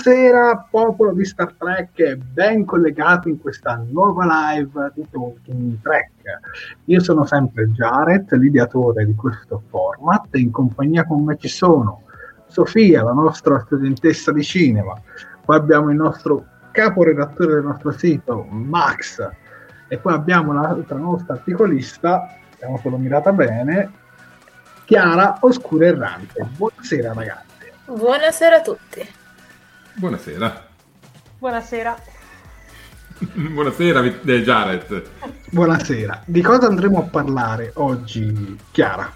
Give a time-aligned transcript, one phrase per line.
[0.00, 6.12] Buonasera popolo di Star Trek, ben collegato in questa nuova live di Talking Trek.
[6.84, 12.02] Io sono sempre Jared, l'ideatore di questo format e in compagnia con me ci sono
[12.46, 14.94] Sofia, la nostra studentessa di cinema,
[15.44, 19.28] poi abbiamo il nostro caporedattore del nostro sito, Max,
[19.88, 23.90] e poi abbiamo l'altra nostra articolista, abbiamo solo mirata bene,
[24.84, 26.46] Chiara Oscura Errante.
[26.56, 27.46] Buonasera ragazzi.
[27.86, 29.17] Buonasera a tutti.
[29.98, 30.68] Buonasera.
[31.38, 31.98] Buonasera.
[33.18, 35.02] Buonasera eh, Jared.
[35.50, 36.22] Buonasera.
[36.24, 39.12] Di cosa andremo a parlare oggi, Chiara?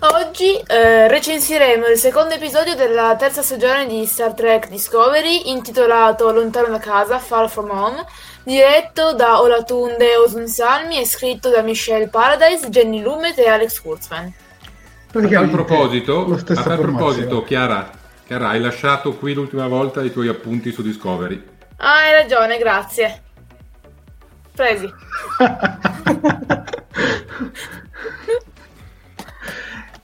[0.00, 6.68] Oggi eh, recensiremo il secondo episodio della terza stagione di Star Trek Discovery intitolato Lontano
[6.68, 8.04] da casa, Far From Home,
[8.42, 14.30] diretto da Olatunde Osun Salmi e scritto da Michelle Paradise, Jenny Lumet e Alex Kurtzman.
[15.10, 17.97] A tal proposito, a tal proposito Chiara,
[18.28, 21.42] Chiara, hai lasciato qui l'ultima volta i tuoi appunti su Discovery.
[21.78, 23.22] Ah, hai ragione, grazie.
[24.54, 24.86] Presi.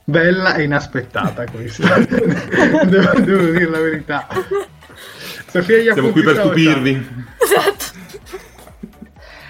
[0.03, 1.99] Bella e inaspettata questa.
[2.01, 4.27] devo, devo, dire la verità.
[5.45, 7.25] Sofia, Siamo qui per stupirvi.
[7.37, 7.94] Esatto.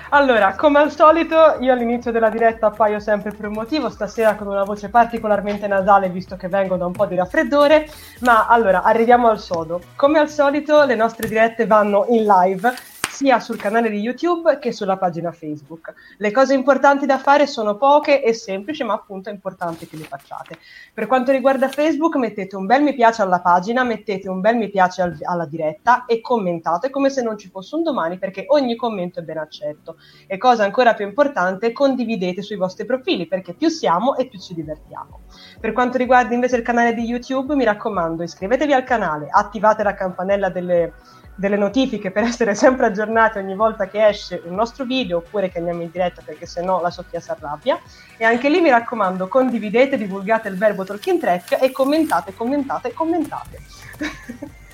[0.09, 4.47] Allora, come al solito, io all'inizio della diretta appaio sempre per un motivo, stasera con
[4.47, 7.89] una voce particolarmente nasale visto che vengo da un po' di raffreddore,
[8.19, 9.81] ma allora arriviamo al sodo.
[9.95, 12.73] Come al solito, le nostre dirette vanno in live
[13.15, 15.93] sia sul canale di YouTube che sulla pagina Facebook.
[16.17, 20.03] Le cose importanti da fare sono poche e semplici, ma appunto è importante che le
[20.03, 20.57] facciate.
[20.93, 24.69] Per quanto riguarda Facebook, mettete un bel mi piace alla pagina, mettete un bel mi
[24.69, 28.75] piace al, alla diretta e commentate come se non ci fosse un domani, perché ogni
[28.75, 29.95] commento è ben accetto.
[30.27, 34.53] E cosa ancora più importante, condividete sui vostri profili, perché più siamo e più ci
[34.53, 35.21] divertiamo.
[35.61, 39.93] Per quanto riguarda invece il canale di YouTube, mi raccomando, iscrivetevi al canale, attivate la
[39.93, 40.93] campanella delle
[41.35, 45.59] delle notifiche per essere sempre aggiornati ogni volta che esce un nostro video oppure che
[45.59, 47.79] andiamo in diretta perché se no la Sofia si arrabbia.
[48.17, 53.61] E anche lì mi raccomando condividete, divulgate il verbo Talking Track e commentate, commentate, commentate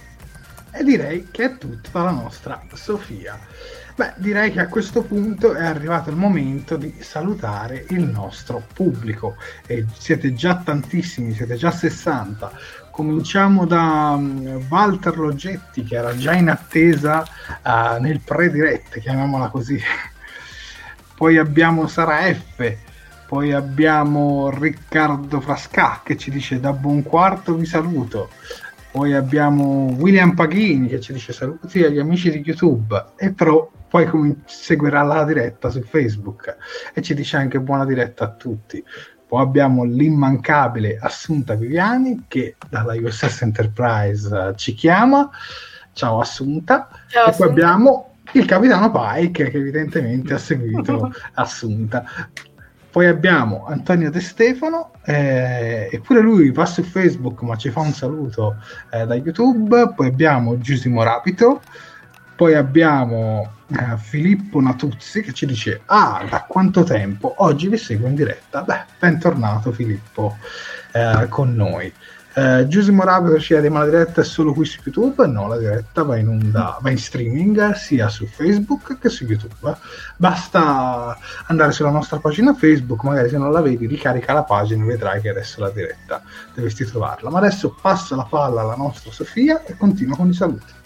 [0.71, 3.39] e direi che è tutta la nostra Sofia
[3.95, 9.35] beh direi che a questo punto è arrivato il momento di salutare il nostro pubblico
[9.65, 12.51] e siete già tantissimi, siete già 60
[12.91, 17.25] Cominciamo da um, Walter Logetti che era già in attesa
[17.63, 19.79] uh, nel pre-dirette, chiamiamola così.
[21.15, 22.75] poi abbiamo Sara F,
[23.27, 28.29] poi abbiamo Riccardo Frasca che ci dice da buon quarto vi saluto.
[28.91, 34.05] Poi abbiamo William Paghini che ci dice saluti agli amici di YouTube e però poi
[34.05, 36.57] com- seguirà la diretta su Facebook
[36.93, 38.83] e ci dice anche buona diretta a tutti.
[39.25, 45.29] Poi abbiamo l'immancabile Assunta Viviani che dalla USS Enterprise uh, ci chiama.
[45.93, 46.89] Ciao Assunta.
[47.07, 52.03] Ciao, e poi abbiamo il capitano Pike che evidentemente ha seguito Assunta.
[52.91, 57.93] Poi abbiamo Antonio De Stefano, eh, eppure lui va su Facebook ma ci fa un
[57.93, 58.57] saluto
[58.91, 59.93] eh, da YouTube.
[59.95, 61.61] Poi abbiamo Giusimo Rapito,
[62.35, 68.07] poi abbiamo eh, Filippo Natuzzi che ci dice ah da quanto tempo oggi vi seguo
[68.07, 68.63] in diretta?
[68.63, 70.37] Beh bentornato Filippo
[70.91, 71.93] eh, con noi
[72.33, 75.57] eh, Giuseppe Moravio ci chiede ma la diretta è solo qui su YouTube no la
[75.57, 79.75] diretta va in onda va in streaming sia su Facebook che su YouTube.
[80.15, 81.17] Basta
[81.47, 85.21] andare sulla nostra pagina Facebook magari se non la vedi ricarica la pagina e vedrai
[85.21, 86.21] che adesso la diretta
[86.53, 87.29] dovresti trovarla.
[87.29, 90.79] Ma adesso passo la palla alla nostra Sofia e continuo con i saluti.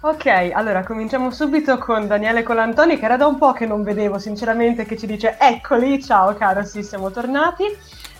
[0.00, 4.20] Ok, allora cominciamo subito con Daniele Colantoni, che era da un po' che non vedevo,
[4.20, 7.64] sinceramente, che ci dice eccoli, ciao caro, sì, siamo tornati.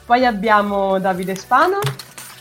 [0.05, 1.79] Poi abbiamo Davide Spano,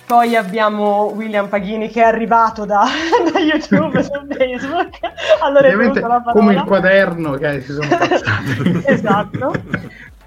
[0.08, 2.86] poi abbiamo William Paghini che è arrivato da,
[3.30, 5.00] da YouTube su Facebook.
[5.42, 6.02] Allora Ovviamente
[6.32, 8.84] come il quaderno che si sono passati.
[8.86, 9.52] esatto.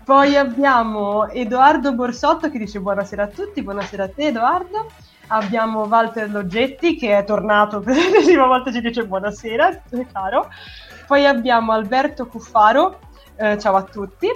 [0.05, 4.91] Poi abbiamo Edoardo Borsotto che dice buonasera a tutti, buonasera a te Edoardo.
[5.29, 9.81] Abbiamo Walter Loggetti che è tornato per l'ennesima volta ci dice buonasera,
[10.12, 10.50] caro.
[11.06, 12.99] Poi abbiamo Alberto Cuffaro,
[13.35, 14.29] eh, ciao a tutti.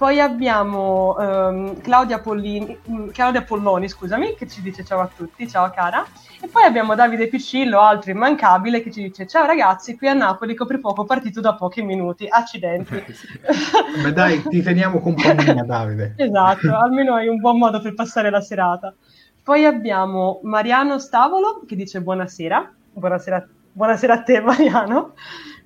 [0.00, 5.46] Poi abbiamo um, Claudia, Pollini, mm, Claudia, Polloni, scusami, che ci dice ciao a tutti,
[5.46, 6.06] ciao cara.
[6.40, 10.54] E poi abbiamo Davide Piccillo, altro immancabile, che ci dice ciao ragazzi, qui a Napoli
[10.54, 12.94] coprifuoco partito da pochi minuti, accidenti.
[14.02, 16.14] Beh dai, ti teniamo compagnia Davide.
[16.16, 18.94] esatto, almeno hai un buon modo per passare la serata.
[19.42, 25.12] Poi abbiamo Mariano Stavolo, che dice buonasera, buonasera, buonasera a te Mariano.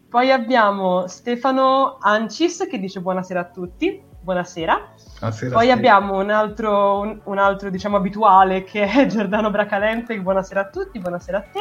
[0.08, 4.94] Poi abbiamo Stefano Ancis che dice buonasera a tutti buonasera.
[5.18, 10.18] buonasera Poi abbiamo un altro, un, un altro, diciamo, abituale che è Giordano Bracalente.
[10.18, 11.60] Buonasera a tutti, buonasera a te.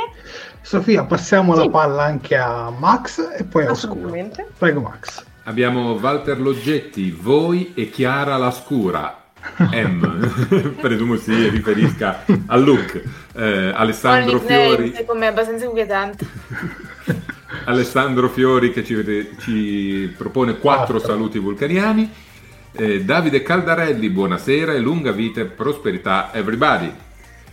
[0.62, 1.60] Sofia, passiamo sì.
[1.60, 4.12] la palla anche a Max e poi a Oscuro.
[4.58, 5.24] Prego, Max.
[5.44, 9.18] Abbiamo Walter Loggetti, voi e Chiara la Scura.
[9.58, 13.04] M, presumo si riferisca a Luke.
[13.34, 14.94] Eh, Alessandro Fiori.
[15.06, 16.26] Come abbastanza inquietante.
[17.66, 22.32] Alessandro Fiori che ci, ci propone quattro saluti vulcaniani.
[22.76, 26.92] Eh, Davide Caldarelli, buonasera e lunga vita e prosperità everybody.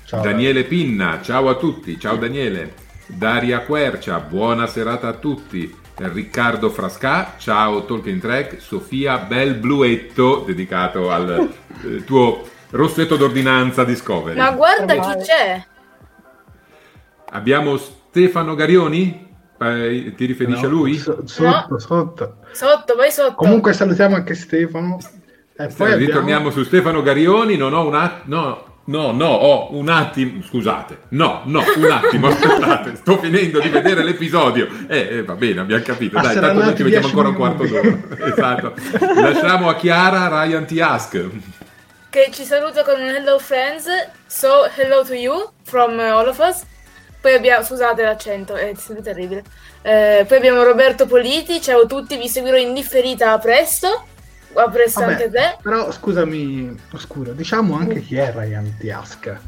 [0.07, 2.73] Ciao, Daniele Pinna, ciao a tutti, ciao Daniele.
[3.07, 5.77] Daria Quercia, buona serata a tutti.
[5.97, 8.63] Riccardo Frasca, ciao Talking Track.
[8.63, 11.53] Sofia Bel Bluetto, dedicato al
[11.85, 14.39] eh, tuo rossetto d'ordinanza Discovery.
[14.39, 15.63] Ma guarda chi c'è!
[17.33, 19.30] Abbiamo Stefano Garioni?
[19.63, 20.97] Eh, ti riferisci no, a lui?
[20.97, 21.79] So, sotto, no.
[21.79, 22.37] sotto.
[22.53, 23.35] Sotto, vai sotto.
[23.35, 24.99] Comunque salutiamo anche Stefano.
[25.55, 26.51] E poi ritorniamo abbiamo...
[26.51, 27.57] su Stefano Garioni.
[27.59, 28.37] Non ho un attimo.
[28.37, 28.69] No.
[28.83, 34.03] No, no, ho un attimo, scusate, no, no, un attimo, aspettate, sto finendo di vedere
[34.03, 34.67] l'episodio.
[34.89, 37.99] Eh, eh va bene, abbiamo capito, dai, tanto noi ci mettiamo ancora un quarto d'ora.
[38.27, 38.75] esatto.
[39.15, 40.81] Lasciamo a Chiara Ryan T.
[40.81, 41.25] Ask.
[42.09, 43.87] Che ci saluta con un hello friends,
[44.27, 46.65] so hello to you from uh, all of us.
[47.21, 48.73] Poi abbiamo, scusate l'accento, è
[49.03, 49.45] terribile.
[49.83, 54.07] Eh, poi abbiamo Roberto Politi, ciao a tutti, vi seguirò in differita a presto.
[54.55, 55.57] A presto Vabbè, anche te.
[55.63, 59.41] Però scusami, oscuro, diciamo anche chi è Ryan Tiasca.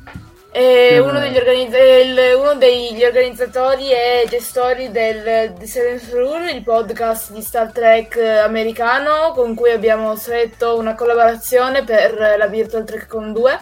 [0.50, 6.62] È uno degli, organizz- il, uno degli, organizzatori e gestori del The Seventh Rule, il
[6.62, 13.06] podcast di Star Trek americano con cui abbiamo stretto una collaborazione per la Virtual Trek
[13.06, 13.60] Con 2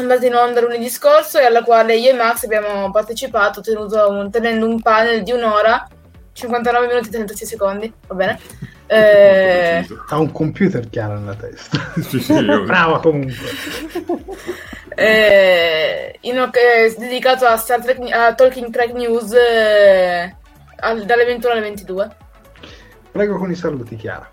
[0.00, 3.60] andata in onda lunedì scorso e alla quale io e Max abbiamo partecipato
[4.08, 5.88] un, tenendo un panel di un'ora
[6.32, 8.38] 59 minuti e 36 secondi va bene?
[8.90, 9.86] Eh...
[10.08, 11.92] ha un computer chiaro nella testa.
[12.00, 12.32] Sì, sì,
[12.64, 13.34] brava comunque.
[14.94, 20.34] Eh, in, eh, dedicato a, Star Trek, a Talking Track News eh,
[20.76, 22.16] al, dalle 21 alle 22
[23.18, 24.30] prego con i saluti Chiara.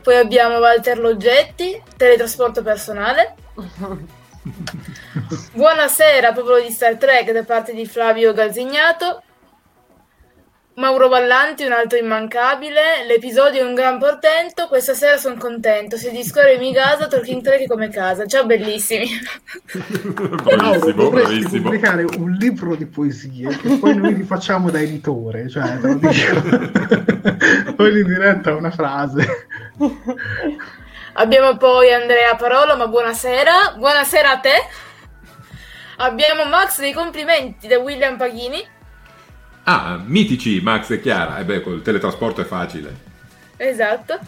[0.00, 3.34] Poi abbiamo Walter Loggetti teletrasporto personale
[5.54, 9.22] Buonasera, popolo di Star Trek, da parte di Flavio Galzignato.
[10.76, 13.06] Mauro Ballanti, un altro immancabile.
[13.06, 14.66] L'episodio è un gran portento.
[14.66, 15.96] Questa sera sono contento.
[15.96, 18.26] Se discorre mi casa, Talking Trek come casa.
[18.26, 19.06] Ciao, bellissimi.
[20.42, 21.62] bravissimo, bravissimo.
[21.62, 25.48] pubblicare un libro di poesie che poi noi rifacciamo da editore.
[25.48, 27.72] Cioè, te lo dico.
[27.76, 29.26] poi in diretta una frase.
[31.16, 33.74] Abbiamo poi Andrea Parolo, ma buonasera.
[33.76, 34.66] Buonasera a te.
[35.98, 38.66] Abbiamo Max dei complimenti da William Paghini.
[39.62, 41.38] Ah, mitici Max e Chiara.
[41.38, 42.92] E eh beh, col teletrasporto è facile.
[43.56, 44.18] Esatto.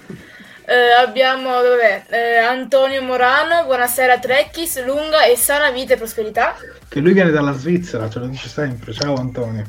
[0.65, 6.55] Eh, abbiamo vabbè, eh, Antonio Morano, buonasera Trekkies, lunga e sana vita e prosperità.
[6.89, 8.93] Che lui viene dalla Svizzera, ce lo dice sempre.
[8.93, 9.65] Ciao Antonio.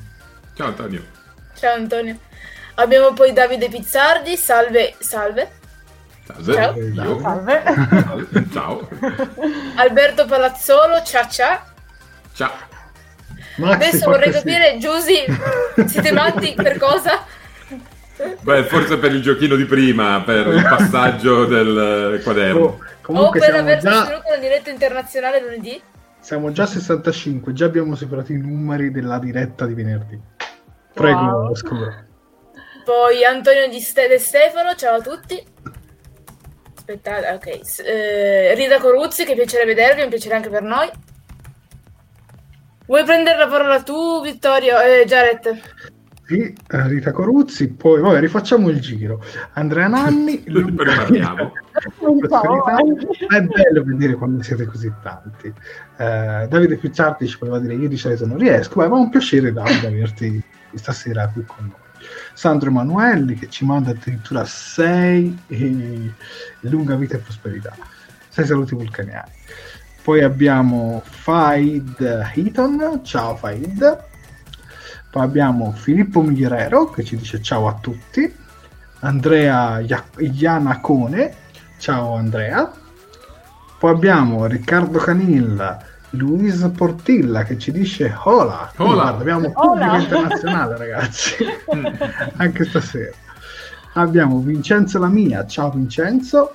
[0.54, 1.04] Ciao Antonio.
[1.56, 2.20] Ciao Antonio.
[2.76, 5.57] Abbiamo poi Davide Pizzardi, salve, salve.
[6.28, 6.94] Salve.
[6.94, 7.20] Ciao.
[7.22, 7.64] Salve.
[8.52, 8.88] Ciao.
[9.76, 11.60] Alberto Palazzolo, ciao ciao.
[12.34, 12.52] Ciao.
[13.58, 14.80] Maxi, Adesso vorrei capire, sì.
[14.80, 15.26] Giusy,
[15.88, 17.24] siete matti per cosa?
[18.42, 22.80] Beh, forse per il giochino di prima, per il passaggio del quaderno.
[23.06, 23.94] Oh, o per aver già...
[23.94, 25.82] sostenuto la diretta internazionale lunedì?
[26.20, 30.20] Siamo già a 65, già abbiamo superato i numeri della diretta di venerdì.
[30.94, 31.56] Prego, wow.
[31.56, 32.06] Scuro.
[32.84, 35.56] Poi Antonio Di Stefano, ciao a tutti
[36.88, 37.86] aspettate, ok.
[37.86, 40.90] Eh, Rita Coruzzi, che piacere vedervi, un piacere anche per noi.
[42.86, 44.80] Vuoi prendere la parola tu, Vittorio?
[44.80, 45.60] Eh, Jared?
[46.26, 49.22] Sì, eh, Rita Coruzzi, poi vabbè, rifacciamo il giro.
[49.54, 51.52] Andrea Nanni, ripartiamo.
[53.28, 55.48] è bello vedere quando siete così tanti.
[55.98, 59.52] Eh, Davide Pizzardi ci voleva dire io di solito non riesco, ma è un piacere
[59.52, 60.42] Davide averti
[60.74, 61.87] stasera qui con noi.
[62.38, 66.14] Sandro Emanuelli che ci manda addirittura 6 e
[66.60, 67.76] lunga vita e prosperità.
[68.30, 69.32] 6 saluti vulcaniani.
[70.04, 72.00] Poi abbiamo Faid
[72.36, 74.04] Heaton, ciao Faid.
[75.10, 78.32] Poi abbiamo Filippo Migliorero che ci dice ciao a tutti.
[79.00, 81.34] Andrea Ianacone,
[81.80, 82.72] ciao Andrea.
[83.80, 85.84] Poi abbiamo Riccardo Canilla,
[86.18, 88.72] Luis Portilla che ci dice hola.
[88.78, 88.94] Hola.
[88.94, 91.46] Guarda, abbiamo pubblico internazionale ragazzi,
[92.38, 93.16] anche stasera.
[93.94, 96.54] Abbiamo Vincenzo Lamia, ciao Vincenzo.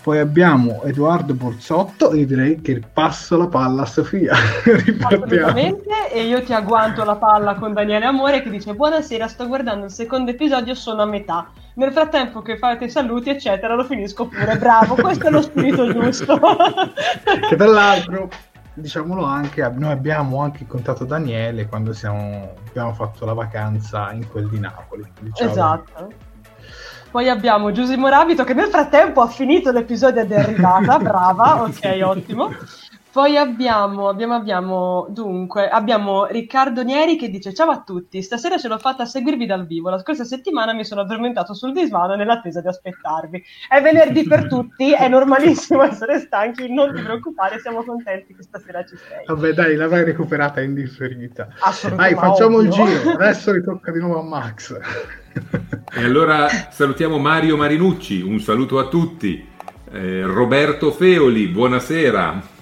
[0.00, 4.32] Poi abbiamo Edoardo Borzotto e io direi che passo la palla a Sofia.
[4.64, 5.82] Ripartiamo.
[6.10, 9.90] E io ti agguanto la palla con Daniele Amore che dice buonasera, sto guardando il
[9.90, 11.50] secondo episodio, sono a metà.
[11.74, 14.56] Nel frattempo che fate i saluti, eccetera, lo finisco pure.
[14.56, 16.40] Bravo, questo è lo spirito giusto.
[17.48, 18.30] che tra l'altro
[18.80, 24.48] diciamolo anche noi abbiamo anche incontrato Daniele quando siamo, abbiamo fatto la vacanza in quel
[24.48, 25.50] di Napoli diciamo.
[25.50, 26.12] esatto.
[27.10, 30.98] Poi abbiamo Giuseppe Moravito che nel frattempo ha finito l'episodio ed è arrivata.
[31.00, 32.50] Brava ok ottimo
[33.10, 38.68] poi abbiamo, abbiamo, abbiamo, dunque, abbiamo Riccardo Nieri che dice ciao a tutti, stasera ce
[38.68, 42.60] l'ho fatta a seguirvi dal vivo, la scorsa settimana mi sono addormentato sul divano nell'attesa
[42.60, 43.42] di aspettarvi.
[43.68, 48.84] È venerdì per tutti, è normalissimo essere stanchi, non ti preoccupare, siamo contenti che stasera
[48.84, 49.24] ci sei.
[49.26, 51.48] Vabbè dai, l'avrai recuperata in differita.
[51.60, 52.14] Assolutamente.
[52.14, 52.84] Dai, facciamo ovvio.
[52.84, 54.78] il giro, adesso ritocca di nuovo a Max.
[55.94, 59.48] E allora salutiamo Mario Marinucci, un saluto a tutti.
[59.90, 62.56] Eh, Roberto Feoli, buonasera.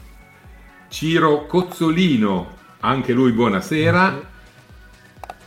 [0.89, 4.35] Ciro Cozzolino, anche lui buonasera.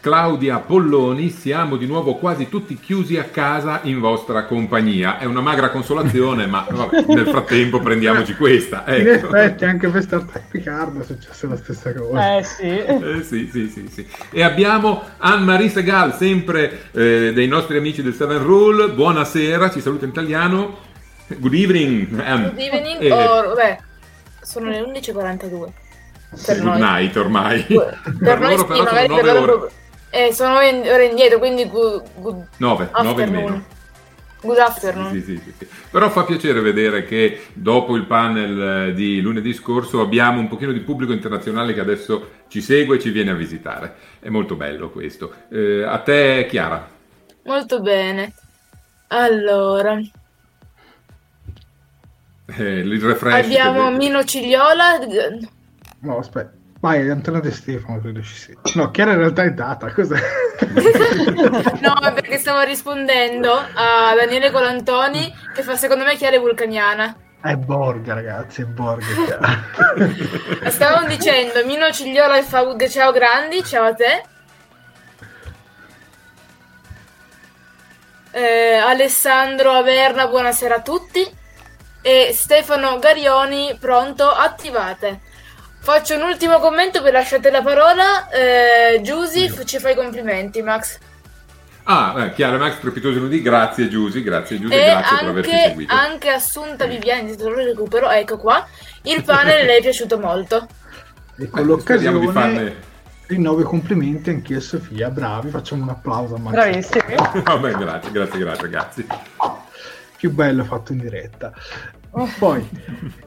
[0.01, 5.17] Claudia Polloni, siamo di nuovo quasi tutti chiusi a casa in vostra compagnia.
[5.17, 8.86] È una magra consolazione, ma vabbè, nel frattempo prendiamoci questa.
[8.88, 9.36] In Ecco.
[9.36, 12.38] effetti anche per Star Trek Picard è successa la stessa cosa.
[12.38, 12.63] Eh sì.
[12.63, 14.08] Eh, sì, sì, sì, sì.
[14.31, 18.91] E abbiamo Anne-Marie Segal, sempre eh, dei nostri amici del Seven Rule.
[18.91, 20.77] Buonasera, ci saluta in italiano.
[21.27, 22.19] Good evening.
[22.22, 22.51] Anne.
[22.51, 23.79] Good evening, Eh, or, beh,
[24.50, 25.68] sono le 11.42.
[26.34, 26.79] sì, Per good noi.
[26.79, 27.62] night ormai.
[27.63, 29.62] Per, noi loro sì, però sono magari per 9 loro...
[29.62, 29.72] ore.
[30.10, 33.44] Eh, sono 9 ore indietro, quindi good, good 9, 9 in afternoon.
[33.44, 33.65] meno.
[34.41, 35.12] Good afternoon.
[35.12, 35.68] Sì, sì, sì, sì.
[35.91, 40.72] Però fa piacere vedere che dopo il panel eh, di lunedì scorso abbiamo un pochino
[40.72, 43.96] di pubblico internazionale che adesso ci segue e ci viene a visitare.
[44.20, 45.32] È molto bello questo.
[45.51, 46.89] Eh, a te, Chiara.
[47.44, 48.34] Molto bene.
[49.10, 50.00] Allora,
[52.58, 53.46] Eh, il refresh.
[53.46, 55.00] abbiamo che- Mino Cigliola.
[56.00, 56.51] No, aspetta.
[56.82, 58.56] Vai, Antonio De Stefano credo ci sia.
[58.75, 60.18] No, Chiara in realtà è data, cos'è?
[61.82, 67.15] No, è perché stavo rispondendo a Daniele Colantoni che fa secondo me Chiara è vulcaniana.
[67.41, 69.06] È Borga, ragazzi, è Borga.
[70.70, 74.24] Stavamo dicendo Mino Cigliola e fa ciao grandi, ciao a te.
[78.32, 81.25] Eh, Alessandro Averna, buonasera a tutti.
[82.01, 85.20] E Stefano Garioni, pronto, attivate.
[85.82, 88.29] Faccio un ultimo commento, poi lasciate la parola.
[88.29, 90.98] Eh, Giusy, ci fai i complimenti, Max.
[91.84, 95.68] Ah, eh, Chiara Max, strepitoso lunedì, grazie Giusy, grazie Giusy, E grazie per averci anche,
[95.70, 95.94] seguito.
[95.96, 98.65] anche Assunta Viviani, se lo recupero, ecco qua.
[99.03, 100.68] Il panel le è piaciuto molto.
[101.38, 102.75] E con Eh, speriamo di l'occasione farne...
[103.27, 106.51] rinnovo i complimenti anche a Sofia, bravi, facciamo un applauso a Max.
[106.53, 107.15] Bravissimi.
[107.44, 109.08] Vabbè, grazie, grazie, grazie ragazzi.
[110.20, 111.54] Più bello fatto in diretta.
[112.40, 112.68] Poi,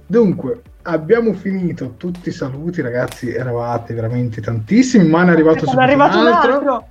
[0.07, 5.61] dunque, abbiamo finito tutti i saluti, ragazzi, eravate veramente tantissimi, ma ne è arrivato, È
[5.61, 6.53] subito arrivato un un altro.
[6.53, 6.87] altro.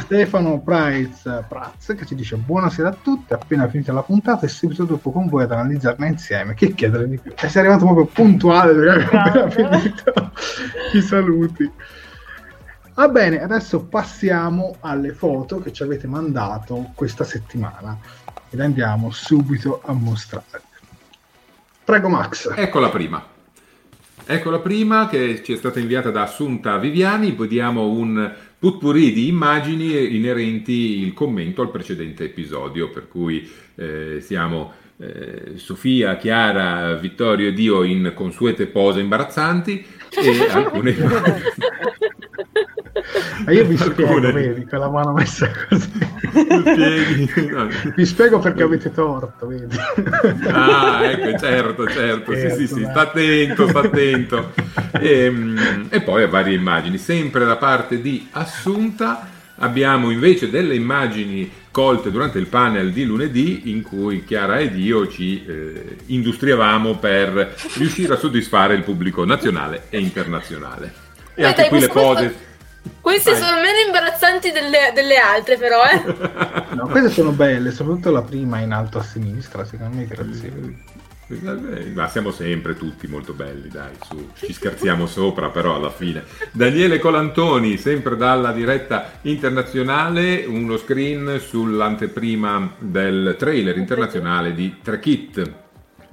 [0.00, 4.84] Stefano Price Praz che ci dice buonasera a tutti, appena finita la puntata e subito
[4.84, 6.54] dopo con voi ad analizzarla insieme.
[6.54, 7.32] Che chiedere di più?
[7.40, 10.32] E sei arrivato proprio puntuale perché abbiamo appena finito
[10.94, 11.72] i saluti.
[12.94, 17.96] Va bene, adesso passiamo alle foto che ci avete mandato questa settimana
[18.50, 20.62] e le andiamo subito a mostrare.
[21.84, 22.52] Prego Max.
[22.56, 23.24] Ecco la prima.
[24.26, 29.12] Ecco la prima che ci è stata inviata da Assunta Viviani, poi diamo un putpurri
[29.12, 36.94] di immagini inerenti il commento al precedente episodio, per cui eh, siamo eh, Sofia, Chiara,
[36.94, 40.94] Vittorio ed io in consuete pose imbarazzanti e alcune
[43.44, 45.90] Ma io vi spiego, vedi, con la mano messa così.
[47.50, 47.68] No.
[47.96, 49.76] Vi spiego perché avete torto, vedi.
[50.48, 54.52] Ah, ecco, certo, certo, sì, sì, sì, sta attento, sta attento.
[54.92, 55.32] E,
[55.88, 62.10] e poi a varie immagini, sempre da parte di Assunta abbiamo invece delle immagini colte
[62.10, 68.14] durante il panel di lunedì in cui Chiara ed io ci eh, industriavamo per riuscire
[68.14, 70.92] a soddisfare il pubblico nazionale e internazionale.
[71.34, 72.34] E anche qui le questo- pose
[73.00, 73.40] Queste Vai.
[73.40, 76.68] sono meno imbarazzanti delle, delle altre, però, eh.
[76.74, 80.98] No, queste sono belle, soprattutto la prima in alto a sinistra, secondo me grazie.
[81.94, 86.24] Ma siamo sempre tutti molto belli, dai, su, ci scherziamo sopra, però alla fine.
[86.50, 95.52] Daniele Colantoni, sempre dalla diretta internazionale, uno screen sull'anteprima del trailer internazionale di Trek It.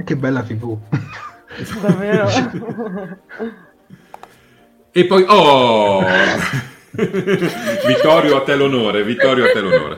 [0.04, 0.78] Che bella tv.
[1.82, 2.28] Davvero?
[4.98, 6.00] E poi, oh!
[7.86, 9.98] Vittorio a te l'onore, Vittorio a te l'onore.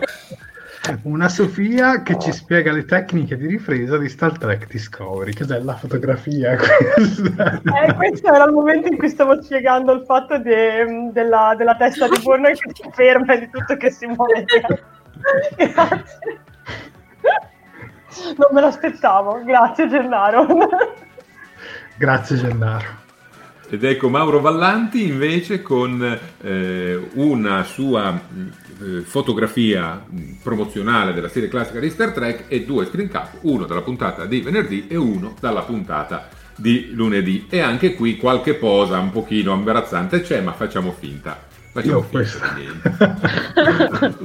[1.03, 5.33] Una Sofia che ci spiega le tecniche di ripresa di Star Trek Discovery.
[5.33, 7.61] Cos'è la fotografia questa?
[7.63, 12.09] Eh, questo era il momento in cui stavo spiegando il fatto de- della, della testa
[12.09, 14.43] di burno che si ferma e di tutto che si muove.
[15.55, 16.41] Grazie.
[18.35, 20.45] Non me l'aspettavo, grazie Gennaro.
[21.95, 22.98] Grazie Gennaro.
[23.71, 31.29] Ed ecco Mauro Vallanti invece con eh, una sua mh, eh, fotografia mh, promozionale della
[31.29, 34.95] serie classica di Star Trek e due screen cap, uno dalla puntata di venerdì e
[34.95, 37.45] uno dalla puntata di lunedì.
[37.47, 41.45] E anche qui qualche posa un pochino imbarazzante c'è, ma facciamo finta.
[41.71, 42.55] Facciamo finta.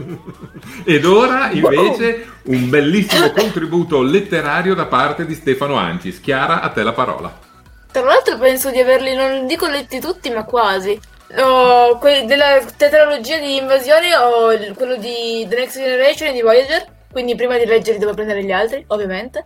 [0.85, 6.19] Ed ora invece un bellissimo contributo letterario da parte di Stefano Ancis.
[6.21, 7.53] Chiara, a te la parola.
[7.95, 10.99] Tra l'altro penso di averli, non dico letti tutti, ma quasi.
[11.39, 16.43] Ho quelli della tetralogia di invasione ho il- quello di The Next Generation e di
[16.43, 19.45] Voyager, quindi prima di leggerli devo prendere gli altri, ovviamente.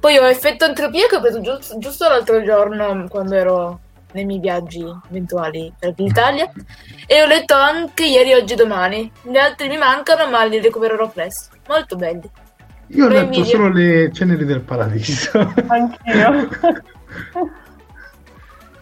[0.00, 3.78] Poi ho Effetto Entropia che ho preso giusto, giusto l'altro giorno quando ero
[4.10, 6.50] nei miei viaggi eventuali per l'Italia.
[7.06, 9.08] E ho letto anche ieri, oggi e domani.
[9.22, 11.54] Gli altri mi mancano, ma li recupererò presto.
[11.68, 12.28] Molto belli.
[12.88, 15.30] Io ho letto solo le ceneri del paradiso.
[15.68, 16.48] Anch'io.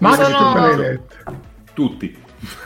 [0.02, 1.14] Max, Sono- tu quale hai letto?
[1.74, 2.20] Tutti.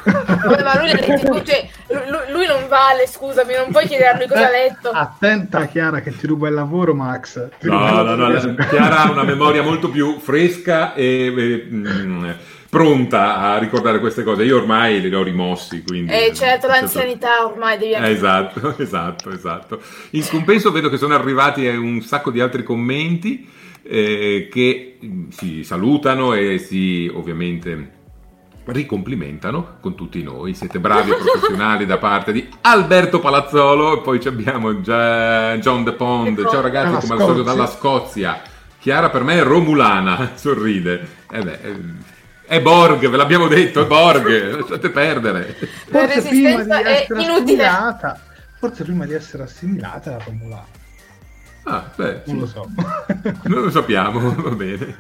[0.05, 0.89] Vabbè, ma lui,
[1.45, 4.89] cioè, lui- lui non vale, scusami, non puoi chiedergli cosa ha letto.
[4.89, 7.49] Attenta Chiara che ti ruba il lavoro Max.
[7.61, 12.31] Ti No, no, no, la- Chiara ha una memoria molto più fresca e eh, mm,
[12.71, 14.45] pronta a ricordare queste cose.
[14.45, 16.11] Io ormai li ho rimossi, quindi...
[16.13, 19.83] Eh, certo, l'anzianità ormai devi Eh, esatto, esatto, esatto.
[20.13, 23.47] In compenso vedo che sono arrivati eh, un sacco di altri commenti
[23.89, 27.95] eh, che mm, si salutano e si ovviamente
[28.67, 30.55] ricomplimentano con tutti noi.
[30.55, 35.85] Siete bravi e professionali da parte di Alberto Palazzolo e poi ci abbiamo già John
[35.85, 36.49] De Pond.
[36.49, 38.41] Ciao ragazzi, come al solito dalla Scozia.
[38.79, 41.07] Chiara per me è romulana, sorride.
[41.31, 41.81] Eh beh, eh,
[42.47, 45.57] è Borg, ve l'abbiamo detto, è Borg, lasciate perdere.
[45.87, 47.67] La Forse prima di resistenza è essere inutile.
[47.67, 48.21] assimilata,
[48.59, 50.67] forse prima di essere assimilata era romulana.
[51.69, 52.39] Ah, beh, Non sì.
[52.39, 52.69] lo so.
[53.45, 54.95] Non lo sappiamo, va bene.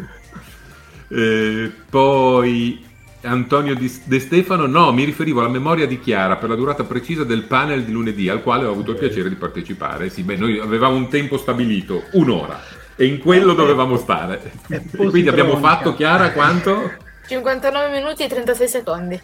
[1.08, 2.84] Eh, poi
[3.22, 7.42] Antonio De Stefano, no, mi riferivo alla memoria di Chiara per la durata precisa del
[7.44, 10.08] panel di lunedì al quale ho avuto il piacere di partecipare.
[10.10, 12.60] Sì, beh, noi avevamo un tempo stabilito, un'ora,
[12.96, 14.52] e in quello dovevamo stare.
[14.96, 16.92] Quindi abbiamo fatto, Chiara, quanto?
[17.28, 19.20] 59 minuti e 36 secondi.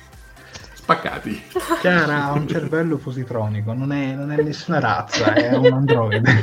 [0.83, 1.41] Spaccati.
[1.81, 6.43] Chiara ha un cervello positronico, non è, non è nessuna razza, è un androide.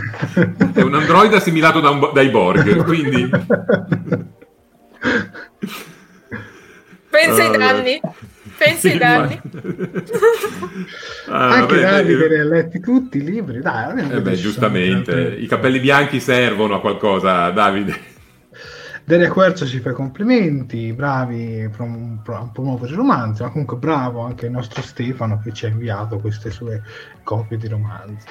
[0.73, 3.29] È un androide assimilato da un dai Borg, quindi...
[7.09, 8.01] Pensa ai danni.
[8.57, 9.41] Pensa ai danni.
[11.27, 14.09] Ah, Anche Davide li ha letti tutti i libri, dai.
[14.09, 18.17] Eh beh, giustamente, i capelli bianchi servono a qualcosa, Davide.
[19.09, 23.49] Delia Quercia ci fa i complimenti, bravi a prom- pro- a promuovere i romanzi, ma
[23.49, 26.83] comunque bravo anche il nostro Stefano che ci ha inviato queste sue
[27.23, 28.27] copie di romanzi.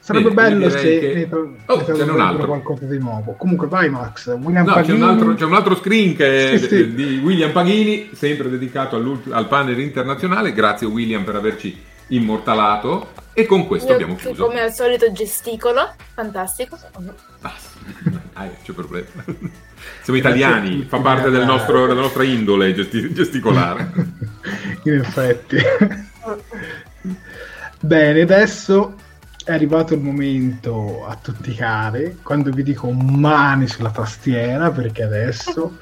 [0.00, 1.84] Sarebbe Bene, bello se che- ne tra- Oh,
[2.16, 2.46] ne altro.
[2.46, 3.32] qualcosa di nuovo.
[3.34, 4.96] Comunque vai Max, William No, c'è Pagini.
[5.02, 6.94] un, altro, c'è un altro screen che è Sì, sì.
[6.94, 10.54] di William Paghini, sempre dedicato al panel internazionale.
[10.54, 13.10] Grazie William per averci immortalato.
[13.34, 14.46] E con questo Io abbiamo chiuso.
[14.46, 15.92] come al solito gesticolo.
[16.14, 16.78] Fantastico.
[17.42, 18.21] Ah, sì.
[18.42, 19.06] Ah, c'è problema.
[20.02, 23.92] Siamo italiani, fa parte del nostro- della nostra indole gesti- gesticolare.
[24.84, 25.56] In effetti.
[27.80, 28.94] Bene, adesso
[29.44, 35.78] è arrivato il momento a tutti care, quando vi dico mani sulla tastiera, perché adesso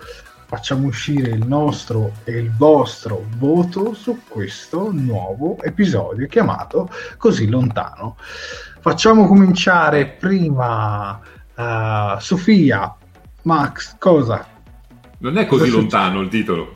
[0.47, 8.17] facciamo uscire il nostro e il vostro voto su questo nuovo episodio chiamato Così lontano.
[8.81, 11.21] Facciamo cominciare prima
[11.61, 12.95] eh, Sofia,
[13.43, 14.47] Max, cosa?
[15.19, 16.75] Non è così Cosa lontano il titolo.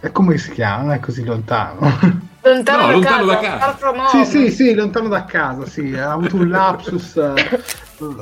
[0.00, 0.82] E come si chiama?
[0.84, 2.26] Non è così lontano.
[2.40, 3.58] Lontano, No, da, lontano casa, da casa.
[3.58, 4.24] far from Sì, home.
[4.26, 7.62] sì, sì, lontano da casa, sì, ha avuto un lapsus, eh,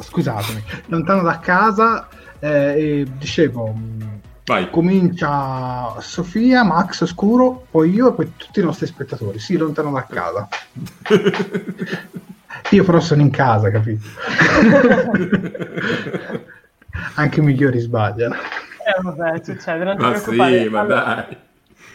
[0.00, 2.08] scusatemi, lontano da casa,
[2.40, 2.48] eh,
[3.00, 4.70] e dicevo, mh, Vai.
[4.70, 9.38] Comincia Sofia, Max Scuro, poi io e poi tutti i nostri spettatori.
[9.38, 10.48] Sì, lontano da casa.
[12.70, 14.06] io però sono in casa, capito?
[17.16, 18.34] Anche i migliori sbagliano.
[18.34, 20.62] Eh, vabbè, succede, non ti Ma preoccupare.
[20.62, 21.36] sì, ma Allora, dai.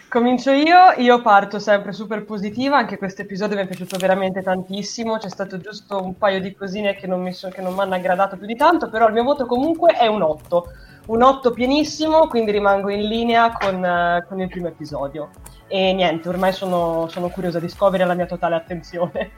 [0.08, 5.17] Comincio io, io parto sempre super positiva, anche questo episodio mi è piaciuto veramente tantissimo,
[5.17, 7.95] c'è stato giusto un paio di cosine che non mi, so- che non mi hanno
[7.95, 10.65] aggradato più di tanto, però il mio voto comunque è un 8,
[11.08, 15.30] un 8 pienissimo, quindi rimango in linea con, eh, con il primo episodio.
[15.67, 19.32] E niente, ormai sono, sono curiosa di scoprire la mia totale attenzione.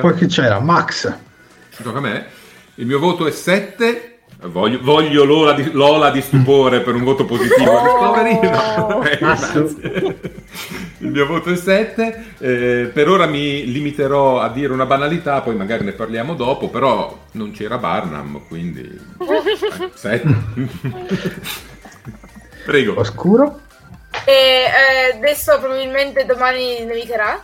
[0.00, 0.60] Poi chi c'era?
[0.60, 1.12] Max.
[1.70, 2.26] Ci tocca a me.
[2.76, 4.12] Il mio voto è 7.
[4.42, 8.38] Voglio, voglio l'ola, di, l'ola di stupore per un voto positivo a Discovery.
[8.42, 10.16] No, eh.
[10.98, 12.24] Il mio voto è 7.
[12.38, 17.24] Eh, per ora mi limiterò a dire una banalità, poi magari ne parliamo dopo, però
[17.32, 18.98] non c'era Barnum, quindi
[19.94, 20.34] 7.
[22.66, 22.98] Prego.
[22.98, 23.60] Oscuro.
[24.24, 27.42] E eh, adesso probabilmente domani nevicherà.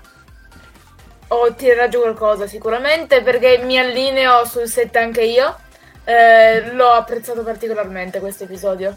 [1.33, 5.57] O tirerà giù qualcosa sicuramente perché mi allineo sul set anche io.
[6.05, 8.97] Eh, l'ho apprezzato particolarmente questo episodio.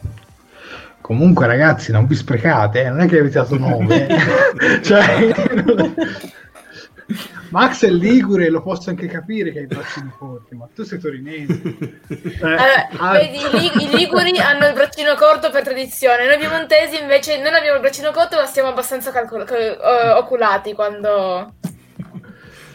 [1.00, 4.08] Comunque, ragazzi, non vi sprecate, eh, non è che avete dato 9.
[4.84, 5.34] cioè,
[7.50, 11.00] Max è ligure, lo posso anche capire che hai i braccini forti, ma tu sei
[11.00, 11.62] torinese.
[12.10, 16.40] Eh, Allora, ah, vedi, i, Lig- i Liguri hanno il braccino corto per tradizione, noi
[16.40, 21.54] piemontesi invece non abbiamo il braccino corto, ma siamo abbastanza calcol- cal- eh, oculati quando...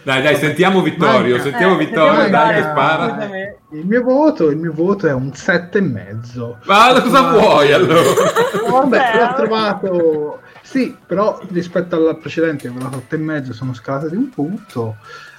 [0.02, 1.36] Dai, dai, sentiamo Vittorio.
[1.36, 1.50] Manca.
[1.50, 3.28] Sentiamo Eh, Vittorio, sentiamo dai, che spara.
[3.72, 6.58] Il mio voto, il mio voto è un 7 e mezzo.
[6.64, 8.00] Ma cosa vuoi allora?
[8.70, 10.40] Vabbè, Vabbè, l'ho trovato.
[10.62, 14.30] Sì, però rispetto alla precedente, che avevo dato 8 e mezzo, sono scalato di un
[14.30, 14.96] punto.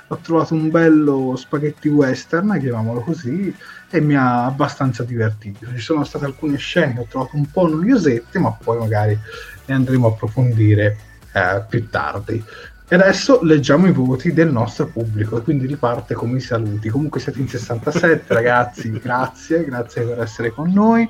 [0.08, 3.56] Ho trovato un bello spaghetti western, chiamiamolo così,
[3.90, 5.66] e mi ha abbastanza divertito.
[5.74, 9.18] Ci sono state alcune scene che ho trovato un po' noiosette, ma poi magari
[9.66, 10.98] ne andremo a approfondire
[11.32, 12.44] eh, più tardi.
[12.92, 16.90] E adesso leggiamo i voti del nostro pubblico, quindi riparte come i saluti.
[16.90, 21.10] Comunque siete in 67, ragazzi, grazie, grazie per essere con noi.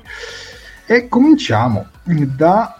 [0.86, 2.78] E cominciamo da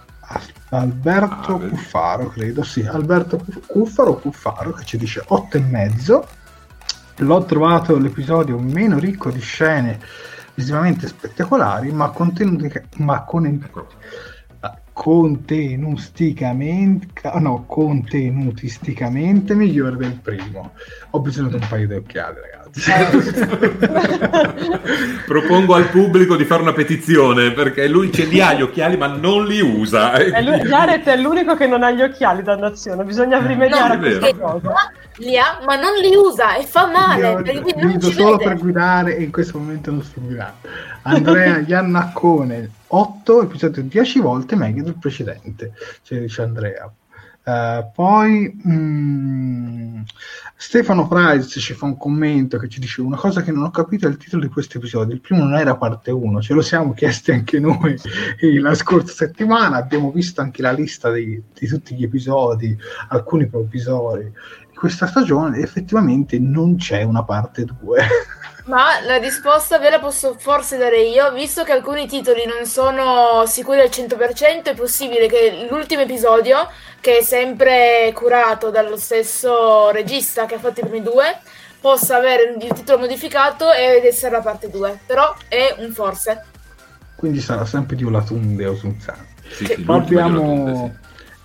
[0.68, 1.68] Alberto Ah.
[1.68, 6.28] Cuffaro, credo, sì, Alberto Cuff- Cuffaro Cuffaro che ci dice 8 e mezzo.
[7.16, 9.98] L'ho trovato l'episodio meno ricco di scene
[10.54, 13.46] visivamente spettacolari, ma, contenuti, ma con
[15.02, 20.74] Contenusticamente ah, no, contenutisticamente migliore del primo.
[21.10, 22.92] Ho bisogno di un paio di occhiali, ragazzi.
[25.26, 29.08] Propongo al pubblico di fare una petizione perché lui ce li ha gli occhiali ma
[29.08, 30.12] non li usa.
[30.12, 33.98] È lui- Jared è l'unico che non ha gli occhiali, dannazione, bisogna rimediare No, a
[33.98, 34.72] questa cosa.
[35.16, 37.60] Li ha, ma non li usa e fa male, li
[37.96, 38.50] uso solo vede.
[38.50, 40.58] per guidare e in questo momento non sto guidando.
[41.02, 46.92] Andrea Iannaccone 8 episodio 10 volte meglio del precedente, ci dice Andrea.
[47.44, 50.02] Eh, poi mm,
[50.54, 54.06] Stefano Price ci fa un commento che ci dice una cosa che non ho capito
[54.06, 55.14] è il titolo di questo episodio.
[55.14, 57.96] Il primo non era parte 1, ce lo siamo chiesti anche noi
[58.60, 59.78] la scorsa settimana.
[59.78, 62.76] Abbiamo visto anche la lista di, di tutti gli episodi,
[63.08, 64.30] alcuni provvisori
[64.82, 65.60] questa stagione.
[65.60, 68.06] Effettivamente non c'è una parte 2.
[68.66, 73.44] Ma la risposta ve la posso forse dare io, visto che alcuni titoli non sono
[73.46, 76.68] sicuri al 100%, è possibile che l'ultimo episodio,
[77.00, 81.38] che è sempre curato dallo stesso regista che ha fatto i primi due,
[81.80, 84.98] possa avere il titolo modificato ed essere la parte 2.
[85.06, 86.44] Però è un forse.
[87.14, 89.26] Quindi sarà sempre di Olatunde o Sunzano.
[89.48, 90.04] Sì, sì, Poi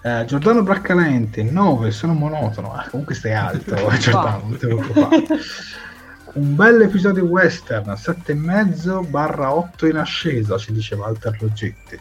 [0.08, 2.74] eh, Giordano Braccalente 9, sono monotono.
[2.74, 5.26] Ah, comunque stai alto, Giordano, non te lo preoccupare.
[6.34, 12.00] Un bel episodio western, 7,5 barra 8 in ascesa, ci dice Walter Logetti.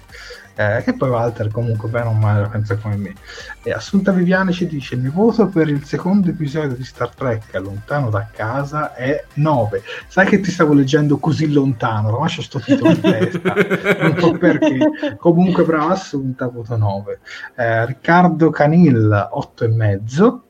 [0.59, 3.15] Eh, che poi Walter comunque bene o male la pensa come me.
[3.63, 7.53] E Assunta Viviane ci dice il mio voto per il secondo episodio di Star Trek
[7.55, 9.83] lontano da casa è 9.
[10.09, 13.55] Sai che ti stavo leggendo così lontano, ormai c'ho sto titolo in testa,
[14.01, 14.79] non so perché.
[15.19, 17.21] Comunque brava Assunta, voto 9.
[17.55, 20.45] Eh, Riccardo Canil 8,5.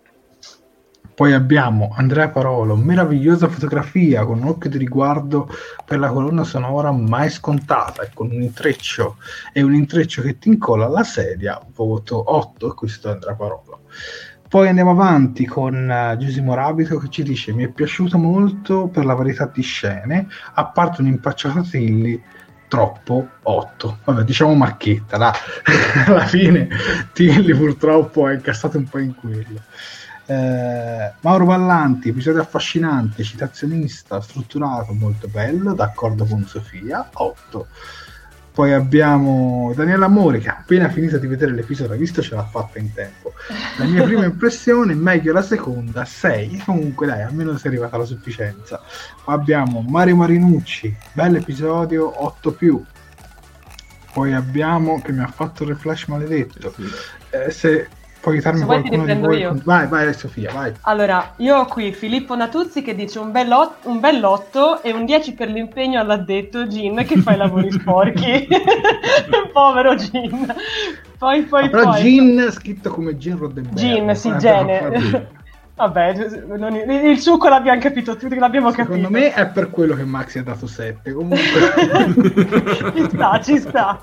[1.16, 5.48] Poi abbiamo Andrea Parolo, meravigliosa fotografia con un occhio di riguardo
[5.82, 9.16] per la colonna sonora mai scontata e con un intreccio
[9.54, 13.80] e un intreccio che ti incolla alla sedia, voto 8 e questo è Andrea Parolo.
[14.46, 19.06] Poi andiamo avanti con uh, Giusimo Rabito che ci dice mi è piaciuto molto per
[19.06, 22.22] la varietà di scene, a parte un impacciato Tilly
[22.68, 23.98] troppo 8.
[24.04, 25.32] Vabbè, diciamo macchietta, là.
[26.06, 26.68] alla fine
[27.12, 29.62] Tilly purtroppo è incassato un po' in quello.
[30.26, 37.66] Eh, Mauro Vallanti, episodio affascinante, citazionista, strutturato, molto bello, d'accordo con Sofia, 8.
[38.56, 42.78] Poi abbiamo Daniela Amore che appena finito di vedere l'episodio, ha visto ce l'ha fatta
[42.78, 43.34] in tempo.
[43.76, 46.62] La mia prima impressione, meglio la seconda, 6.
[46.64, 48.80] Comunque dai, almeno sei arrivata alla sufficienza.
[49.26, 52.82] Abbiamo Mario Marinucci, bell'episodio, 8 più.
[54.14, 56.74] Poi abbiamo, che mi ha fatto il reflash maledetto,
[57.28, 57.88] eh, se
[58.26, 59.38] puoi aiutarmi Se ti qualcuno di voi.
[59.38, 59.60] io.
[59.62, 60.72] Vai, vai Sofia, vai.
[60.82, 64.92] Allora, io ho qui Filippo Natuzzi che dice un bel, ot- un bel 8 e
[64.92, 68.48] un 10 per l'impegno all'addetto Gin che fa i lavori sporchi.
[69.52, 70.52] Povero Gin.
[71.18, 72.00] Poi, poi, Ah, però poi.
[72.02, 73.76] Gin scritto come Gin Roddenberry.
[73.76, 75.28] Gin, sì, Eh, gene.
[75.76, 76.14] Vabbè,
[76.56, 79.10] non- il succo l'abbiamo capito tutti, l'abbiamo Secondo capito.
[79.10, 81.12] me è per quello che Maxi ha dato 7.
[81.12, 81.38] Comunque,
[82.96, 84.00] ci sta, ci sta.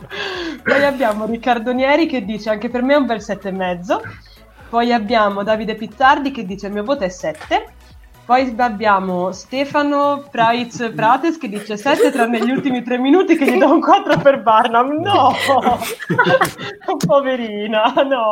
[0.62, 4.00] Poi abbiamo Riccardo Nieri che dice anche per me è un bel 7,5.
[4.70, 7.66] Poi abbiamo Davide Pizzardi che dice il mio voto è 7.
[8.26, 13.58] Poi abbiamo Stefano Price Prates che dice 7 tranne gli ultimi 3 minuti che gli
[13.58, 15.02] do un 4 per Barnum.
[15.02, 15.34] No!
[17.06, 18.32] Poverina, no!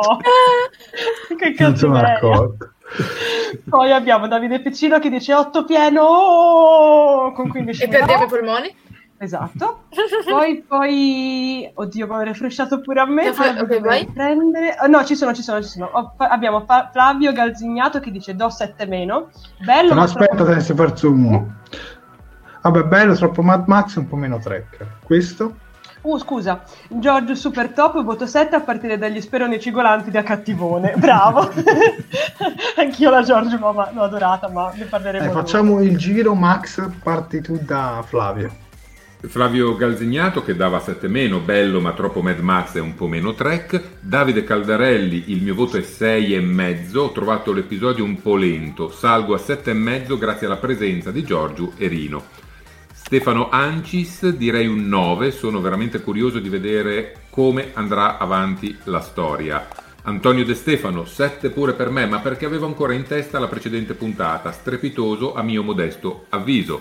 [1.36, 2.50] Che non sono cattiveria.
[3.68, 7.32] Poi abbiamo Davide Piccino che dice 8 pieno oh!
[7.32, 8.76] con 15 E perdiamo i polmoni?
[9.18, 9.84] Esatto.
[10.28, 13.28] Poi, poi, oddio, come avrei frusciato pure a me.
[13.28, 14.06] Ok, poi ok, dovrei vai.
[14.06, 14.76] prendere.
[14.82, 15.88] oh, no, ci sono, ci sono, ci sono.
[15.92, 19.30] Ho- fa- abbiamo Fa- Flavio Galzignato che dice do 7 meno.
[19.64, 21.54] Bello, No, ma aspetta, troppo- perso uno.
[22.62, 24.98] Vabbè, bello, troppo Mad Max un po' meno tracker.
[25.04, 25.54] Questo?
[26.02, 30.94] Uh, scusa, Giorgio Super Top, voto 7 a partire dagli speroni cigolanti da cattivone.
[30.96, 31.48] Bravo.
[32.76, 37.40] Anch'io la Giorgio l'ho, l'ho adorata, ma ne parleremo Eh, facciamo il giro, Max, parti
[37.40, 38.70] tu da Flavio.
[39.28, 43.34] Flavio Galzignato che dava 7 meno, bello ma troppo Mad Max e un po' meno
[43.34, 43.80] Trek.
[44.00, 48.90] Davide Caldarelli, il mio voto è 6 e mezzo, ho trovato l'episodio un po' lento,
[48.90, 52.41] salgo a 7 e mezzo grazie alla presenza di Giorgio e Rino.
[53.12, 59.68] Stefano Ancis, direi un 9, sono veramente curioso di vedere come andrà avanti la storia.
[60.04, 63.92] Antonio De Stefano, 7 pure per me, ma perché avevo ancora in testa la precedente
[63.92, 66.80] puntata, strepitoso a mio modesto avviso.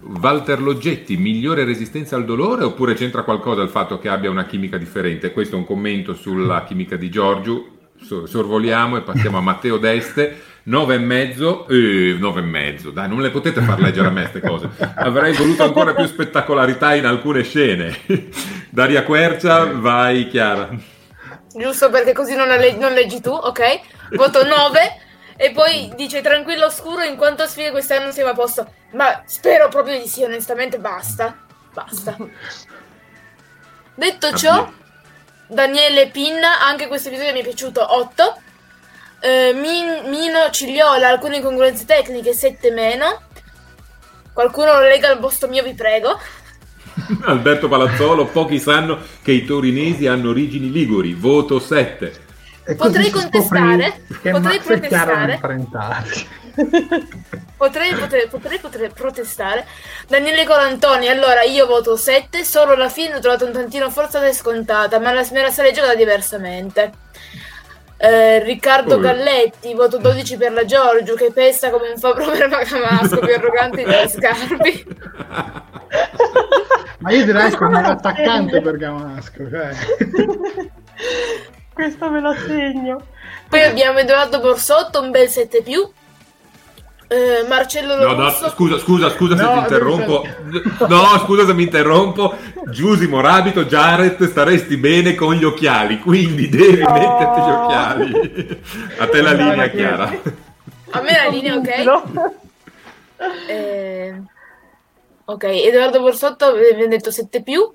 [0.00, 4.78] Walter Loggetti, migliore resistenza al dolore oppure c'entra qualcosa il fatto che abbia una chimica
[4.78, 5.32] differente?
[5.32, 7.66] Questo è un commento sulla chimica di Giorgio.
[8.00, 10.51] So- sorvoliamo e passiamo a Matteo Deste.
[10.64, 14.28] 9 e mezzo, eh, 9 e mezzo, dai, non le potete far leggere a me
[14.28, 14.68] queste cose.
[14.96, 17.98] Avrei voluto ancora più spettacolarità in alcune scene.
[18.70, 20.68] Daria Quercia, vai Chiara.
[21.54, 23.80] Giusto perché così non, le- non leggi tu, ok?
[24.12, 25.00] Voto 9
[25.36, 28.72] e poi dice tranquillo oscuro in quanto sfide quest'anno siamo a posto.
[28.92, 31.36] Ma spero proprio di sì, onestamente basta.
[31.72, 32.16] Basta.
[33.94, 34.70] Detto ciò.
[35.48, 38.40] Daniele Pinna, anche questo episodio mi è piaciuto 8.
[39.22, 43.20] Eh, Min- Mino Cigliola, alcune incongruenze tecniche 7 meno.
[44.32, 46.18] Qualcuno lo lega al posto mio, vi prego.
[47.24, 52.20] Alberto Palazzolo, pochi sanno che i torinesi hanno origini liguri, voto 7.
[52.64, 55.40] E Potrei contestare, potrei protestare.
[57.56, 59.66] Potrei, potrei, potrei, potrei protestare.
[60.06, 64.34] Daniele Colantoni, allora io voto 7, solo alla fine l'ho trovato un tantino forzata e
[64.34, 66.92] scontata, ma la, me la sarei giocata diversamente.
[68.04, 68.98] Eh, Riccardo Oh.
[68.98, 73.84] Galletti, voto 12 per la Giorgio, che pesta come un fabbro per Macamasco, più arrogante
[73.84, 74.84] delle scarpe.
[76.98, 78.60] Ma io direi me lo attaccante segno.
[78.60, 79.48] bergamasco.
[79.48, 79.70] Cioè.
[81.72, 83.06] Questo me lo segno.
[83.48, 85.88] Poi abbiamo Edoardo Borsotto, un bel 7 più.
[87.12, 90.26] Eh, Marcello No, no, scusa, scusa, scusa se No, ti interrompo.
[90.88, 92.34] No, scusa se mi interrompo.
[92.70, 96.90] Giusy Morabito, Jared, staresti bene con gli occhiali, quindi devi Oh.
[96.92, 98.62] metterti gli occhiali.
[98.98, 100.20] A te la linea, no, Chiara.
[100.94, 101.76] A me la linea, ok?
[101.84, 102.34] No.
[103.46, 104.22] Eh,
[105.26, 107.70] ok, Edoardo Borsotto abbiamo detto 7 più.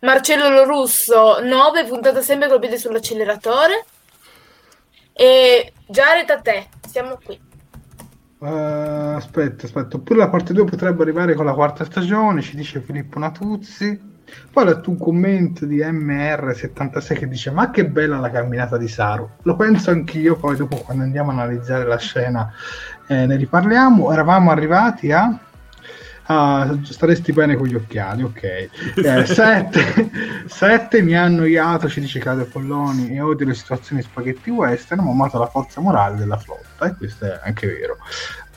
[0.00, 3.84] Marcello Lorusso 9, puntata sempre col piede sull'acceleratore.
[5.12, 7.38] E Jared a te, siamo qui.
[8.44, 9.96] Eh, aspetta, aspetta.
[9.96, 14.12] Oppure la parte 2 potrebbe arrivare con la quarta stagione, ci dice Filippo Natuzzi.
[14.50, 18.88] Poi ho letto un commento di MR76 che dice: Ma che bella la camminata di
[18.88, 19.28] Saru.
[19.42, 20.36] Lo penso anch'io.
[20.36, 22.52] Poi, dopo, quando andiamo a analizzare la scena,
[23.06, 24.12] eh, ne riparliamo.
[24.12, 25.38] Eravamo arrivati a.
[26.26, 28.68] Ah, staresti bene con gli occhiali, ok.
[30.46, 35.10] 7 mi ha annoiato, ci dice Claudio Polloni, e odio le situazioni spaghetti western, ma
[35.10, 37.98] ho amato la forza morale della flotta, e questo è anche vero.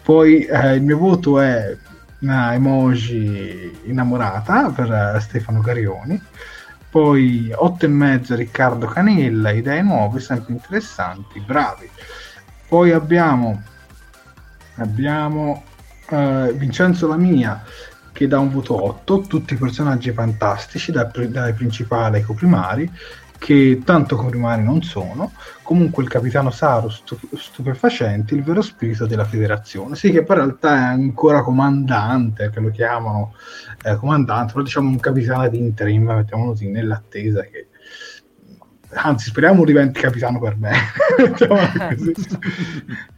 [0.01, 1.75] Poi eh, il mio voto è
[2.19, 6.21] una emoji innamorata per eh, Stefano Carioni.
[6.89, 11.89] Poi 8 e mezzo Riccardo Canella, idee nuove, sempre interessanti, bravi.
[12.69, 13.61] Poi abbiamo,
[14.75, 15.63] abbiamo
[16.09, 17.63] eh, Vincenzo Lamia
[18.17, 22.91] che dà un voto 8, tutti personaggi fantastici, dai, dai principali ai coprimari,
[23.37, 25.33] che tanto coprimari non sono.
[25.61, 29.95] Comunque il capitano Saru stu- stupefacente, il vero spirito della federazione.
[29.95, 33.35] Sì, che poi in realtà è ancora comandante, che lo chiamano
[33.83, 37.67] eh, comandante, però diciamo un capitano di interim, mettiamolo così, nell'attesa che
[38.93, 40.71] anzi speriamo diventi capitano per me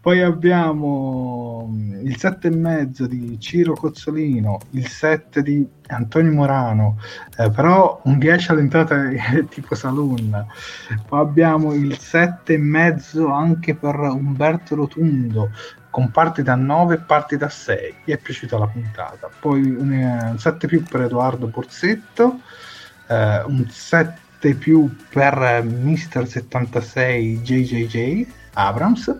[0.00, 6.98] poi abbiamo mm, il 7 e mezzo di Ciro Cozzolino il 7 di Antonio Morano.
[7.36, 10.46] Eh, però un 10 all'entrata è tipo saloon.
[11.06, 15.50] Poi abbiamo il 7 e mezzo anche per Umberto Rotundo
[15.90, 19.28] con parti da 9 e parti da 6 mi è piaciuta la puntata.
[19.40, 22.40] Poi un, eh, un 7 più per Edoardo Borsetto
[23.12, 29.14] eh, un 7 più per Mister 76 JJJ Abrams.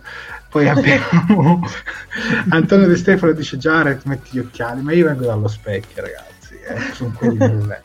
[0.49, 1.65] Poi abbiamo
[2.49, 6.93] Antonio De Stefano dice Jared metti gli occhiali, ma io vengo dallo specchio ragazzi, eh,
[6.93, 7.81] sono quelli del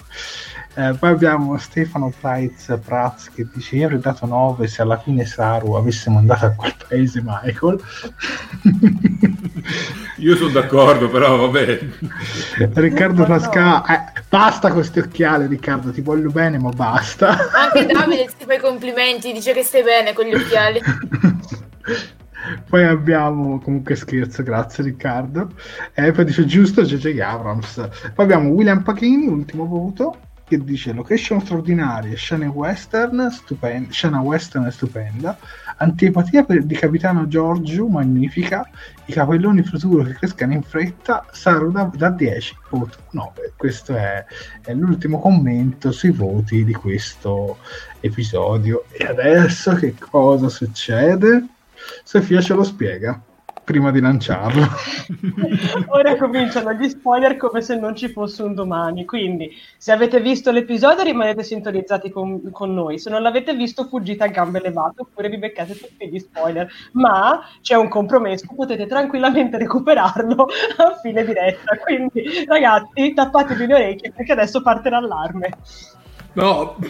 [0.79, 5.25] eh, poi abbiamo Stefano Price Prats che dice io avrei dato 9 se alla fine
[5.25, 7.83] Saru avesse mandato a quel paese Michael.
[10.19, 11.81] Io sono d'accordo però vabbè.
[12.75, 17.37] Riccardo Pasca eh, basta con questi occhiali Riccardo ti voglio bene ma basta.
[17.53, 20.81] Anche Davide ti fa i complimenti dice che stai bene con gli occhiali
[22.69, 25.53] poi abbiamo comunque scherzo grazie Riccardo
[25.93, 27.19] e poi dice giusto J.J.
[27.21, 30.17] Abrams poi abbiamo William Pachini ultimo voto
[30.49, 35.39] che dice location straordinarie, scene western, stupenda, scena western stupenda,
[35.77, 38.69] antipatia per, di Capitano Giorgio, magnifica,
[39.05, 43.53] i capelloni futuro che crescano in fretta, Saru da, da 10, voto 9.
[43.57, 44.25] Questo è,
[44.63, 47.59] è l'ultimo commento sui voti di questo
[48.01, 48.87] episodio.
[48.91, 51.47] E adesso che cosa succede?
[52.03, 53.23] Sofia ce lo spiega
[53.69, 54.65] prima di lanciarlo.
[55.89, 59.05] Ora cominciano gli spoiler come se non ci fosse un domani.
[59.05, 62.99] Quindi, se avete visto l'episodio, rimanete sintonizzati con, con noi.
[62.99, 66.67] Se non l'avete visto, fuggite a gambe levate oppure vi beccate tutti gli spoiler.
[66.93, 70.49] Ma c'è un compromesso, potete tranquillamente recuperarlo
[70.79, 71.77] a fine diretta.
[71.77, 75.51] Quindi, ragazzi, tappatevi le orecchie perché adesso parte l'allarme.
[76.33, 76.75] No.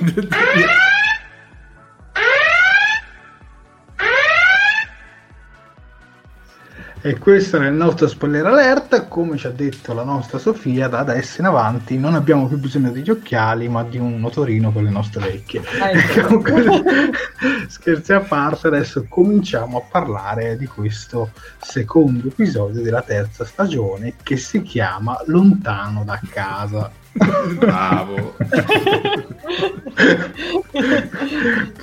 [7.01, 11.41] E questo nel nostro spoiler alert, come ci ha detto la nostra Sofia, da adesso
[11.41, 15.23] in avanti non abbiamo più bisogno degli occhiali, ma di un motorino per le nostre
[15.23, 15.63] orecchie.
[15.63, 17.11] Eh,
[17.71, 21.31] scherzi a parte, adesso cominciamo a parlare di questo
[21.61, 26.91] secondo episodio della terza stagione che si chiama Lontano da casa.
[27.59, 28.35] Bravo.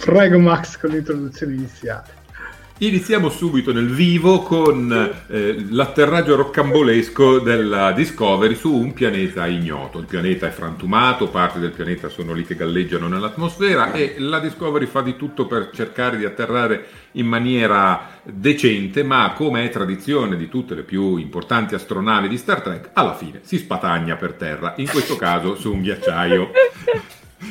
[0.04, 2.24] Prego Max con l'introduzione iniziale.
[2.78, 4.92] Iniziamo subito nel vivo con
[5.30, 10.00] eh, l'atterraggio roccambolesco della Discovery su un pianeta ignoto.
[10.00, 14.88] Il pianeta è frantumato, parti del pianeta sono lì che galleggiano nell'atmosfera e la Discovery
[14.88, 20.50] fa di tutto per cercare di atterrare in maniera decente, ma come è tradizione di
[20.50, 24.90] tutte le più importanti astronavi di Star Trek, alla fine si spatagna per terra, in
[24.90, 26.52] questo caso su un ghiacciaio.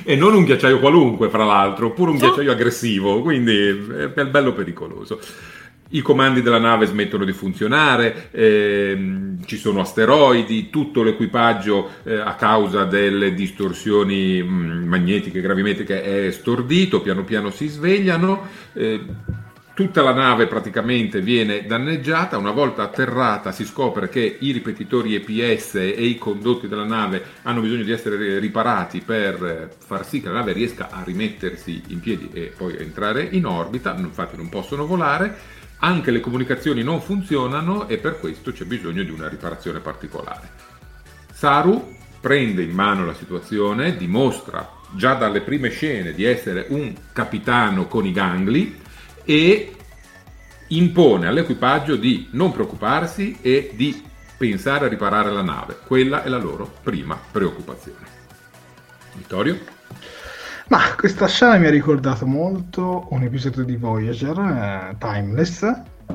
[0.03, 3.57] E non un ghiacciaio qualunque, fra l'altro, oppure un ghiacciaio aggressivo, quindi
[4.15, 5.21] è bello pericoloso.
[5.91, 12.35] I comandi della nave smettono di funzionare, ehm, ci sono asteroidi, tutto l'equipaggio eh, a
[12.35, 18.49] causa delle distorsioni mh, mm, magnetiche, gravimetriche è stordito, piano piano si svegliano.
[18.73, 19.01] Eh,
[19.75, 25.75] Tutta la nave praticamente viene danneggiata, una volta atterrata si scopre che i ripetitori EPS
[25.75, 30.35] e i condotti della nave hanno bisogno di essere riparati per far sì che la
[30.35, 35.37] nave riesca a rimettersi in piedi e poi entrare in orbita, infatti non possono volare,
[35.79, 40.51] anche le comunicazioni non funzionano e per questo c'è bisogno di una riparazione particolare.
[41.33, 47.89] Saru prende in mano la situazione, dimostra già dalle prime scene di essere un capitano
[47.89, 48.83] con i gangli,
[49.25, 49.75] e
[50.69, 54.03] impone all'equipaggio di non preoccuparsi e di
[54.37, 55.79] pensare a riparare la nave.
[55.87, 58.13] Quella è la loro prima preoccupazione.
[59.13, 59.59] Vittorio?
[60.69, 65.71] Ma questa scena mi ha ricordato molto un episodio di Voyager, eh, Timeless.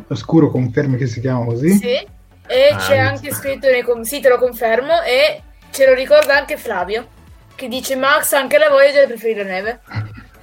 [0.07, 1.71] Oscuro confermi che si chiama così?
[1.71, 2.07] Sì,
[2.47, 6.35] e ah, c'è anche scritto nei com- sì, te lo confermo, e ce lo ricorda
[6.35, 7.07] anche Flavio,
[7.55, 9.79] che dice Max anche la Voyager preferisce la neve.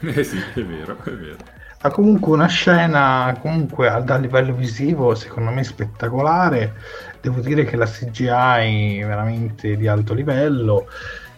[0.14, 1.55] eh sì, è vero, è vero
[1.87, 6.74] ha comunque una scena comunque a livello visivo secondo me spettacolare
[7.20, 10.89] devo dire che la CGI è veramente di alto livello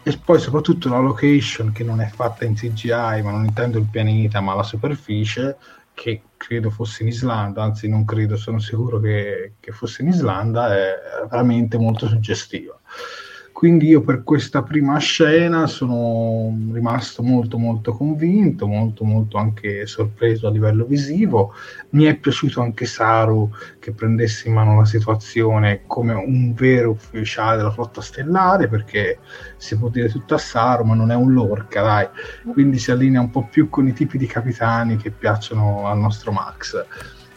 [0.02, 3.86] e poi soprattutto la location che non è fatta in CGI ma non intendo il
[3.90, 5.56] pianeta ma la superficie
[5.98, 10.72] che credo fosse in Islanda, anzi non credo, sono sicuro che, che fosse in Islanda,
[10.72, 10.94] è
[11.28, 12.78] veramente molto suggestiva.
[13.58, 20.46] Quindi io per questa prima scena sono rimasto molto molto convinto, molto molto anche sorpreso
[20.46, 21.52] a livello visivo.
[21.88, 23.50] Mi è piaciuto anche Saru
[23.80, 29.18] che prendesse in mano la situazione come un vero ufficiale della flotta stellare, perché
[29.56, 32.06] si può dire tutto a Saru, ma non è un lorca, dai.
[32.52, 36.30] Quindi si allinea un po' più con i tipi di capitani che piacciono al nostro
[36.30, 36.86] Max.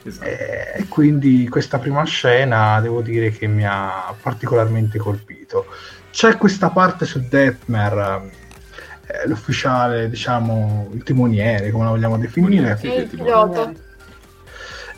[0.03, 0.29] Esatto.
[0.29, 5.65] E eh, quindi questa prima scena devo dire che mi ha particolarmente colpito
[6.11, 8.29] c'è questa parte su Detmer,
[9.05, 13.71] eh, l'ufficiale, diciamo, il timoniere, come la vogliamo definire, sì, il pilota.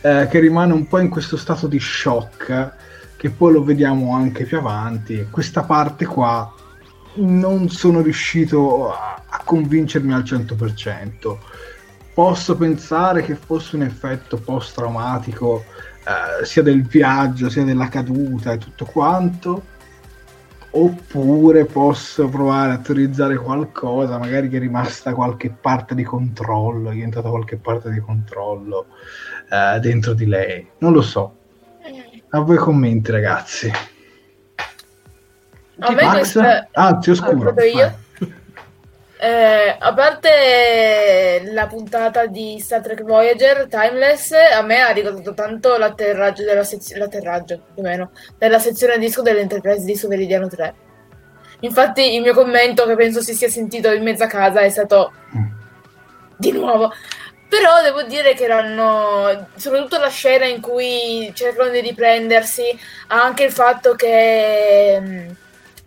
[0.01, 2.74] Eh, che rimane un po' in questo stato di shock,
[3.16, 5.28] che poi lo vediamo anche più avanti.
[5.30, 6.51] Questa parte qua
[7.16, 11.38] non sono riuscito a, a convincermi al 100%.
[12.14, 15.64] Posso pensare che fosse un effetto post-traumatico
[16.05, 19.64] eh, sia del viaggio sia della caduta e tutto quanto,
[20.76, 26.95] oppure posso provare a teorizzare qualcosa, magari che è rimasta qualche parte di controllo, è
[26.95, 28.88] entrata qualche parte di controllo
[29.49, 30.67] eh, dentro di lei.
[30.80, 31.38] Non lo so.
[32.30, 33.71] A voi commenti, ragazzi.
[35.80, 36.13] A me Max?
[36.13, 36.67] questa...
[36.71, 37.53] Ah, ti oscuro.
[37.55, 38.03] Ah, io?
[39.24, 45.78] Eh, a parte la puntata di Star Trek Voyager Timeless, a me ha ricordato tanto
[45.78, 50.74] l'atterraggio della, sez- l'atterraggio, più o meno, della sezione disco dell'Enterprise Disco Veridiano 3.
[51.61, 55.13] Infatti il mio commento, che penso si sia sentito in mezza casa, è stato
[56.36, 56.91] di nuovo.
[57.47, 63.53] Però devo dire che erano, soprattutto la scena in cui cercano di riprendersi, anche il
[63.53, 65.36] fatto che um,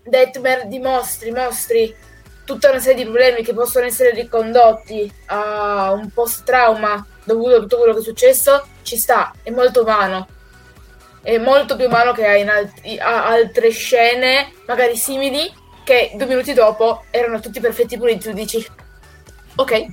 [0.04, 1.94] Detmer dimostri, mostri
[2.46, 7.76] tutta una serie di problemi che possono essere ricondotti a un post-trauma dovuto a tutto
[7.76, 10.28] quello che è successo, ci sta, è molto umano.
[11.20, 17.04] È molto più umano che in alt- altre scene, magari simili, che due minuti dopo
[17.10, 18.28] erano tutti perfetti puliti.
[18.28, 18.64] Tu dici,
[19.56, 19.86] ok.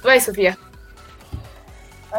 [0.00, 0.56] Vai Sofia.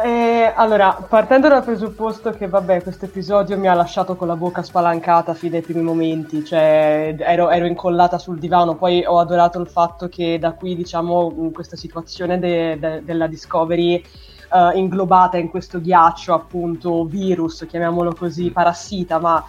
[0.02, 4.60] Eh, allora, partendo dal presupposto che, vabbè, questo episodio mi ha lasciato con la bocca
[4.60, 9.68] spalancata fin dai primi momenti, cioè ero, ero, incollata sul divano, poi ho adorato il
[9.68, 14.02] fatto che da qui, diciamo, questa situazione de, de, della Discovery
[14.50, 19.44] uh, inglobata in questo ghiaccio, appunto, virus, chiamiamolo così, parassita, ma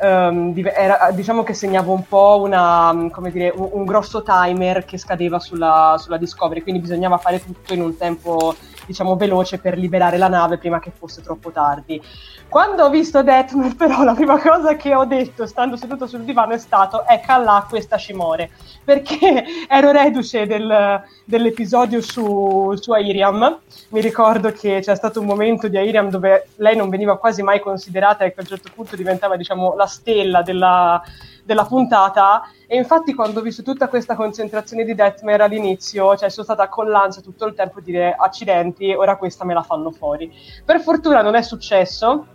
[0.00, 2.94] Um, era, diciamo che segnava un po' una,
[3.32, 7.82] dire, un, un, grosso timer che scadeva sulla, sulla, Discovery, quindi bisognava fare tutto in
[7.82, 8.54] un tempo
[8.88, 12.02] diciamo veloce per liberare la nave prima che fosse troppo tardi.
[12.48, 16.54] Quando ho visto Deathmatch però la prima cosa che ho detto stando seduto sul divano
[16.54, 18.50] è stato ecco là questa scimore
[18.82, 23.58] perché ero reduce del, dell'episodio su, su Airiam
[23.90, 27.60] mi ricordo che c'è stato un momento di Airiam dove lei non veniva quasi mai
[27.60, 31.02] considerata e che a un certo punto diventava diciamo la stella della,
[31.48, 36.44] della puntata e infatti quando ho visto tutta questa concentrazione di Detmer all'inizio, cioè sono
[36.44, 40.30] stata con l'ansia tutto il tempo a dire accidenti, ora questa me la fanno fuori.
[40.62, 42.26] Per fortuna non è successo,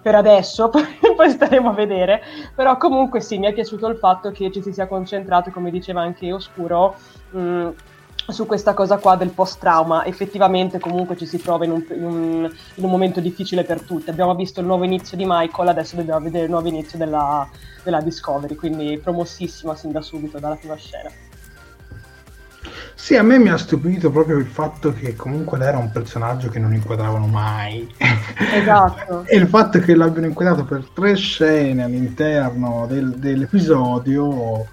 [0.00, 2.22] per adesso, poi staremo a vedere,
[2.54, 6.02] però comunque sì, mi è piaciuto il fatto che ci si sia concentrato, come diceva
[6.02, 6.94] anche Oscuro,
[7.30, 7.68] mh,
[8.28, 10.04] su questa cosa qua del post-trauma.
[10.04, 14.10] Effettivamente comunque ci si trova in un, in, un, in un, momento difficile per tutti.
[14.10, 17.48] Abbiamo visto il nuovo inizio di Michael, adesso dobbiamo vedere il nuovo inizio della,
[17.82, 21.10] della Discovery, quindi promossissima sin da subito, dalla prima scena.
[23.00, 26.50] Sì, a me mi ha stupito proprio il fatto che comunque lei era un personaggio
[26.50, 27.88] che non inquadravano mai.
[28.52, 29.24] Esatto.
[29.26, 34.66] e il fatto che l'abbiano inquadrato per tre scene all'interno del, dell'episodio,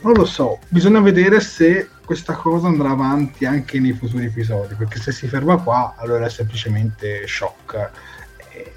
[0.00, 4.98] non lo so, bisogna vedere se questa cosa andrà avanti anche nei futuri episodi, perché
[4.98, 7.90] se si ferma qua allora è semplicemente shock
[8.52, 8.72] e,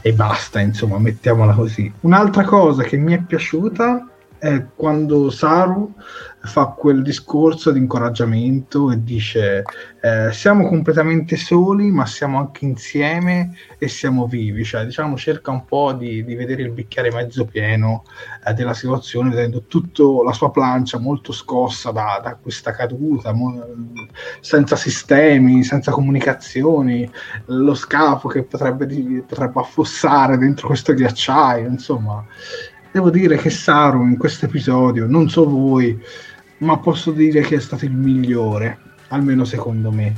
[0.00, 1.92] e basta, insomma, mettiamola così.
[2.00, 5.94] Un'altra cosa che mi è piaciuta è quando Saru
[6.44, 9.62] fa quel discorso di incoraggiamento e dice
[10.00, 15.64] eh, siamo completamente soli ma siamo anche insieme e siamo vivi, cioè diciamo cerca un
[15.64, 18.04] po' di, di vedere il bicchiere mezzo pieno
[18.46, 23.66] eh, della situazione vedendo tutta la sua plancia molto scossa da, da questa caduta, mo-
[24.40, 27.10] senza sistemi, senza comunicazioni,
[27.46, 28.86] lo scafo che potrebbe,
[29.26, 32.24] potrebbe affossare dentro questo ghiacciaio, insomma.
[32.94, 36.00] Devo dire che Saru in questo episodio, non so voi,
[36.58, 38.78] ma posso dire che è stato il migliore,
[39.08, 40.14] almeno secondo me.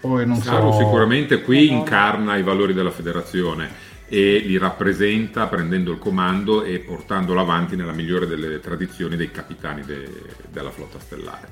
[0.00, 0.78] Poi non Saru so...
[0.78, 7.40] sicuramente qui incarna i valori della federazione e li rappresenta prendendo il comando e portandolo
[7.40, 11.48] avanti nella migliore delle tradizioni dei capitani de- della flotta stellare.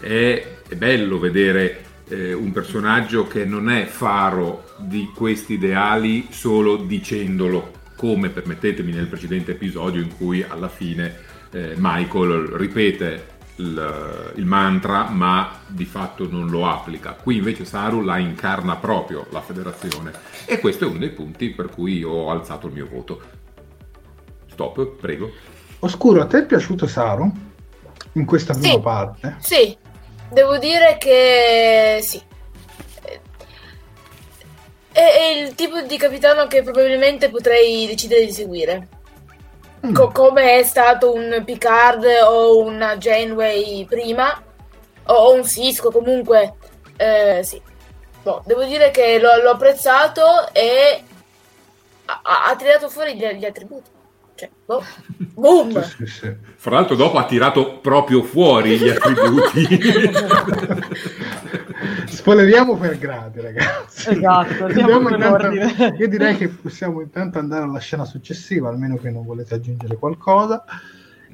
[0.00, 6.76] è, è bello vedere eh, un personaggio che non è faro di questi ideali solo
[6.76, 14.44] dicendolo, come permettetemi nel precedente episodio in cui alla fine eh, Michael ripete il, il,
[14.44, 17.12] mantra ma di fatto non lo applica.
[17.12, 20.12] Qui invece Saru la incarna proprio la federazione
[20.46, 23.20] e questo è uno dei punti per cui ho alzato il mio voto.
[24.50, 25.30] Stop, prego.
[25.80, 27.30] Oscuro, a te è piaciuto Saru?
[28.12, 29.36] In questa prima sì, parte?
[29.40, 29.76] Sì,
[30.30, 32.20] devo dire che sì.
[34.92, 38.88] È il tipo di capitano che probabilmente potrei decidere di seguire.
[39.84, 39.94] Mm.
[39.94, 44.40] Co- come è stato un Picard o una Janeway prima,
[45.06, 46.54] o un Cisco comunque.
[46.96, 47.60] Eh, sì.
[48.22, 51.02] Boh, devo dire che l'ho, l'ho apprezzato e
[52.04, 53.90] ha, ha, tirato fuori gli, gli attributi.
[54.36, 54.84] Cioè, boh.
[55.34, 55.82] Boom!
[55.82, 56.36] Sì, sì, sì.
[56.56, 59.66] Fra l'altro dopo ha tirato proprio fuori gli attributi.
[62.22, 64.10] Spoileriamo per gradi, ragazzi.
[64.10, 69.54] Esatto, intanto, io direi che possiamo intanto andare alla scena successiva, almeno che non volete
[69.54, 70.62] aggiungere qualcosa.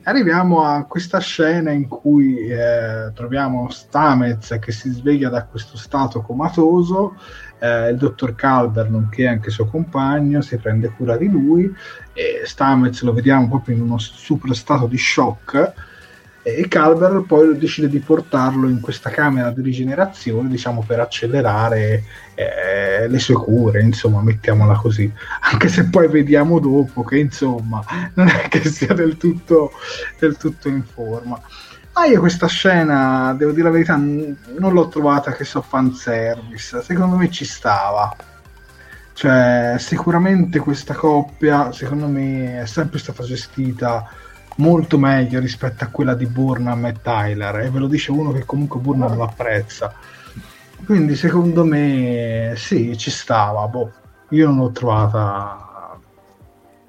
[0.04, 6.22] Arriviamo a questa scena in cui eh, troviamo Stamez che si sveglia da questo stato
[6.22, 7.16] comatoso,
[7.58, 11.70] eh, il dottor Calder, nonché anche suo compagno, si prende cura di lui
[12.14, 15.87] e Stamez lo vediamo proprio in uno super stato di shock
[16.56, 23.08] e Calver poi decide di portarlo in questa camera di rigenerazione diciamo per accelerare eh,
[23.08, 25.12] le sue cure insomma mettiamola così.
[25.40, 27.82] Anche se poi vediamo dopo che insomma
[28.14, 29.72] non è che sia del tutto,
[30.18, 31.40] del tutto in forma.
[31.92, 37.16] Ma io questa scena devo dire la verità non l'ho trovata che so fanservice secondo
[37.16, 38.14] me ci stava.
[39.12, 44.08] Cioè sicuramente questa coppia secondo me è sempre stata gestita
[44.58, 48.44] molto meglio rispetto a quella di Burnham e Tyler e ve lo dice uno che
[48.44, 49.92] comunque Burnham lo apprezza
[50.84, 53.92] quindi secondo me sì ci stava boh.
[54.30, 55.67] io non l'ho trovata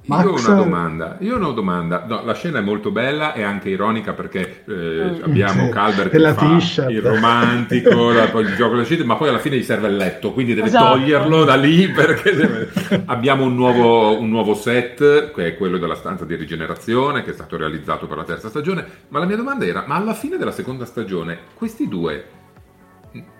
[0.09, 0.23] Max...
[0.23, 2.03] Io ho una domanda, io ho una domanda.
[2.07, 5.23] No, la scena è molto bella e anche ironica perché eh, mm.
[5.23, 9.29] abbiamo sì, Calder che fa il romantico, la, poi il gioco della scelta, ma poi
[9.29, 10.97] alla fine gli serve il letto, quindi deve esatto.
[10.97, 12.71] toglierlo da lì perché deve...
[13.05, 17.33] abbiamo un nuovo, un nuovo set che è quello della stanza di rigenerazione che è
[17.33, 20.51] stato realizzato per la terza stagione, ma la mia domanda era, ma alla fine della
[20.51, 22.25] seconda stagione questi due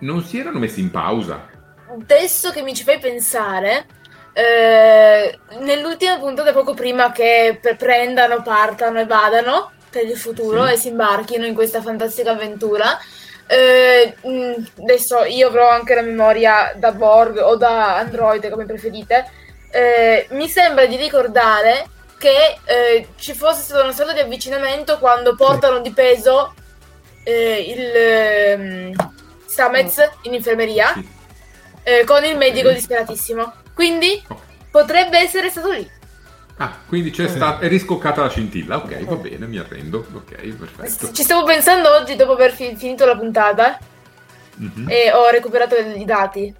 [0.00, 1.48] non si erano messi in pausa?
[1.92, 3.86] Adesso che mi ci fai pensare,
[4.40, 10.72] eh, nell'ultima puntata, poco prima che prendano, partano e vadano per il futuro sì.
[10.72, 12.98] e si imbarchino in questa fantastica avventura.
[13.46, 19.30] Eh, mm, adesso io avrò anche la memoria da Borg o da Android, come preferite.
[19.70, 25.34] Eh, mi sembra di ricordare che eh, ci fosse stato una sorta di avvicinamento quando
[25.34, 26.54] portano di peso
[27.24, 29.10] eh, il um,
[29.46, 31.08] Stamets in infermeria sì.
[31.82, 33.52] Eh, con il medico disperatissimo.
[33.80, 34.22] Quindi
[34.70, 35.88] potrebbe essere stato lì.
[36.58, 38.76] Ah, quindi c'è stata, è riscoccata la scintilla.
[38.76, 40.04] Ok, va bene, mi arrendo.
[40.12, 41.12] Ok, perfetto.
[41.12, 43.78] Ci stavo pensando oggi dopo aver fi- finito la puntata
[44.60, 44.86] mm-hmm.
[44.86, 46.54] e ho recuperato i dati.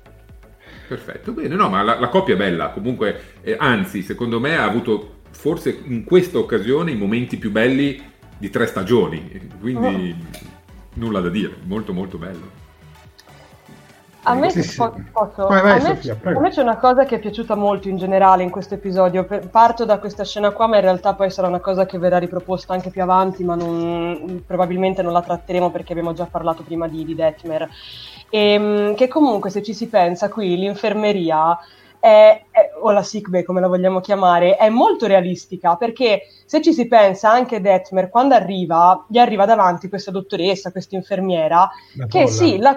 [0.89, 1.55] Perfetto, bene.
[1.55, 2.71] No, ma la, la coppia è bella.
[2.71, 8.03] Comunque, eh, anzi, secondo me ha avuto forse in questa occasione i momenti più belli
[8.39, 9.51] di tre stagioni.
[9.61, 10.49] Quindi oh.
[10.95, 11.55] nulla da dire.
[11.64, 12.68] Molto, molto bello.
[14.25, 14.77] A me, sì, sì.
[15.12, 17.89] Posso, vai, vai, a, me Sofia, a, me, c'è una cosa che è piaciuta molto
[17.89, 19.27] in generale in questo episodio.
[19.51, 22.75] Parto da questa scena qua, ma in realtà poi sarà una cosa che verrà riproposta
[22.75, 27.05] anche più avanti, ma non, probabilmente non la tratteremo perché abbiamo già parlato prima di,
[27.05, 27.68] di Detmer.
[28.29, 31.59] E, ehm, che comunque, se ci si pensa, qui l'infermeria
[32.01, 36.62] è, è, o la sick bay come la vogliamo chiamare, è molto realistica perché se
[36.62, 42.07] ci si pensa anche Detmer quando arriva, gli arriva davanti questa dottoressa, questa infermiera la
[42.07, 42.30] che bolla.
[42.30, 42.76] sì, la,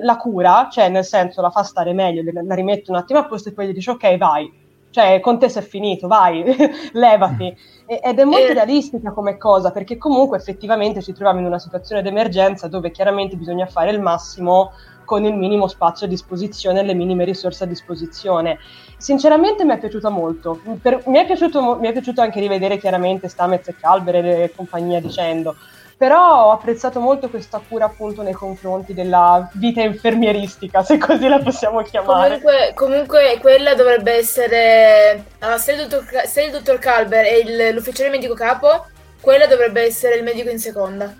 [0.00, 3.48] la, cura, cioè nel senso la fa stare meglio, la rimette un attimo a posto
[3.48, 4.50] e poi gli dice ok vai,
[4.90, 6.44] cioè con te si è finito, vai,
[6.92, 7.54] levati.
[7.86, 12.68] Ed è molto realistica come cosa perché comunque effettivamente ci troviamo in una situazione d'emergenza
[12.68, 14.70] dove chiaramente bisogna fare il massimo
[15.10, 18.60] con il minimo spazio a disposizione e le minime risorse a disposizione.
[18.96, 23.26] Sinceramente mi è piaciuta molto, per, mi, è piaciuto, mi, è piaciuto, anche rivedere chiaramente
[23.26, 25.56] Stamez e Calver e compagnia dicendo,
[25.96, 31.40] però ho apprezzato molto questa cura appunto nei confronti della vita infermieristica, se così la
[31.40, 32.40] possiamo chiamare.
[32.40, 37.74] Comunque, comunque quella dovrebbe essere, uh, se, il dottor, se il dottor Calver è il,
[37.74, 38.86] l'ufficiale medico capo,
[39.20, 41.12] quella dovrebbe essere il medico in seconda.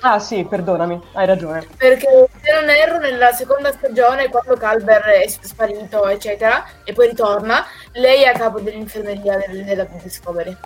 [0.00, 1.66] Ah sì, perdonami, hai ragione.
[1.76, 7.64] Perché se non erro nella seconda stagione, quando Calber è sparito, eccetera, e poi ritorna,
[7.92, 10.56] lei è a capo dell'infermeria della Discovery.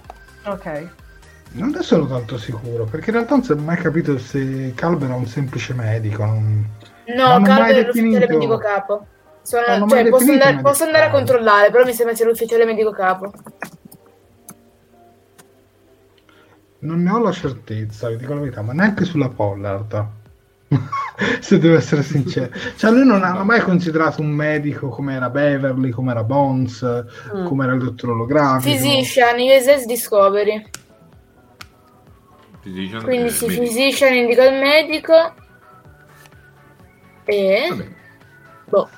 [0.44, 0.88] Ok.
[1.52, 5.14] Non ne sono tanto sicuro, perché in realtà non si è mai capito se Calvera
[5.14, 6.24] è un semplice medico.
[6.24, 6.66] Non...
[7.14, 9.06] No, Calvera è l'ufficiale medico capo.
[9.42, 13.32] Sono, cioè, posso, andare, posso andare, a controllare, però mi sembra sia l'ufficiale medico capo.
[16.82, 20.06] Non ne ho la certezza, vi dico la verità, ma neanche sulla Pollard.
[21.40, 25.90] Se devo essere sincero, cioè lui non ha mai considerato un medico come era Beverly,
[25.90, 26.82] come era Bones,
[27.36, 27.44] mm.
[27.44, 28.74] come era il dottor olografico.
[28.74, 30.66] Physician, USS Discovery.
[32.62, 33.62] Physician Quindi sì, medico.
[33.62, 35.34] Physician indica il medico.
[37.24, 37.66] E...
[37.68, 37.88] Vabbè.
[38.64, 38.88] Boh.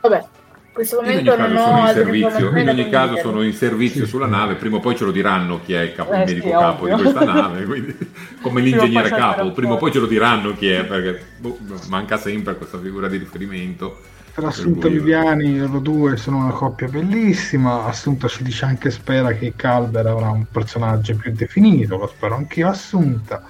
[0.00, 0.24] Vabbè,
[0.72, 4.54] in questo momento non ho in servizio, in ogni caso sono in servizio sulla nave,
[4.54, 6.84] prima o poi ce lo diranno chi è il, capo, eh, il medico sì, capo
[6.84, 6.96] ovvio.
[6.96, 7.96] di questa nave, quindi,
[8.40, 11.58] come l'ingegnere capo, prima o poi ce lo diranno chi è, perché boh,
[11.88, 14.00] manca sempre questa figura di riferimento.
[14.32, 17.84] Per Assunta e Viviani loro due sono una coppia bellissima.
[17.84, 22.68] Assunta ci dice anche spera che Calver avrà un personaggio più definito, lo spero anch'io
[22.68, 23.44] Assunta.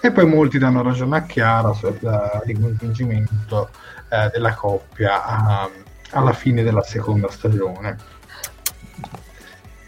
[0.00, 1.98] E poi molti danno ragione a Chiara sul
[2.46, 3.68] ricongiungimento
[4.08, 5.20] eh, della coppia.
[5.66, 7.96] Um, alla fine della seconda stagione.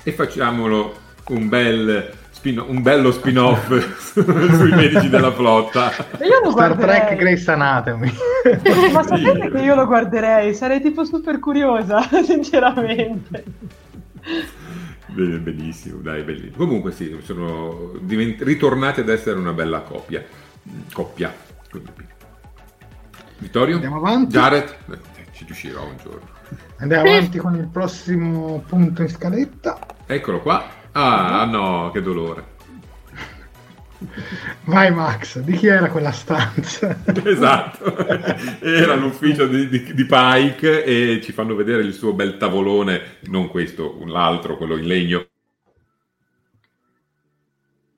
[0.03, 0.97] E facciamolo
[1.29, 5.91] un bel spin- un bello spin-off sui medici della flotta.
[6.20, 8.12] Io Star Trek Grace Anatomy.
[8.93, 10.55] Ma sapete che io lo guarderei?
[10.55, 13.45] Sarei tipo super curiosa, sinceramente.
[15.07, 16.57] Benissimo, dai, bellissimo.
[16.57, 20.22] Comunque sì, sono divent- ritornati ad essere una bella coppia.
[20.93, 21.33] Coppia.
[23.39, 23.75] Vittorio?
[23.75, 24.33] Andiamo avanti.
[24.35, 24.77] Jared?
[25.53, 26.28] Ci riuscirò un giorno.
[26.78, 29.78] Andiamo avanti con il prossimo punto in scaletta.
[30.07, 30.82] Eccolo qua.
[30.92, 32.53] Ah no, che dolore.
[34.64, 37.03] Vai Max, di chi era quella stanza?
[37.24, 37.97] esatto,
[38.61, 43.49] era l'ufficio di, di, di, Pike e ci fanno vedere il suo bel tavolone, non
[43.49, 45.26] questo, l'altro, quello in legno.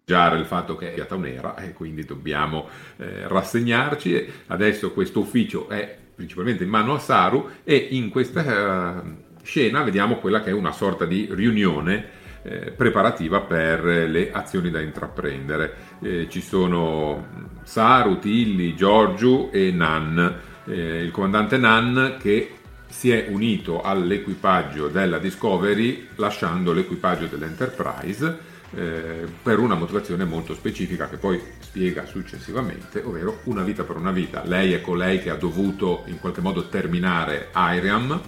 [0.06, 2.68] il fatto che è stata un'era e quindi dobbiamo
[2.98, 4.32] eh, rassegnarci.
[4.46, 10.16] Adesso questo ufficio è principalmente in mano a Saru e in questa uh, scena vediamo
[10.16, 15.74] quella che è una sorta di riunione eh, preparativa per le azioni da intraprendere.
[16.00, 20.40] Eh, ci sono Saru, Tilly, Giorgio e Nan.
[20.64, 22.52] Eh, il comandante Nan che
[22.88, 31.08] si è unito all'equipaggio della Discovery lasciando l'equipaggio dell'Enterprise eh, per una motivazione molto specifica
[31.08, 34.42] che poi spiega successivamente, ovvero una vita per una vita.
[34.44, 38.20] Lei è colei che ha dovuto in qualche modo terminare Iriam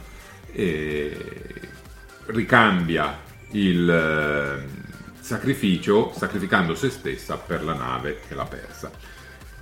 [2.27, 3.21] ricambia
[3.51, 4.67] il eh,
[5.21, 8.91] sacrificio sacrificando se stessa per la nave che l'ha persa.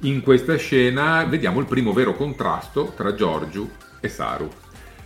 [0.00, 3.70] In questa scena vediamo il primo vero contrasto tra Giorgio
[4.00, 4.50] e Saru.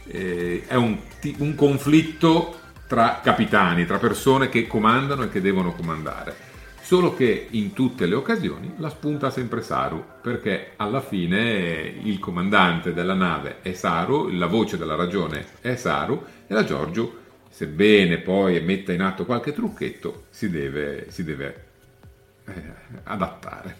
[0.06, 0.98] Eh, è un,
[1.38, 2.59] un conflitto
[2.90, 6.34] tra capitani, tra persone che comandano e che devono comandare.
[6.80, 12.92] Solo che in tutte le occasioni la spunta sempre Saru, perché alla fine il comandante
[12.92, 17.18] della nave è Saru, la voce della ragione è Saru e la Giorgio,
[17.48, 21.64] sebbene poi metta in atto qualche trucchetto, si deve, si deve
[22.44, 22.52] eh,
[23.04, 23.76] adattare.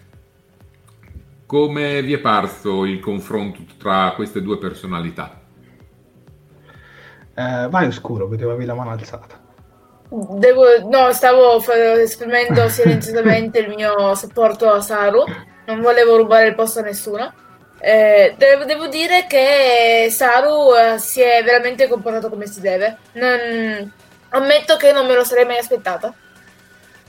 [1.45, 5.40] Come vi è parso il confronto tra queste due personalità?
[7.41, 9.39] Eh, vai oscuro, vedevo la mano alzata.
[10.09, 11.63] Devo, no, stavo
[11.97, 15.23] esprimendo silenziosamente il mio supporto a Saru,
[15.65, 17.33] non volevo rubare il posto a nessuno.
[17.79, 22.97] Eh, devo, devo, dire che Saru eh, si è veramente comportato come si deve.
[23.13, 23.91] Non,
[24.29, 26.13] ammetto che non me lo sarei mai aspettata.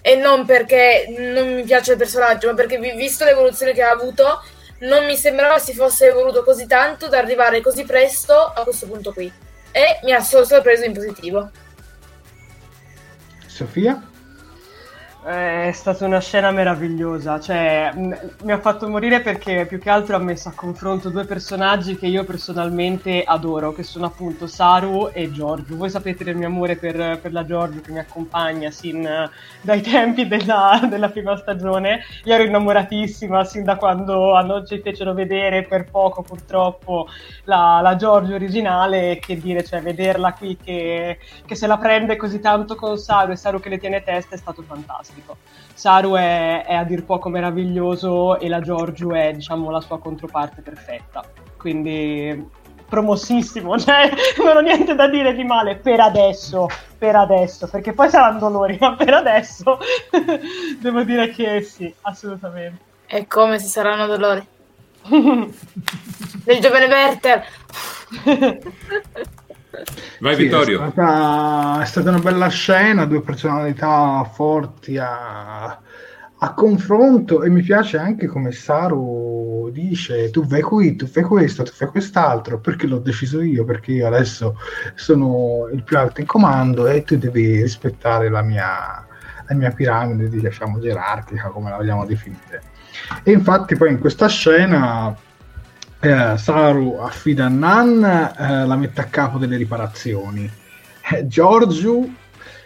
[0.00, 4.42] E non perché non mi piace il personaggio, ma perché visto l'evoluzione che ha avuto,
[4.80, 9.12] non mi sembrava si fosse evoluto così tanto da arrivare così presto a questo punto
[9.12, 9.41] qui
[9.72, 11.50] e mi ha sorpreso in positivo.
[13.46, 14.10] Sofia?
[15.24, 20.18] È stata una scena meravigliosa, cioè mi ha fatto morire perché più che altro ha
[20.18, 25.76] messo a confronto due personaggi che io personalmente adoro, che sono appunto Saru e Giorgio.
[25.76, 29.08] Voi sapete del mio amore per, per la Giorgio che mi accompagna sin
[29.60, 32.00] dai tempi della, della, prima stagione.
[32.24, 37.06] Io ero innamoratissima sin da quando hanno, ci fecero vedere per poco purtroppo
[37.44, 42.40] la, la Giorgio originale, che dire, cioè vederla qui che, che se la prende così
[42.40, 45.36] tanto con Saru e Saru che le tiene testa è stato fantastico fantastico.
[45.74, 50.62] Saru è, è, a dir poco meraviglioso e la Giorgio è diciamo la sua controparte
[50.62, 51.24] perfetta.
[51.56, 54.10] Quindi promossissimo, cioè
[54.42, 58.76] non ho niente da dire di male per adesso, per adesso, perché poi saranno dolori,
[58.80, 59.78] ma per adesso
[60.80, 62.90] devo dire che sì, assolutamente.
[63.06, 64.46] E come si saranno dolori?
[66.44, 67.44] Del giovane Werther.
[70.20, 70.84] Vai Sì, Vittorio.
[70.84, 77.62] È stata, è stata una bella scena, due personalità forti a, a confronto e mi
[77.62, 82.86] piace anche come Saru dice tu fai qui, tu fai questo, tu fai quest'altro, perché
[82.86, 84.56] l'ho deciso io, perché io adesso
[84.94, 89.06] sono il più alto in comando e tu devi rispettare la mia,
[89.46, 92.62] la mia piramide, diciamo, gerarchica, come la vogliamo definire.
[93.22, 95.16] E infatti poi in questa scena
[96.02, 100.50] eh, Saru affida a Nan, eh, la mette a capo delle riparazioni.
[101.12, 102.08] Eh, Giorgio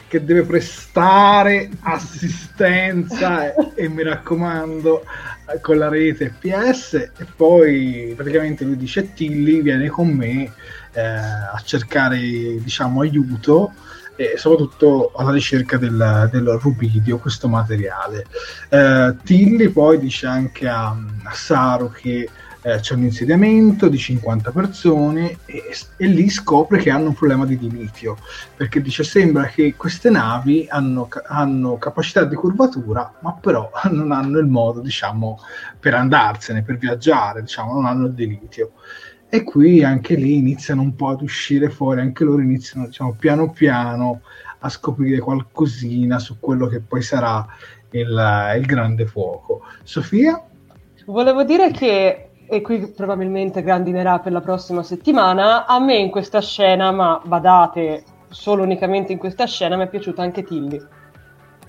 [0.09, 5.03] che deve prestare assistenza e, e mi raccomando
[5.53, 10.53] eh, con la rete PS e poi praticamente lui dice Tilly viene con me
[10.93, 13.73] eh, a cercare diciamo aiuto
[14.17, 18.25] e soprattutto alla ricerca del, del rubidio, questo materiale.
[18.71, 22.27] Eh, Tilly poi dice anche a, a Saru che
[22.67, 25.63] eh, c'è un insediamento di 50 persone e,
[25.97, 28.17] e, lì scopre che hanno un problema di dilitio
[28.57, 34.41] perché dice sembra che queste navi hanno, hanno capacità di curvatura ma però non hanno
[34.41, 35.39] il modo diciamo
[35.79, 38.73] per andarsene per viaggiare diciamo non hanno il dilitio
[39.29, 43.49] e qui anche lì iniziano un po' ad uscire fuori anche loro iniziano diciamo piano
[43.51, 44.23] piano
[44.59, 47.47] a scoprire qualcosina su quello che poi sarà
[47.91, 49.63] il, il grande fuoco.
[49.85, 50.43] Sofia?
[51.05, 55.67] Volevo dire che e qui probabilmente grandinerà per la prossima settimana.
[55.67, 60.23] A me in questa scena, ma badate solo unicamente in questa scena, mi è piaciuta
[60.23, 60.81] anche Tilly.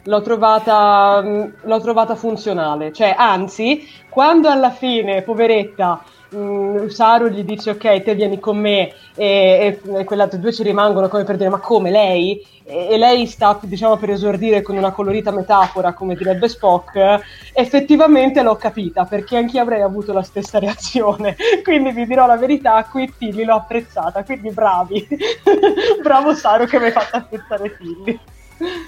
[0.04, 7.72] L'ho trovata, l'ho trovata funzionale, cioè anzi, quando alla fine, poveretta, mh, Saru gli dice
[7.72, 11.38] ok, te vieni con me e, e, e quelle altre due ci rimangono come per
[11.38, 12.46] dire ma come lei?
[12.64, 17.22] E, e, lei sta diciamo per esordire con una colorita metafora come direbbe Spock,
[17.54, 22.84] effettivamente l'ho capita perché anch'io avrei avuto la stessa reazione, quindi vi dirò la verità,
[22.84, 25.08] qui Tilly l'ho apprezzata, quindi bravi,
[26.04, 28.20] bravo Saru che mi hai fatto apprezzare Tilly.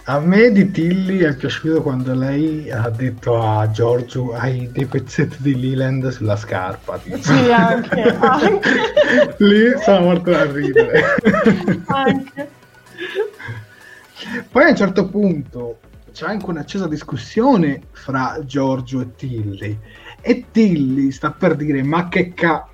[0.06, 5.38] A me di Tilly è piaciuto quando lei ha detto a Giorgio hai dei pezzetti
[5.40, 6.98] di Leland sulla scarpa.
[6.98, 7.22] Tipo.
[7.22, 8.70] Sì, anche, anche.
[9.38, 11.04] Lì sono morto da ridere.
[11.86, 12.50] Anche.
[14.50, 15.80] Poi a un certo punto
[16.12, 19.80] c'è anche un'accesa discussione fra Giorgio e Tilly
[20.22, 22.68] e Tilly sta per dire ma che ca...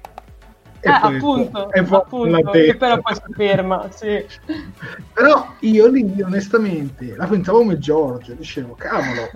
[0.85, 4.23] Eh, appunto, e poi appunto che però poi si ferma, sì.
[5.13, 9.31] Però io lì onestamente la pensavo come Giorgio, dicevo, cavolo,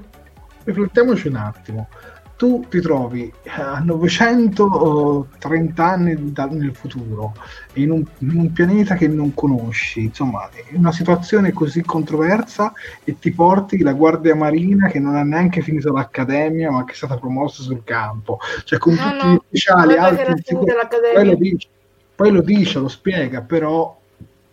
[0.64, 1.88] riflettiamoci un attimo.
[2.40, 7.34] Tu ti trovi a 930 anni da, nel futuro,
[7.74, 12.72] in un, in un, pianeta che non conosci, insomma, in una situazione così controversa
[13.04, 16.96] e ti porti la Guardia Marina che non ha neanche finito l'accademia ma che è
[16.96, 20.56] stata promossa sul campo, cioè con No, tutti no, gli ufficiali alti.
[21.14, 21.68] Poi lo dice,
[22.16, 24.00] poi lo dice, lo spiega, però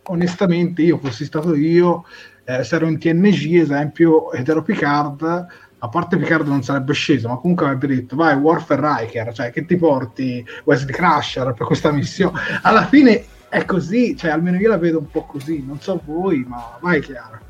[0.08, 2.04] onestamente io fossi stato io,
[2.44, 5.46] eh, se ero in TNG esempio ed ero Picard,
[5.78, 9.66] a parte Picard non sarebbe sceso, ma comunque avrebbe detto vai Warfare Riker, cioè che
[9.66, 12.40] ti porti Wesley Crusher per questa missione.
[12.62, 16.44] Alla fine è così, cioè almeno io la vedo un po' così, non so voi,
[16.46, 17.40] ma vai Chiara.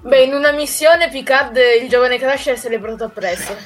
[0.00, 3.56] Beh, in una missione Picard, il giovane Crusher se l'è portato appresso.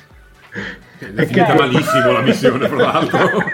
[0.98, 3.44] È finita malissimo la missione, tra l'altro.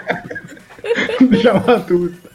[1.19, 2.27] diciamo tutta.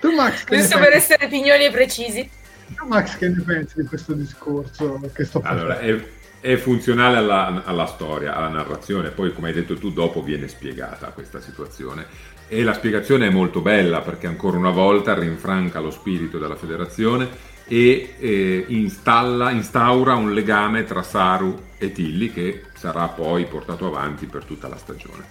[0.00, 2.30] Tu Max, che per essere pignoli e precisi.
[2.76, 5.62] Tu, Max, che ne pensi di questo discorso che sto facendo?
[5.62, 5.98] Allora, è,
[6.40, 11.08] è funzionale alla, alla storia, alla narrazione, poi come hai detto tu dopo viene spiegata
[11.08, 12.06] questa situazione
[12.48, 17.28] e la spiegazione è molto bella perché ancora una volta rinfranca lo spirito della federazione
[17.68, 24.26] e eh, installa, instaura un legame tra Saru e Tilly che sarà poi portato avanti
[24.26, 25.24] per tutta la stagione.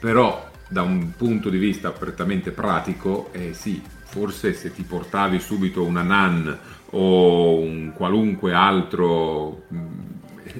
[0.00, 5.84] Però da un punto di vista prettamente pratico, eh sì, forse se ti portavi subito
[5.84, 6.58] una NAN
[6.90, 9.78] o un qualunque altro mh,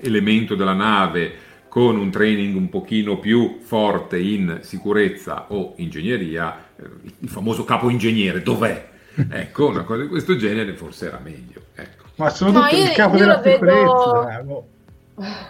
[0.02, 1.32] elemento della nave
[1.68, 6.84] con un training un pochino più forte in sicurezza o ingegneria, eh,
[7.20, 8.92] il famoso capo ingegnere, dov'è?
[9.30, 11.62] Ecco, una cosa di questo genere forse era meglio.
[11.74, 12.04] Ecco.
[12.16, 14.38] Ma soprattutto No, io- il capo io della la vedo- sicurezza.
[14.38, 14.66] eh, boh.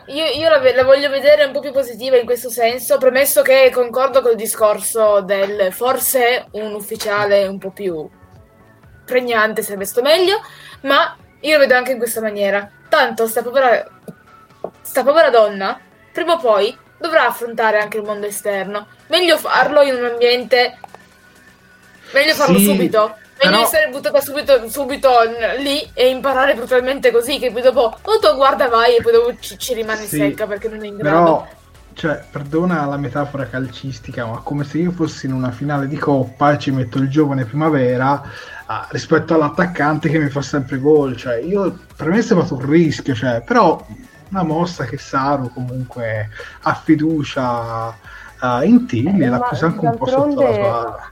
[0.08, 3.70] Io, io la, la voglio vedere un po' più positiva in questo senso, premesso che
[3.72, 8.06] concordo col discorso del forse un ufficiale un po' più
[9.06, 10.36] pregnante sarebbe stato meglio,
[10.82, 12.70] ma io lo vedo anche in questa maniera.
[12.90, 13.82] Tanto sta povera,
[14.84, 15.78] sta povera donna,
[16.12, 18.86] prima o poi, dovrà affrontare anche il mondo esterno.
[19.08, 20.78] Meglio farlo in un ambiente...
[22.12, 23.16] Meglio farlo Sì, subito.
[23.42, 25.10] Meglio però- essere buttata subito, subito
[25.58, 29.34] lì e imparare brutalmente così, che poi dopo o tu guarda vai e poi dopo
[29.40, 31.24] ci, ci rimane Sì, secca perché non è in grado.
[31.24, 31.48] Però
[31.94, 36.52] cioè, perdona la metafora calcistica, ma come se io fossi in una finale di coppa
[36.52, 38.22] e ci metto il giovane primavera
[38.66, 41.16] ah, rispetto all'attaccante che mi fa sempre gol.
[41.16, 43.84] Cioè, io per me è stato un rischio, cioè, però
[44.34, 46.28] una mossa che Saru comunque
[46.62, 51.08] ha fiducia uh, in Tilly e l'ha presa anche un po' sotto la sua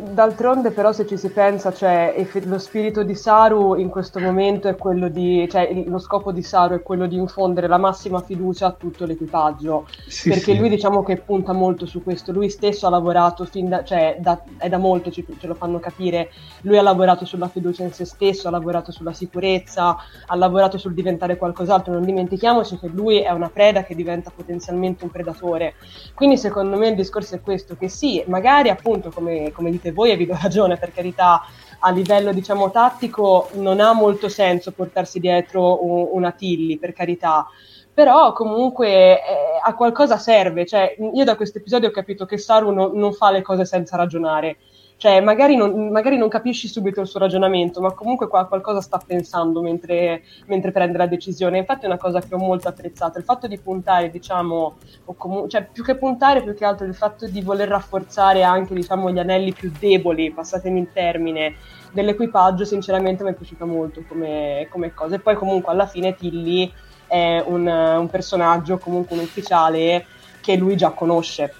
[0.00, 4.76] D'altronde, però, se ci si pensa, cioè, lo spirito di Saru in questo momento è
[4.76, 8.72] quello di, cioè, lo scopo di Saru è quello di infondere la massima fiducia a
[8.72, 9.86] tutto l'equipaggio.
[10.06, 10.58] Sì, perché sì.
[10.58, 12.32] lui, diciamo che punta molto su questo.
[12.32, 15.78] Lui stesso ha lavorato fin da, cioè, da, è da molto, ce, ce lo fanno
[15.78, 16.30] capire.
[16.62, 19.96] Lui ha lavorato sulla fiducia in se stesso, ha lavorato sulla sicurezza,
[20.26, 21.92] ha lavorato sul diventare qualcos'altro.
[21.92, 25.74] Non dimentichiamoci che lui è una preda che diventa potenzialmente un predatore.
[26.14, 30.10] Quindi, secondo me, il discorso è questo: che sì, magari appunto, come, come dite voi
[30.10, 31.42] e vi do ragione per carità
[31.80, 37.46] a livello diciamo tattico non ha molto senso portarsi dietro un, una Tilly per carità.
[37.92, 39.20] Però comunque eh,
[39.62, 40.66] a qualcosa serve.
[40.66, 43.96] Cioè io da questo episodio ho capito che Saru no, non fa le cose senza
[43.96, 44.58] ragionare
[44.98, 49.62] cioè, magari non, magari non, capisci subito il suo ragionamento, ma comunque qualcosa sta pensando
[49.62, 51.58] mentre, mentre, prende la decisione.
[51.58, 54.76] Infatti è una cosa che ho molto apprezzato, il fatto di puntare, diciamo,
[55.16, 59.12] comu- cioè più che puntare, più che altro il fatto di voler rafforzare anche, diciamo,
[59.12, 61.54] gli anelli più deboli, passatemi il termine,
[61.92, 65.14] dell'equipaggio, sinceramente mi è piaciuta molto come, come cosa.
[65.14, 66.72] E poi comunque alla fine Tilly
[67.06, 70.06] è un, un personaggio, comunque un ufficiale
[70.40, 71.54] che lui già conosce.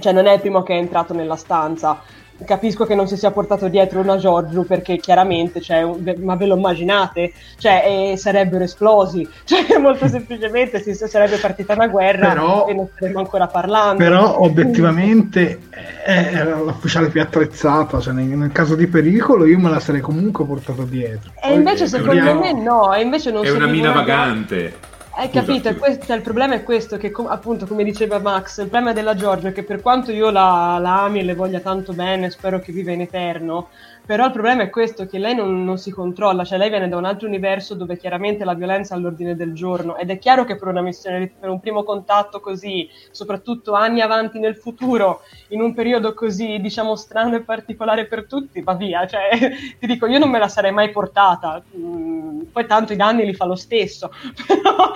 [0.00, 2.02] Cioè non è il primo che è entrato nella stanza,
[2.44, 5.84] capisco che non si sia portato dietro una Giorgio perché chiaramente, cioè,
[6.18, 7.32] ma ve lo immaginate?
[7.58, 12.88] Cioè, eh, sarebbero esplosi, cioè, molto semplicemente si sarebbe partita una guerra però, e non
[12.94, 14.02] staremmo ancora parlando.
[14.02, 15.60] Però obiettivamente
[16.04, 20.44] è l'ufficiale più attrezzata, cioè, nel, nel, caso di pericolo io me la sarei comunque
[20.44, 21.30] portato dietro.
[21.42, 24.94] E invece secondo me no, e invece non è una mina vagante.
[25.18, 28.92] Hai capito, questo, il problema è questo, che com- appunto come diceva Max, il problema
[28.92, 32.28] della Giorgia è che per quanto io la, la ami e le voglia tanto bene,
[32.28, 33.68] spero che viva in eterno,
[34.06, 36.96] però il problema è questo, che lei non, non, si controlla, cioè lei viene da
[36.96, 40.54] un altro universo dove chiaramente la violenza è all'ordine del giorno ed è chiaro che
[40.54, 45.74] per una missione, per un primo contatto così, soprattutto anni avanti nel futuro, in un
[45.74, 49.28] periodo così diciamo strano e particolare per tutti, va via, cioè
[49.80, 53.34] ti dico io non me la sarei mai portata, mm, poi tanto i danni li
[53.34, 54.12] fa lo stesso,
[54.46, 54.92] però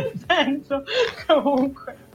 [0.00, 0.82] nel senso
[1.28, 2.07] comunque.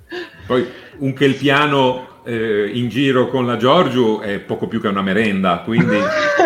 [0.46, 4.88] Poi un che il piano eh, in giro con la Giorgio è poco più che
[4.88, 5.98] una merenda, quindi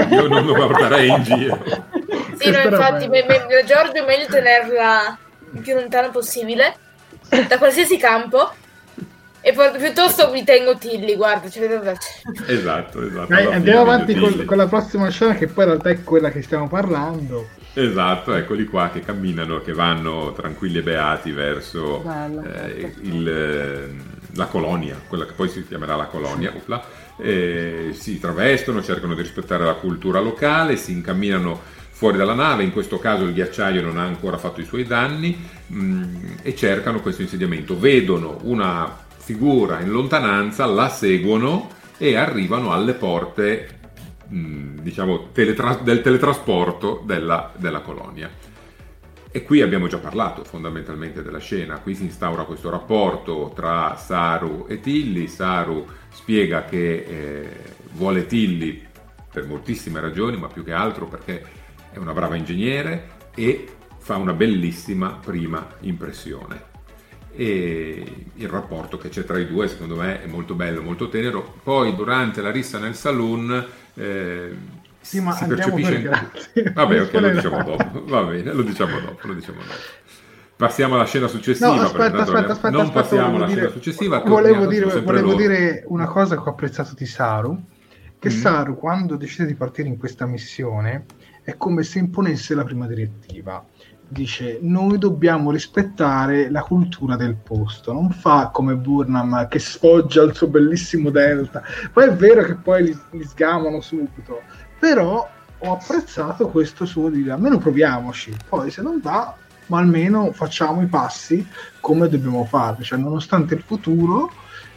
[0.09, 1.63] io non lo porterei in giro.
[2.37, 5.17] Sì, no, infatti me, me, la Giorgio è meglio tenerla
[5.53, 6.75] il più lontano possibile
[7.47, 8.51] da qualsiasi campo.
[9.41, 11.63] E poi, piuttosto mi tengo Tilly, guarda, cioè,
[12.47, 13.25] esatto, esatto.
[13.27, 16.41] Dai, andiamo avanti con, con, la prossima scena che poi in realtà è quella che
[16.41, 17.47] stiamo parlando.
[17.79, 22.03] Esatto, eccoli qua che camminano, che vanno tranquilli e beati verso
[22.43, 23.95] eh, il, eh,
[24.33, 26.83] la colonia, quella che poi si chiamerà la colonia, upla,
[27.17, 31.61] eh, si travestono, cercano di rispettare la cultura locale, si incamminano
[31.91, 35.37] fuori dalla nave, in questo caso il ghiacciaio non ha ancora fatto i suoi danni
[35.67, 37.77] mh, mm, e cercano questo insediamento.
[37.77, 43.76] Vedono una figura in lontananza, la seguono e arrivano alle porte
[44.29, 48.29] Diciamo, teletra- del teletrasporto della, della colonia.
[49.29, 54.65] E qui abbiamo già parlato fondamentalmente della scena, qui si instaura questo rapporto tra Saru
[54.67, 57.49] e Tilly, Saru spiega che eh,
[57.91, 58.83] vuole Tilly
[59.31, 61.45] per moltissime ragioni, ma più che altro perché
[61.91, 63.67] è una brava ingegnere e
[63.97, 66.75] fa una bellissima prima impressione.
[67.31, 71.59] E il rapporto che c'è tra i due secondo me è molto bello, molto tenero.
[71.61, 73.65] Poi durante la rissa nel saloon
[73.97, 74.55] eh,
[75.01, 75.95] sì, ma si percepisce...
[76.53, 76.71] In...
[76.73, 78.03] Vabbè, ok, lo diciamo dopo.
[78.05, 79.73] Va bene, lo diciamo dopo, lo diciamo dopo.
[80.55, 81.73] Passiamo alla scena successiva.
[81.73, 84.19] No, aspetta, aspetta, aspetta, non aspetta, passiamo alla dire, scena successiva.
[84.19, 87.61] Volevo, dire, volevo dire, una cosa che ho apprezzato di Saru,
[88.19, 88.31] che mm.
[88.31, 91.05] Saru quando decide di partire in questa missione
[91.43, 93.63] è come se imponesse la prima direttiva
[94.07, 97.93] dice noi dobbiamo rispettare la cultura del posto.
[97.93, 101.61] Non fa come Burnham che sfoggia il suo bellissimo delta.
[101.91, 104.41] Poi è vero che poi li, li sgamano subito
[104.79, 105.27] però
[105.59, 108.35] ho apprezzato questo suo di almeno proviamoci.
[108.47, 109.35] Poi se non va
[109.67, 111.45] ma almeno facciamo i passi
[111.81, 114.31] come dobbiamo fare cioè nonostante il futuro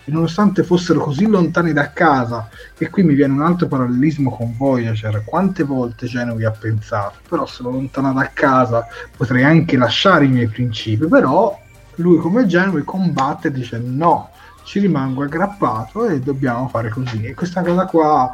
[0.04, 4.54] e nonostante fossero così lontani da casa, e qui mi viene un altro parallelismo con
[4.56, 8.86] Voyager, quante volte Genovi ha pensato, però sono lontana da casa,
[9.16, 11.58] potrei anche lasciare i miei principi, però
[11.96, 14.30] lui come Genovi combatte e dice no,
[14.64, 17.24] ci rimango aggrappato e dobbiamo fare così.
[17.24, 18.32] E questa cosa qua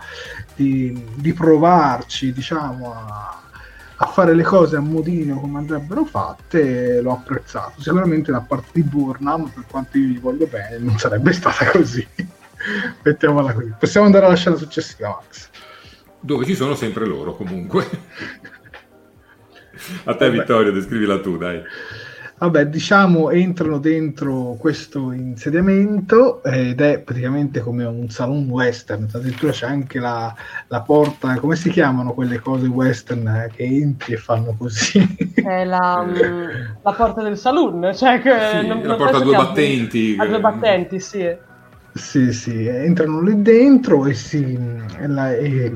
[0.54, 3.40] di, di provarci, diciamo, a,
[3.98, 7.80] a fare le cose a modino come andrebbero fatte, l'ho apprezzato.
[7.80, 12.06] Sicuramente da parte di Burnham, per quanto io gli voglio bene, non sarebbe stata così.
[13.02, 13.72] Mettiamola così.
[13.78, 15.48] Possiamo andare alla scena successiva, Max.
[16.20, 17.86] Dove ci sono sempre loro, comunque.
[20.04, 20.30] a te, Vabbè.
[20.30, 21.62] Vittorio, descrivila tu, dai.
[22.38, 29.66] Vabbè, diciamo, entrano dentro questo insediamento ed è praticamente come un salon western, addirittura c'è
[29.66, 30.34] anche la,
[30.68, 35.32] la porta, come si chiamano quelle cose western eh, che entri e fanno così?
[35.34, 36.48] È la, mm,
[36.82, 40.16] la porta del saloon, cioè che sì, non, la non porta a due battenti.
[40.18, 41.44] A due battenti, sì.
[41.96, 44.58] Sì, sì, entrano lì dentro e, si,
[44.98, 45.72] e, la, e,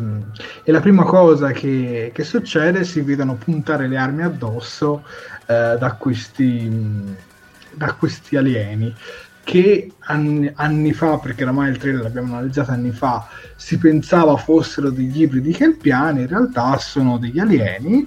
[0.64, 5.02] e la, prima cosa che, che, succede si vedono puntare le armi addosso
[5.50, 6.70] eh, da, questi,
[7.72, 8.94] da questi alieni
[9.42, 13.26] che anni, anni, fa, perché oramai il trailer l'abbiamo analizzato anni fa,
[13.56, 18.06] si pensava fossero degli ibridi kelpiani, in realtà sono degli alieni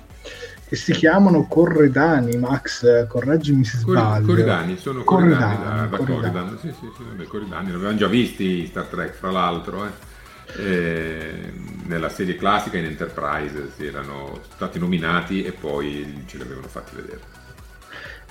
[0.65, 4.27] che si chiamano Corredani, Max, correggimi se sbaglio.
[4.27, 6.57] Corridani, sono Corridani, Corridani da, da Corridan.
[6.61, 10.12] Sì, sì, sì, vabbè, Corridani, l'avevamo già visti Star Trek, fra l'altro, eh.
[10.57, 11.51] Eh,
[11.85, 16.95] nella serie classica in Enterprise si erano stati nominati e poi ce li avevano fatti
[16.95, 17.41] vedere.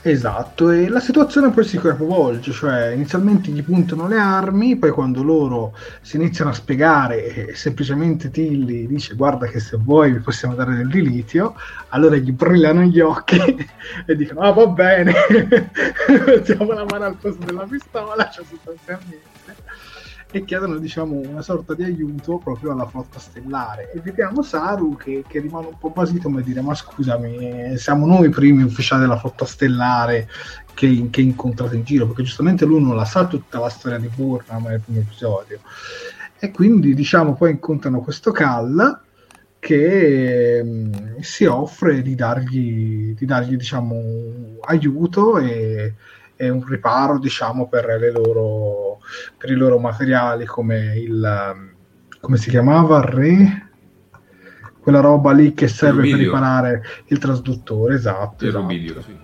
[0.04, 5.22] Esatto, e la situazione poi si capovolge, cioè inizialmente gli puntano le armi, poi quando
[5.22, 10.56] loro si iniziano a spiegare e semplicemente Tilly dice guarda che se vuoi vi possiamo
[10.56, 11.54] dare del dilitio,
[11.90, 13.38] allora gli brillano gli occhi
[14.04, 15.14] e dicono ah va bene,
[16.26, 19.30] mettiamo la mano al posto della pistola, c'è sostanzialmente
[20.34, 23.92] e chiedono diciamo, una sorta di aiuto proprio alla flotta stellare.
[23.92, 28.26] E vediamo Saru che, che rimane un po' basito come dire ma scusami siamo noi
[28.26, 30.28] i primi ufficiali della flotta stellare
[30.72, 34.08] che, che incontrate in giro perché giustamente lui non la sa tutta la storia di
[34.08, 35.60] Burnham nel primo episodio.
[36.38, 39.00] E quindi diciamo poi incontrano questo Cal
[39.58, 45.92] che mh, mm, si offre di dargli, di dargli diciamo aiuto e,
[46.42, 48.98] e un riparo diciamo per le loro
[49.38, 51.70] per i loro materiali come il
[52.20, 53.68] come si chiamava re
[54.80, 58.60] quella roba lì che serve per riparare il trasduttore esatto, esatto.
[58.60, 59.16] Rubidio, sì.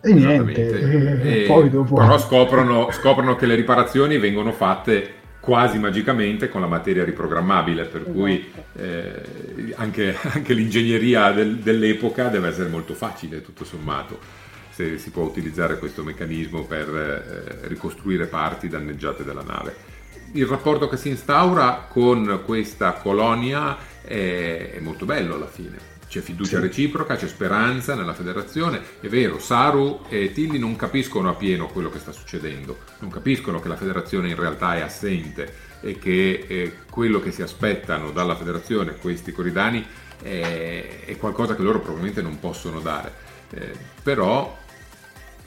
[0.00, 5.78] e niente e, e poi dopo però scoprono, scoprono che le riparazioni vengono fatte quasi
[5.78, 8.12] magicamente con la materia riprogrammabile, per esatto.
[8.12, 14.40] cui eh, anche, anche, l'ingegneria del, dell'epoca deve essere molto facile, tutto sommato
[14.80, 19.88] se si può utilizzare questo meccanismo per eh, ricostruire parti danneggiate della nave.
[20.32, 25.88] Il rapporto che si instaura con questa colonia è, è molto bello alla fine.
[26.08, 26.62] C'è fiducia sì.
[26.62, 28.80] reciproca, c'è speranza nella federazione.
[29.00, 33.68] È vero, Saru e Tilly non capiscono appieno quello che sta succedendo, non capiscono che
[33.68, 38.96] la federazione in realtà è assente e che eh, quello che si aspettano dalla federazione,
[38.96, 39.84] questi corridani,
[40.22, 43.28] è, è qualcosa che loro probabilmente non possono dare.
[43.52, 43.72] Eh,
[44.02, 44.58] però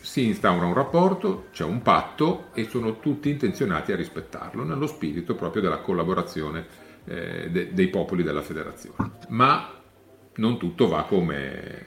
[0.03, 5.33] si instaura un rapporto, c'è un patto e sono tutti intenzionati a rispettarlo nello spirito
[5.33, 6.65] proprio della collaborazione
[7.05, 9.11] eh, de- dei popoli della federazione.
[9.29, 9.65] Ma
[10.35, 11.85] non tutto va come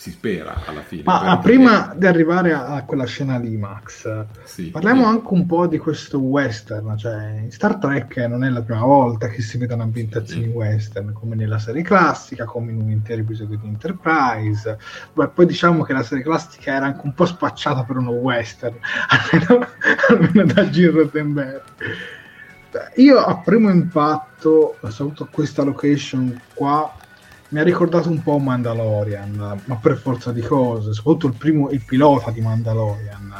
[0.00, 1.02] si spera alla fine.
[1.04, 5.08] Ma prima di arrivare a, quella scena lì, Max, sì, parliamo sì.
[5.08, 6.96] anche un po' di questo western.
[6.96, 10.48] Cioè, in Star Trek non è la prima volta che si vedono ambientazioni sì.
[10.48, 14.78] western, come nella serie classica, come in un intero episodio di Enterprise.
[15.12, 18.78] Beh, poi diciamo che la serie classica era anche un po' spacciata per uno western,
[19.30, 19.66] almeno,
[20.08, 21.62] almeno da Gene Rottenberg.
[22.96, 26.90] Io a primo impatto, soprattutto questa location qua,
[27.50, 31.82] mi ha ricordato un po' Mandalorian, ma per forza di cose, soprattutto il, primo, il
[31.84, 33.34] pilota di Mandalorian,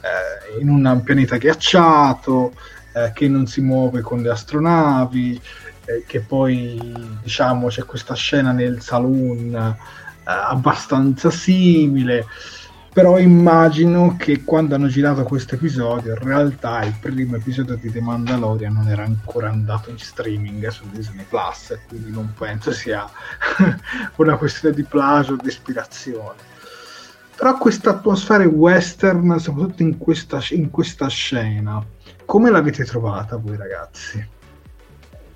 [0.00, 2.52] eh, in un pianeta ghiacciato,
[2.92, 5.40] eh, che non si muove con le astronavi,
[5.84, 9.76] eh, che poi diciamo c'è questa scena nel saloon eh,
[10.24, 12.26] abbastanza simile
[12.92, 18.00] però immagino che quando hanno girato questo episodio in realtà il primo episodio di The
[18.00, 23.08] Mandalorian non era ancora andato in streaming su Disney Plus quindi non penso sia
[24.16, 26.48] una questione di plagio o di ispirazione
[27.36, 31.84] però questa atmosfera western soprattutto in questa, in questa scena
[32.24, 34.38] come l'avete trovata voi ragazzi?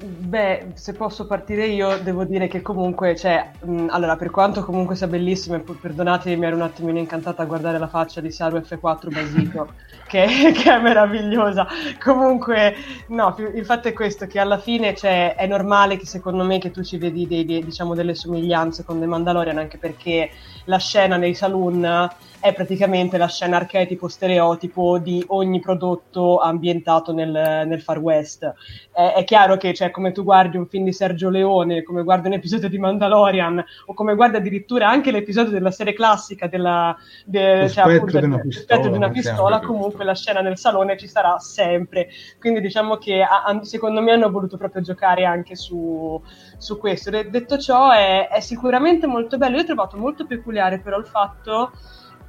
[0.06, 4.96] Beh, se posso partire io, devo dire che comunque, cioè, mh, allora, per quanto comunque
[4.96, 8.58] sia bellissimo, e perdonatemi, mi ero un attimino incantata a guardare la faccia di Saru
[8.58, 9.72] F4 Basito,
[10.06, 11.66] che, che, è meravigliosa.
[12.02, 12.74] Comunque,
[13.08, 16.70] no, il fatto è questo, che alla fine, cioè, è normale che secondo me che
[16.70, 20.30] tu ci vedi dei, dei, diciamo, delle somiglianze con The Mandalorian, anche perché
[20.64, 22.10] la scena nei saloon
[22.44, 28.52] è praticamente la scena archetipo stereotipo di ogni prodotto ambientato nel, nel Far West.
[28.92, 32.26] È, è chiaro che, cioè, come tu guardi un film di Sergio Leone, come guardi
[32.26, 37.66] un episodio di Mandalorian, o come guardi addirittura anche l'episodio della serie classica della, de,
[37.70, 41.38] cioè, appunto, di una pistola, di una pistola comunque la scena nel salone ci sarà
[41.38, 42.08] sempre.
[42.38, 46.22] Quindi diciamo che a, secondo me hanno voluto proprio giocare anche su,
[46.58, 47.08] su questo.
[47.08, 49.56] detto ciò, è, è sicuramente molto bello.
[49.56, 51.72] Io ho trovato molto peculiare però il fatto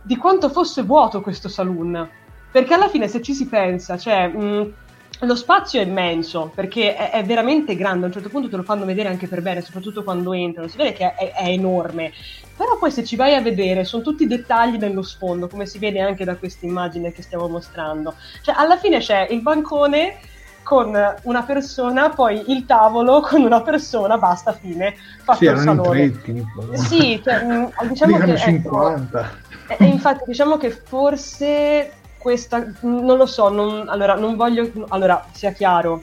[0.06, 2.08] di quanto fosse vuoto questo saloon.
[2.52, 4.28] Perché alla fine, se ci si pensa, cioè.
[4.28, 4.74] Mh,
[5.20, 8.04] lo spazio è immenso perché è, è, veramente grande.
[8.04, 10.68] A un certo punto te lo fanno vedere anche per bene, soprattutto quando entrano.
[10.68, 12.12] Si vede che è, è, enorme.
[12.56, 16.02] Però poi, se ci vai a vedere, sono tutti dettagli nello sfondo, come si vede
[16.02, 18.14] anche da questa immagine che stiamo mostrando.
[18.42, 20.18] Cioè, alla fine c'è il bancone
[20.64, 24.96] con una persona, poi il tavolo con una persona, basta, fine.
[25.24, 26.12] Fatto sì, il salone.
[26.12, 26.76] Tre, tipo.
[26.76, 29.20] Sì, cioè, mm, diciamo che, 50.
[29.20, 35.28] Ecco, e, infatti diciamo che forse questa, non lo so, non, allora non voglio, allora
[35.32, 36.02] sia chiaro,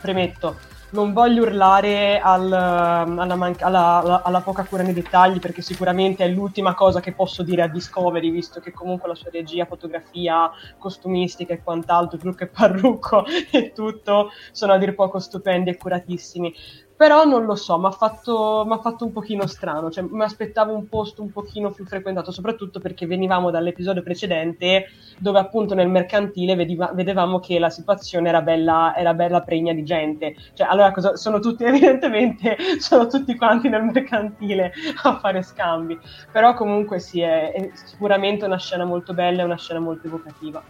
[0.00, 0.56] premetto,
[0.92, 6.24] non voglio urlare al, alla, man- alla, alla, alla, poca cura nei dettagli perché sicuramente
[6.24, 10.50] è l'ultima cosa che posso dire a Discovery visto che comunque la sua regia, fotografia,
[10.78, 16.54] costumistica e quant'altro, trucco e parrucco e tutto sono a dir poco stupendi e curatissimi
[17.02, 20.88] però non lo so, mi ha fatto, fatto, un pochino strano, cioè mi aspettavo un
[20.88, 24.84] posto un pochino più frequentato, soprattutto perché venivamo dall'episodio precedente
[25.18, 29.82] dove appunto nel mercantile vediva, vedevamo che la situazione era bella, era bella pregna di
[29.82, 34.72] gente, cioè allora cosa, sono tutti evidentemente, sono tutti quanti nel mercantile
[35.02, 35.98] a fare scambi,
[36.30, 40.62] però comunque sì, è, è sicuramente una scena molto bella e una scena molto evocativa.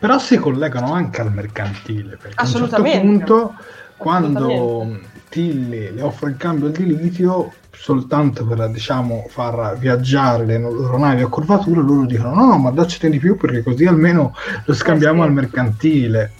[0.00, 2.98] Però si collegano anche al mercantile, perché Assolutamente.
[2.98, 9.26] a un certo punto quando Tilly le offre il cambio di litio soltanto per diciamo
[9.28, 11.80] far viaggiare le loro navi a curvatura.
[11.80, 16.32] Loro dicono no no ma daccene di più perché così almeno lo scambiamo al mercantile.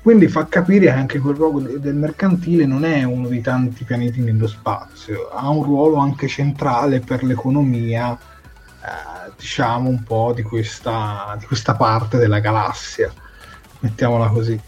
[0.00, 4.20] Quindi fa capire che anche quel luogo del mercantile non è uno dei tanti pianeti
[4.20, 5.30] nello spazio.
[5.30, 11.74] Ha un ruolo anche centrale per l'economia eh, diciamo un po' di questa, di questa
[11.74, 13.12] parte della galassia
[13.80, 14.58] mettiamola così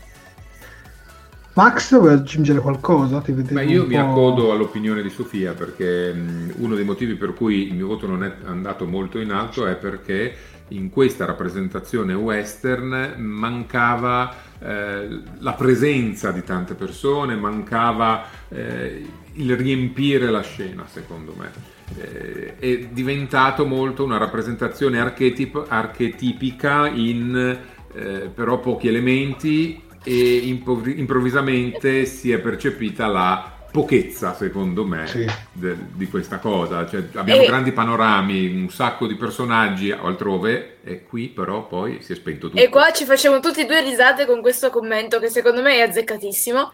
[1.56, 3.22] Max, vuoi aggiungere qualcosa?
[3.24, 7.74] Beh, io mi accodo all'opinione di Sofia perché mh, uno dei motivi per cui il
[7.74, 10.34] mio voto non è andato molto in alto è perché
[10.68, 20.28] in questa rappresentazione western mancava eh, la presenza di tante persone, mancava eh, il riempire
[20.30, 21.50] la scena, secondo me.
[21.98, 27.58] Eh, è diventato molto una rappresentazione archetip- archetipica in
[27.94, 35.26] eh, però pochi elementi e improvvi- improvvisamente si è percepita la pochezza, secondo me, sì.
[35.52, 36.86] de- di questa cosa.
[36.86, 37.46] Cioè, abbiamo e...
[37.46, 42.62] grandi panorami, un sacco di personaggi altrove, e qui però poi si è spento tutto.
[42.62, 46.72] E qua ci facciamo tutti due risate con questo commento che secondo me è azzeccatissimo.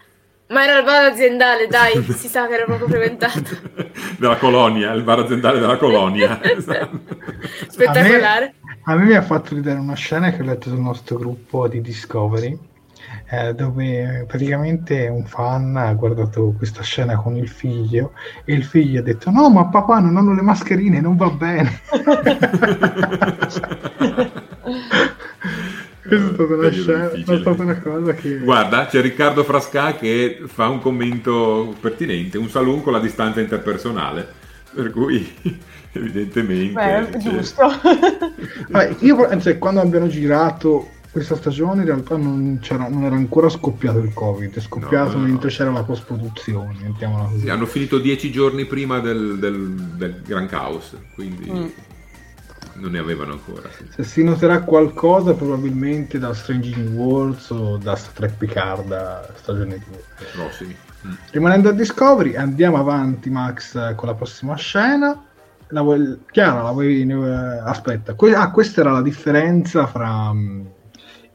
[0.49, 3.41] Ma era il bar aziendale, dai, si sa che era proprio frequentato.
[4.19, 6.39] della colonia, il bar aziendale della colonia.
[7.69, 8.55] Spettacolare.
[8.85, 11.17] A me, a me mi ha fatto ridere una scena che ho letto sul nostro
[11.17, 12.71] gruppo di Discovery
[13.33, 18.13] eh, dove praticamente un fan ha guardato questa scena con il figlio
[18.45, 21.81] e il figlio ha detto no ma papà non hanno le mascherine non va bene.
[26.03, 30.43] Questa è stata una, scena, è stata una cosa che guarda c'è Riccardo Frasca che
[30.45, 34.29] fa un commento pertinente un saluto con la distanza interpersonale
[34.75, 35.27] per cui
[35.93, 37.63] evidentemente Beh, giusto.
[38.69, 43.99] Vabbè, io cioè, quando abbiamo girato questa stagione in realtà non, non, era ancora scoppiato
[43.99, 45.55] il covid, è scoppiato no, no, mentre no.
[45.55, 47.41] c'era la post-produzione, mettiamola così.
[47.41, 51.67] Sì, hanno finito dieci giorni prima del, del, del Gran Caos, quindi mm.
[52.77, 53.69] non ne avevano ancora.
[53.77, 53.85] Sì.
[53.91, 60.05] Se si noterà qualcosa probabilmente da Stranging Worlds o da Star Trek Picard stagione 2.
[60.33, 60.75] Prossimi.
[61.07, 61.13] Mm.
[61.31, 65.23] Rimanendo a Discovery, andiamo avanti Max con la prossima scena.
[65.69, 70.33] La vuoi, Chiara, la vuoi, uh, aspetta, que- ah, questa era la differenza fra...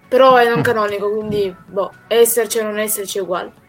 [0.10, 3.62] Però è non canonico, quindi boh, esserci o non esserci è uguale.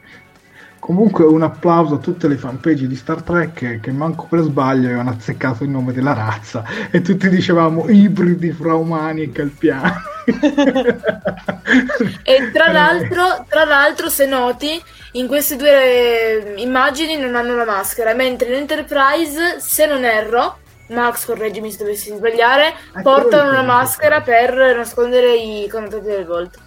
[0.84, 5.08] Comunque un applauso a tutte le fanpage di Star Trek che manco per sbaglio avevano
[5.08, 9.92] azzeccato il nome della razza e tutti dicevamo ibridi fra umani e calpiani.
[12.22, 14.78] e tra l'altro, tra l'altro, se noti,
[15.12, 20.58] in queste due immagini non hanno la maschera, mentre in Enterprise, se non erro,
[20.88, 26.58] Max, correggimi se dovessi sbagliare, ah, portano una maschera per nascondere i connotati del volto.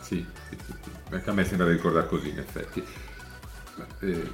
[0.00, 0.90] Sì, sì, sì, sì.
[1.10, 3.06] Anche a me sembra di ricordare così, in effetti.
[4.00, 4.30] Eh,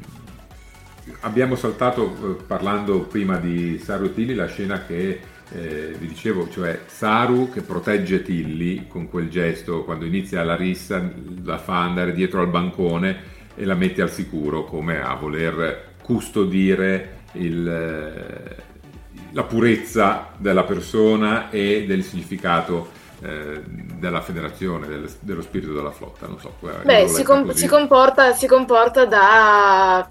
[1.21, 5.21] abbiamo saltato, eh, parlando prima di Saru Tilly, la scena che
[5.51, 9.85] eh, vi dicevo, cioè Saru che protegge Tilly con quel gesto.
[9.85, 11.03] Quando inizia la rissa,
[11.43, 17.23] la fa andare dietro al bancone e la mette al sicuro come a voler custodire
[17.33, 18.73] il eh,
[19.35, 26.27] la purezza della persona e del significato eh, della federazione, del, dello spirito della flotta.
[26.27, 26.55] Non so.
[26.83, 30.07] Beh, si, com- si, comporta, si comporta da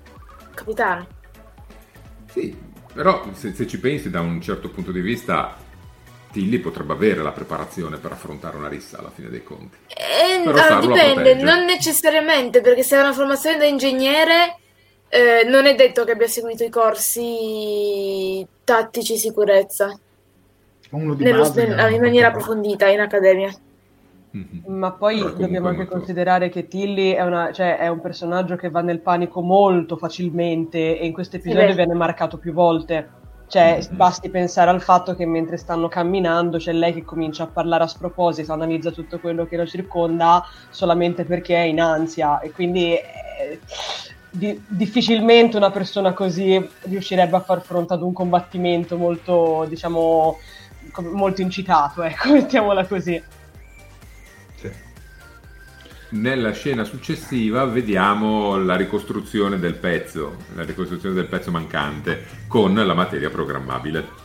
[0.55, 1.07] capitano.
[2.31, 2.57] Sì,
[2.91, 5.55] però se, se, ci pensi da un certo punto di vista,
[6.31, 9.77] Tilly potrebbe avere la preparazione per affrontare una rissa alla fine dei conti.
[9.89, 14.57] Eh, allora, dipende, non necessariamente, perché se ha una formazione da ingegnere
[15.09, 19.95] eh, non è detto che abbia seguito i corsi tattici sicurezza
[20.97, 23.51] Nello, in maniera approfondita in accademia.
[24.35, 24.77] Mm-hmm.
[24.77, 25.95] Ma poi Però dobbiamo anche molto...
[25.97, 30.99] considerare che Tilly è, una, cioè, è, un personaggio che va nel panico molto facilmente
[30.99, 33.21] e in questo episodio sì, viene marcato più volte.
[33.45, 33.95] Cioè, mm-hmm.
[33.95, 37.87] basti pensare al fatto che mentre stanno camminando c'è lei che comincia a parlare a
[37.87, 43.59] sproposito, analizza tutto quello che lo circonda solamente perché è in ansia e quindi eh,
[44.31, 50.39] di, difficilmente una persona così riuscirebbe a far fronte ad un combattimento molto, diciamo,
[51.01, 53.21] molto incitato, ecco, mettiamola così.
[56.09, 62.93] Nella scena successiva vediamo la ricostruzione del pezzo, la ricostruzione del pezzo mancante con la
[62.93, 64.21] materia programmabile.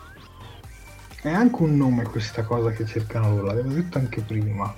[1.22, 4.72] È anche un nome questa cosa che cercano loro, l'avevo detto anche prima.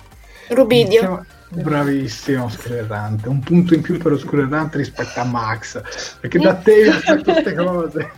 [0.49, 1.25] Rubidio.
[1.49, 3.27] Bravissimo, Oscuretante.
[3.27, 6.17] Un punto in più per Oscuretante rispetto a Max.
[6.19, 8.11] Perché da te io queste cose.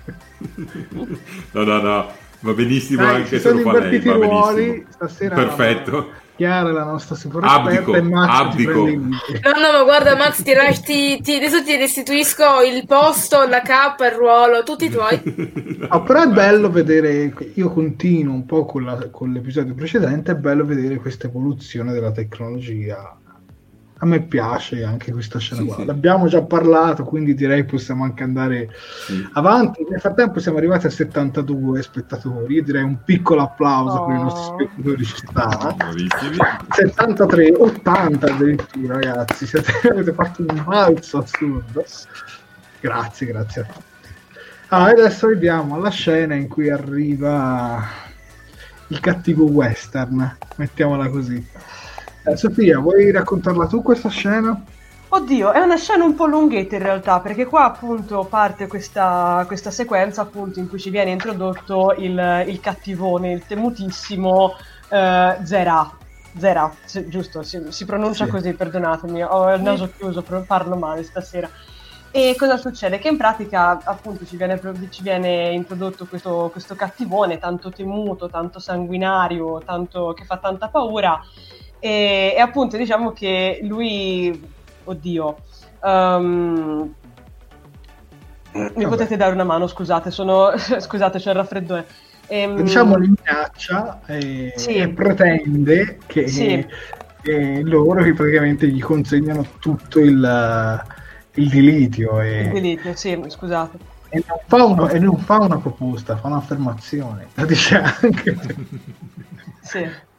[1.52, 2.12] No, no, no.
[2.44, 4.00] Va benissimo Dai, anche se lo fa lei.
[4.00, 6.22] Va ruoli, stasera Perfetto.
[6.36, 8.86] Chiara la nostra super abdico, e Max abdico.
[8.86, 10.52] No, no, ma guarda Max, ti,
[10.84, 15.22] ti, ti, adesso ti restituisco il posto, la K, il ruolo, tutti i tuoi.
[15.88, 20.36] oh, però è bello vedere, io continuo un po' con, la, con l'episodio precedente, è
[20.36, 23.16] bello vedere questa evoluzione della tecnologia
[24.04, 25.76] a me piace anche questa scena sì, qua.
[25.78, 25.86] Sì.
[25.86, 28.70] L'abbiamo già parlato, quindi direi possiamo anche andare
[29.06, 29.26] sì.
[29.32, 29.86] avanti.
[29.90, 32.56] Nel frattempo siamo arrivati a 72 spettatori.
[32.56, 34.06] Io direi un piccolo applauso oh.
[34.06, 34.70] per i nostri
[35.06, 35.80] spettatori ci sta.
[36.70, 39.48] 73, 80 addirittura, ragazzi.
[39.48, 41.86] Siete, avete fatto un balzo assurdo.
[42.82, 44.10] Grazie, grazie a tutti.
[44.68, 47.82] Ah, adesso vediamo la scena in cui arriva
[48.88, 51.48] il cattivo western, mettiamola così.
[52.26, 54.62] Eh, Sofia, vuoi raccontarla tu questa scena?
[55.10, 59.72] Oddio, è una scena un po' lunghetta in realtà, perché qua appunto parte questa, questa
[59.72, 64.56] sequenza appunto in cui ci viene introdotto il, il cattivone, il temutissimo
[64.90, 65.92] eh, Zera.
[66.36, 68.32] Zera, se, giusto, si, si pronuncia sì.
[68.32, 71.48] così, perdonatemi, ho il naso chiuso, parlo male stasera.
[72.10, 73.00] E cosa succede?
[73.00, 74.60] Che in pratica appunto ci viene,
[74.90, 81.22] ci viene introdotto questo, questo cattivone tanto temuto, tanto sanguinario, tanto, che fa tanta paura
[81.84, 84.42] e, e appunto diciamo che lui,
[84.86, 85.38] oddio,
[85.82, 86.94] um,
[88.54, 91.86] mi potete dare una mano, scusate, sono, scusate, c'è il raffreddore.
[92.28, 94.76] Ehm, diciamo li minaccia e, sì.
[94.76, 96.66] e pretende che, sì.
[97.22, 100.86] che, loro che praticamente gli consegnano tutto il,
[101.34, 102.22] il dilitio.
[102.22, 103.78] E, il dilitio, sì, scusate.
[104.08, 107.28] E non, fa uno, e non fa una proposta, fa un'affermazione.
[107.34, 108.38] La dice anche.
[109.60, 110.12] sì.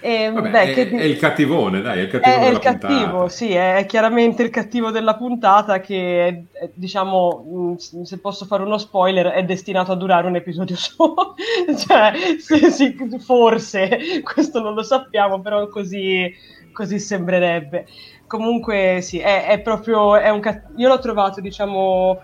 [0.00, 0.90] E, Vabbè, beh, è, che...
[0.90, 2.36] è, il cattivone, dai, è il cattivo.
[2.36, 6.44] È, è il cattivo, sì, è chiaramente il cattivo della puntata che,
[6.74, 11.34] diciamo, mm, se posso fare uno spoiler, è destinato a durare un episodio solo.
[11.76, 16.32] cioè, se, sì, forse, questo non lo sappiamo, però così,
[16.72, 17.86] così sembrerebbe.
[18.28, 20.66] Comunque, sì, è, è proprio, è un cat...
[20.76, 22.20] io l'ho trovato, diciamo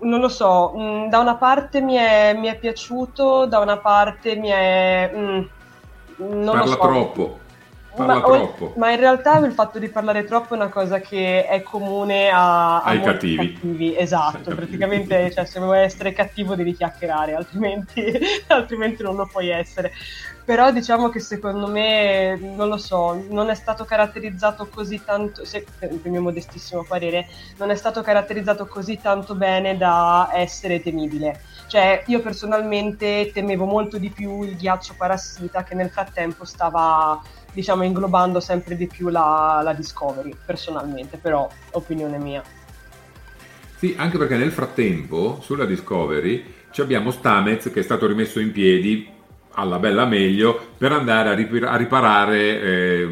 [0.00, 3.78] non lo so, mh, mm, da una parte mi è, mi è, piaciuto, da una
[3.78, 5.10] parte mi è...
[5.12, 5.48] Mh,
[6.18, 6.78] non Parla so.
[6.78, 7.38] troppo.
[7.96, 8.72] parla ma, troppo.
[8.76, 12.76] ma in realtà il fatto di parlare troppo è una cosa che è comune a,
[12.80, 13.52] a Ai cattivi.
[13.54, 14.56] cattivi, Esatto, Ai cattivi.
[14.56, 18.04] praticamente cioè, se vuoi essere cattivo devi chiacchierare, altrimenti,
[18.48, 19.92] altrimenti non lo puoi essere.
[20.48, 25.66] Però diciamo che secondo me, non lo so, non è stato caratterizzato così tanto, se,
[25.78, 27.26] per il mio modestissimo parere,
[27.58, 31.42] non è stato caratterizzato così tanto bene da essere temibile.
[31.66, 37.22] Cioè, io personalmente temevo molto di più il ghiaccio parassita che nel frattempo stava,
[37.52, 42.42] diciamo, inglobando sempre di più la, la Discovery, personalmente, però opinione mia.
[43.76, 49.16] Sì, anche perché nel frattempo sulla Discovery abbiamo Stamez che è stato rimesso in piedi
[49.58, 53.08] alla bella meglio per andare a, ripar- a riparare eh,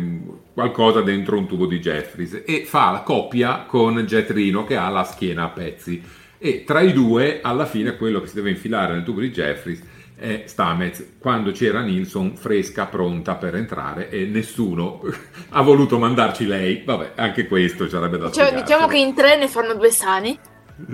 [0.55, 2.43] qualcosa dentro un tubo di Jeffries.
[2.47, 6.03] E fa la coppia con Jet Reno che ha la schiena a pezzi.
[6.39, 9.83] E tra i due alla fine quello che si deve infilare nel tubo di Jeffries
[10.19, 15.03] è Stamez quando c'era Nilsson fresca pronta per entrare e nessuno
[15.51, 16.83] ha voluto mandarci lei.
[16.85, 20.39] Vabbè anche questo ci sarebbe da Cioè, diciamo che in tre ne fanno due sani.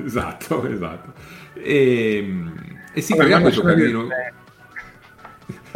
[0.04, 1.12] Esatto, esatto.
[1.54, 2.34] E,
[2.92, 3.62] e si Vabbè, crea ma questo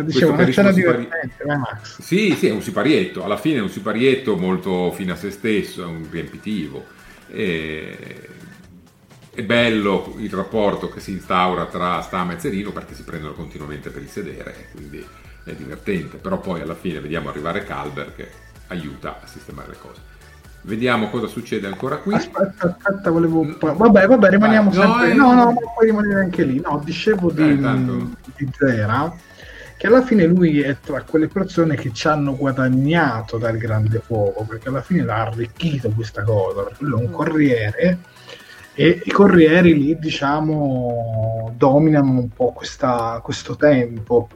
[0.02, 2.01] Dicevo, una scena divertente, vai Max.
[2.01, 3.24] Sì, sì, è un siparietto.
[3.24, 6.85] Alla fine è un siparietto molto fine a se stesso, è un riempitivo.
[7.28, 8.28] E-
[9.36, 13.90] È bello il rapporto che si instaura tra Stamez e Rino perché si prendono continuamente
[13.90, 15.06] per il sedere, quindi
[15.44, 16.16] è divertente.
[16.16, 18.31] Però poi alla fine vediamo arrivare Calber che
[18.68, 20.01] aiuta a sistemare le cose.
[20.62, 22.14] Vediamo cosa succede ancora qui.
[22.14, 23.47] Aspetta, aspetta, volevo.
[23.60, 25.10] Vabbè, vabbè, rimaniamo no, sempre.
[25.10, 25.14] eh.
[25.14, 26.59] No, no, ma puoi rimanere anche lì.
[26.59, 28.10] No, dicevo di, Eh, tanto.
[28.36, 29.12] di Zera,
[29.86, 34.42] che alla fine lui è tra quelle persone che ci hanno guadagnato dal grande fuoco,
[34.42, 37.98] perché alla fine l'ha arricchito questa cosa, perché lui è un corriere
[38.74, 44.28] e i corrieri lì, diciamo, dominano un po' questa- questo tempo.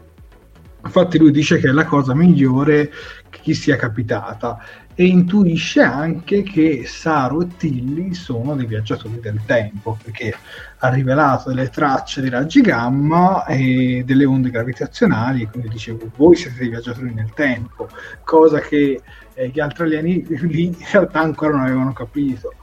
[0.84, 2.88] Infatti lui dice che è la cosa migliore
[3.28, 4.56] che gli sia capitata
[4.94, 10.34] e intuisce anche che Saru e Tilly sono dei viaggiatori del tempo perché
[10.78, 16.58] ha rivelato delle tracce dei raggi gamma e delle onde gravitazionali quindi dicevo voi siete
[16.58, 17.88] dei viaggiatori nel tempo
[18.24, 19.00] cosa che
[19.40, 22.54] eh, gli altri alieni lì in realtà ancora non avevano capito.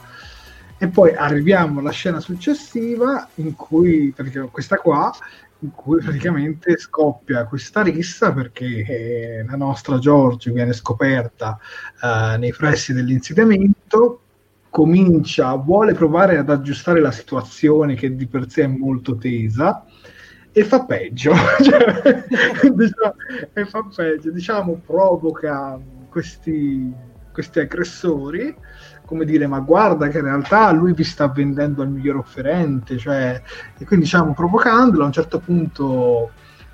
[0.79, 5.11] E poi arriviamo alla scena successiva in cui perché questa qua
[5.59, 11.59] in cui praticamente scoppia questa rissa perché eh, la nostra Giorgio viene scoperta
[12.01, 14.21] eh, nei pressi dell'insediamento
[14.69, 19.83] comincia, vuole provare ad aggiustare la situazione che di per sé è molto tesa
[20.51, 22.23] e fa peggio, Cioè,
[22.73, 23.15] diciamo,
[23.53, 25.79] e fa peggio, diciamo provoca
[26.09, 26.91] questi,
[27.31, 28.55] questi aggressori
[29.07, 33.41] come dire, ma guarda che in realtà lui vi sta vendendo al miglior offerente, cioè,
[33.77, 36.31] e quindi diciamo provocandolo, a un certo punto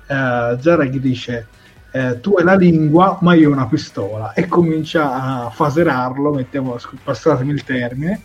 [0.08, 1.46] eh, gli dice
[1.92, 6.76] eh, tu hai la lingua, ma io ho una pistola, e comincia a faserarlo, mettiamo,
[7.04, 8.22] passatemi il termine,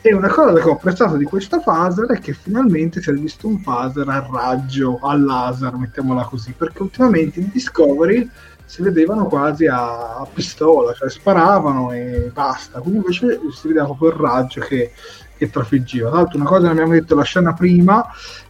[0.00, 3.48] e una cosa che ho apprezzato di questo phaser è che finalmente si è visto
[3.48, 8.30] un phaser a raggio, al laser, mettiamola così, perché ultimamente in Discovery
[8.68, 12.80] si vedevano quasi a, a pistola, cioè sparavano e basta.
[12.80, 14.92] Quindi invece si vedeva proprio il raggio che,
[15.38, 16.10] che trafiggiva.
[16.10, 18.06] Tra l'altro, una cosa che abbiamo detto la scena prima,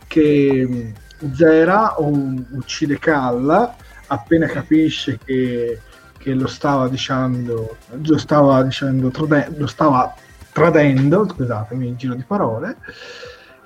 [0.09, 0.93] che
[1.33, 3.75] Zera uccide Cal
[4.09, 5.81] appena capisce che,
[6.19, 9.13] che lo stava dicendo, lo stava dicendo,
[9.57, 10.15] lo stava
[10.51, 12.77] tradendo, scusatemi il giro di parole.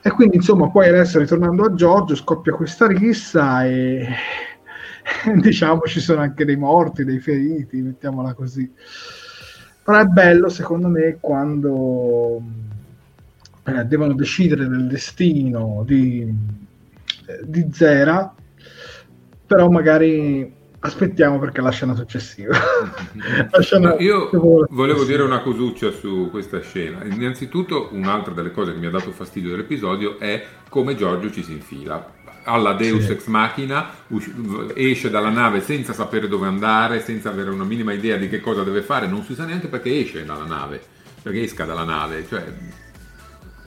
[0.02, 4.06] E quindi, insomma, poi adesso ritornando a Giorgio, scoppia questa rissa e
[5.40, 8.70] diciamo ci sono anche dei morti, dei feriti, mettiamola così.
[9.84, 12.40] Però è bello secondo me quando
[13.64, 16.20] eh, devono decidere del destino di,
[17.26, 18.32] eh, di Zera,
[19.46, 22.56] però magari aspettiamo perché la scena successiva.
[23.50, 24.66] La scena- No, io successiva.
[24.70, 27.04] volevo dire una cosuccia su questa scena.
[27.04, 31.52] Innanzitutto, un'altra delle cose che mi ha dato fastidio dell'episodio è come Giorgio ci si
[31.52, 32.20] infila.
[32.44, 33.12] Alla Deus Sì.
[33.12, 33.90] ex machina,
[34.74, 38.64] esce dalla nave senza sapere dove andare, senza avere una minima idea di che cosa
[38.64, 40.82] deve fare, non si sa neanche perché esce dalla nave,
[41.22, 42.44] perché esca dalla nave, cioè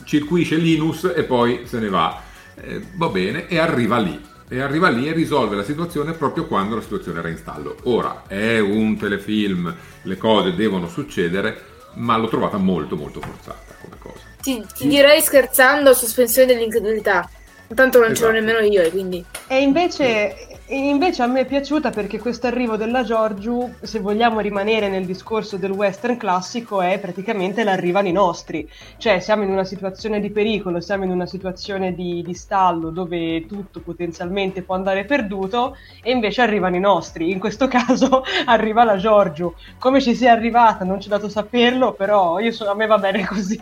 [0.03, 2.21] circuisce Linus e poi se ne va.
[2.55, 4.21] Eh, va bene, e arriva lì.
[4.47, 7.77] E arriva lì e risolve la situazione proprio quando la situazione era in stallo.
[7.83, 9.73] Ora è un telefilm,
[10.03, 11.63] le cose devono succedere,
[11.95, 14.23] ma l'ho trovata molto molto forzata come cosa.
[14.41, 17.27] Ti, ti direi scherzando sospensione dell'incredulità.
[17.73, 18.31] Tanto non ce l'ho Esatto.
[18.31, 19.25] nemmeno io, e quindi.
[19.47, 20.35] E invece,
[20.67, 25.57] invece a me è piaciuta perché questo arrivo della Giorgiu, se vogliamo rimanere nel discorso
[25.57, 28.67] del western classico, è praticamente l'arrivano i nostri.
[28.97, 33.45] Cioè siamo in una situazione di pericolo, siamo in una situazione di, di stallo dove
[33.45, 37.29] tutto potenzialmente può andare perduto e invece arrivano i nostri.
[37.31, 39.53] In questo caso arriva la Giorgiu.
[39.79, 43.25] Come ci sia arrivata non ci ho dato saperlo, però so, a me va bene
[43.29, 43.59] così.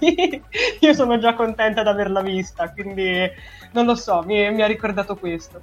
[0.79, 3.29] io sono già contenta di averla vista, quindi
[3.73, 5.59] non lo so, mi, mi ha ricordato questo.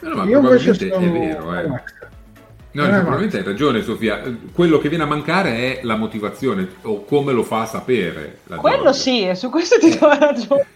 [0.00, 0.96] No, ma Io invece sono...
[0.96, 1.82] è vero, eh.
[2.70, 4.22] No, eh, probabilmente hai ragione Sofia,
[4.52, 8.40] quello che viene a mancare è la motivazione o come lo fa sapere.
[8.56, 8.92] Quello Giorgia.
[8.92, 10.66] sì, su questo ti do ragione.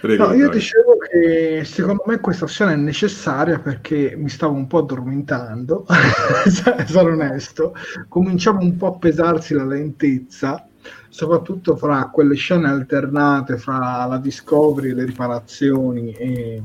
[0.00, 4.66] Prego, no, io dicevo che secondo me questa scena è necessaria perché mi stavo un
[4.66, 5.86] po' addormentando,
[6.86, 7.74] sono onesto,
[8.08, 10.68] cominciava un po' a pesarsi la lentezza
[11.16, 16.62] soprattutto fra quelle scene alternate fra la discovery, le riparazioni e,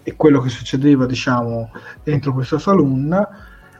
[0.00, 1.72] e quello che succedeva diciamo
[2.04, 3.26] dentro questo saloon.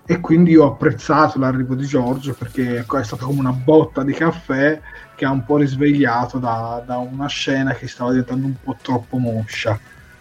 [0.04, 4.12] E quindi ho apprezzato l'arrivo di Giorgio perché ecco, è stata come una botta di
[4.12, 4.80] caffè
[5.14, 9.16] che ha un po' risvegliato da, da una scena che stava diventando un po' troppo
[9.16, 9.78] moscia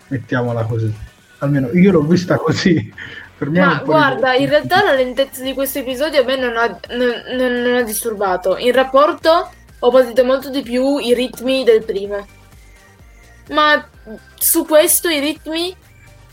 [0.10, 0.94] mettiamola così.
[1.40, 2.94] Almeno io l'ho vista così.
[3.36, 6.68] Per me Ma guarda, in realtà la lentezza di questo episodio a me non ha,
[6.96, 8.56] non, non ha disturbato.
[8.58, 9.50] In rapporto
[9.86, 12.26] ho patito molto di più i ritmi del primo.
[13.50, 13.86] Ma
[14.36, 15.76] su questo i ritmi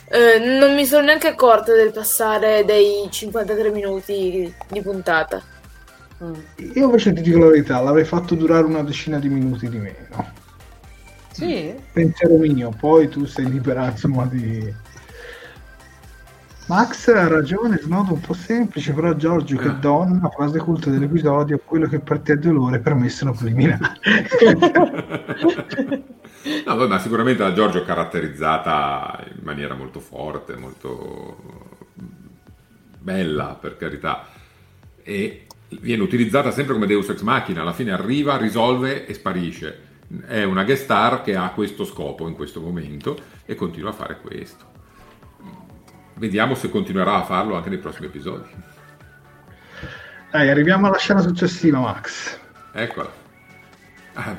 [0.08, 5.42] eh, non mi sono neanche accorta del passare dei 53 minuti di puntata.
[6.22, 6.34] Mm.
[6.74, 10.32] Io invece ti dico la verità, l'avrei fatto durare una decina di minuti di meno.
[11.32, 11.74] Sì.
[11.92, 14.72] Pensiero mio, poi tu sei libera insomma di
[16.70, 19.74] Max ha ragione, snodo un po' semplice, però Giorgio che eh.
[19.80, 23.82] donna, frase culta dell'episodio, quello che per te è dolore per me sono preliminari.
[26.64, 31.88] no, ma sicuramente la Giorgio è caratterizzata in maniera molto forte, molto
[33.00, 34.28] bella per carità,
[35.02, 39.88] e viene utilizzata sempre come Deus Ex Machina, alla fine arriva, risolve e sparisce.
[40.24, 44.20] È una guest star che ha questo scopo in questo momento e continua a fare
[44.20, 44.69] questo.
[46.20, 48.46] Vediamo se continuerà a farlo anche nei prossimi episodi.
[50.30, 52.38] Dai, arriviamo alla scena successiva, Max.
[52.72, 53.10] Eccola.
[54.12, 54.36] Ah,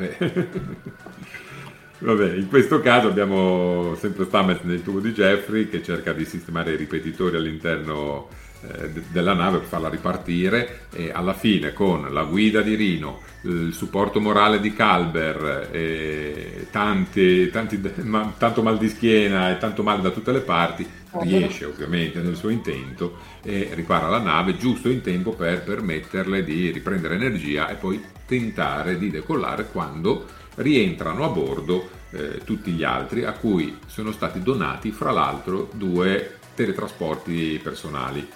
[1.97, 6.73] Vabbè, in questo caso abbiamo sempre Stamets nel tubo di Jeffrey che cerca di sistemare
[6.73, 8.27] i ripetitori all'interno
[8.61, 13.73] eh, della nave per farla ripartire e alla fine con la guida di Rino, il
[13.73, 20.03] supporto morale di Calber, e tanti, tanti, ma, tanto mal di schiena e tanto male
[20.03, 20.87] da tutte le parti,
[21.19, 26.71] riesce ovviamente nel suo intento e ripara la nave giusto in tempo per permetterle di
[26.71, 30.25] riprendere energia e poi tentare di decollare quando
[30.55, 36.37] rientrano a bordo eh, tutti gli altri a cui sono stati donati fra l'altro due
[36.55, 38.27] teletrasporti personali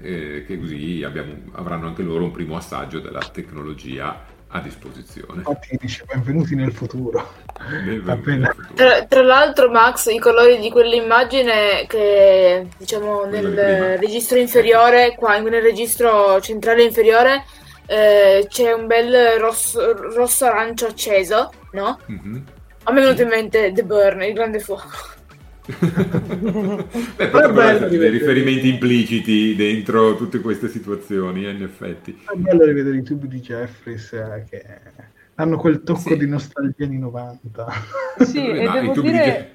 [0.00, 5.38] eh, che così abbiamo, avranno anche loro un primo assaggio della tecnologia a disposizione.
[5.38, 7.34] Infatti dice benvenuti nel futuro.
[7.58, 8.74] Benvenuti nel futuro.
[8.74, 15.62] Tra, tra, l'altro Max, i colori di quell'immagine che diciamo nel registro inferiore, qua nel
[15.62, 17.44] registro centrale inferiore
[17.86, 21.98] eh, c'è un bel rosso, rosso arancio acceso, no?
[22.10, 22.36] Mm-hmm.
[22.84, 25.16] A me è venuto in mente The Burn, il grande fuoco.
[25.68, 32.18] Beh, potrebbero essere dei riferimenti impliciti dentro tutte queste situazioni, eh, in effetti.
[32.24, 34.64] È bello rivedere i tubi di Jeffries eh, che
[35.34, 36.16] hanno quel tocco sì.
[36.16, 37.66] di nostalgia anni 90.
[38.20, 39.50] Sì, e devo dire...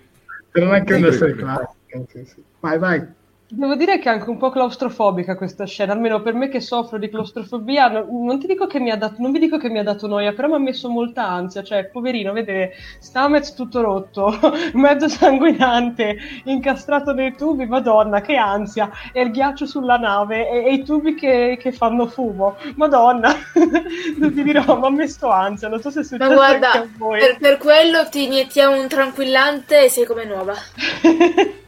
[0.51, 0.61] Di...
[0.61, 2.03] Non è che una serie classica.
[2.07, 2.43] Sì, sì.
[2.59, 3.07] Vai, vai.
[3.55, 6.97] Devo dire che è anche un po' claustrofobica questa scena, almeno per me che soffro
[6.97, 9.77] di claustrofobia, no, non ti dico che mi ha dato, non vi dico che mi
[9.77, 14.33] ha dato noia, però mi ha messo molta ansia, cioè poverino, vedere Stamez tutto rotto,
[14.73, 20.73] mezzo sanguinante, incastrato nei tubi, madonna, che ansia, e il ghiaccio sulla nave, e, e
[20.73, 23.35] i tubi che, che, fanno fumo, madonna,
[24.17, 26.87] non ti dirò, mi ha messo ansia, non so se è successo Ma guarda, a
[26.97, 27.19] voi.
[27.19, 30.53] Per, per quello ti iniettiamo un tranquillante e sei come nuova.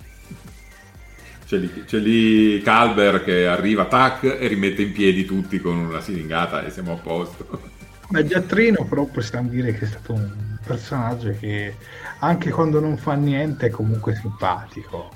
[1.45, 6.01] C'è lì, c'è lì, Calber che arriva, tac, e rimette in piedi tutti con una
[6.01, 7.73] siringata e siamo a posto.
[8.09, 11.75] Beh, Giattrino però possiamo dire che è stato un personaggio che
[12.19, 15.11] anche quando non fa niente è comunque simpatico.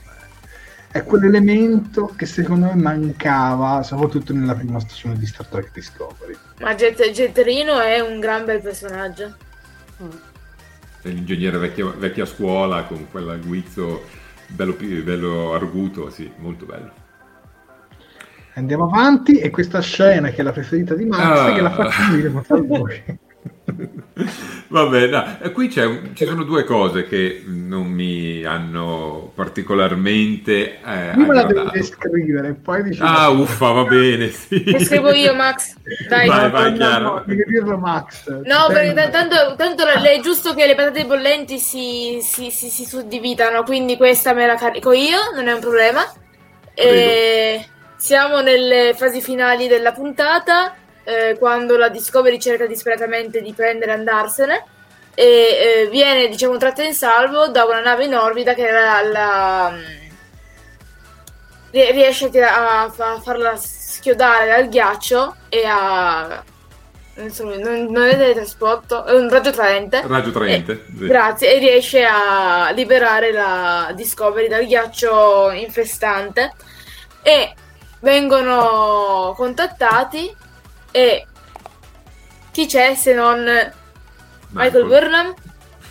[0.92, 6.36] È quell'elemento che secondo me mancava, soprattutto nella prima stagione di Star Trek Discovery.
[6.60, 9.36] Ma Getterino è un gran bel personaggio.
[11.02, 14.04] È l'ingegnere vecchia, vecchia scuola con quella guizzo
[14.50, 16.92] bello, bello arguto, sì, molto bello.
[18.56, 21.54] Andiamo avanti e questa scena che è la preferita di Max ah.
[21.54, 23.20] che la faccio dire a voi.
[24.68, 31.34] Vabbè, no, eh, qui ci sono due cose che non mi hanno particolarmente eh, Prima
[31.34, 33.00] la devi descrivere, poi dici...
[33.02, 34.70] Ah, uffa, va bene, sì.
[34.70, 35.76] Lo scrivo io, Max.
[36.08, 36.28] Dai.
[36.28, 38.28] Vai, vai, no, devi dirlo Max.
[38.28, 43.64] No, perché tanto, tanto è giusto che le patate bollenti si, si, si, si suddividano,
[43.64, 46.02] quindi questa me la carico io, non è un problema.
[46.74, 50.74] E siamo nelle fasi finali della puntata,
[51.04, 54.64] eh, quando la Discovery cerca disperatamente di prendere e andarsene,
[55.14, 55.24] e
[55.84, 59.74] eh, viene, diciamo, tratta in salvo da una nave in orbita che la, la-
[61.72, 66.44] rie- riesce a, tira- a fa- farla schiodare dal ghiaccio e a...
[67.16, 70.02] Non, so, non, non è teletrasporto, è un raggio traente.
[70.08, 70.86] Raggio traente.
[70.98, 71.06] sì.
[71.06, 76.54] Grazie, e riesce a liberare la Discovery dal ghiaccio infestante.
[77.22, 77.54] E
[78.00, 80.34] vengono contattati.
[80.92, 81.26] E
[82.52, 83.46] chi c'è se non
[84.50, 85.34] Michael Burnham?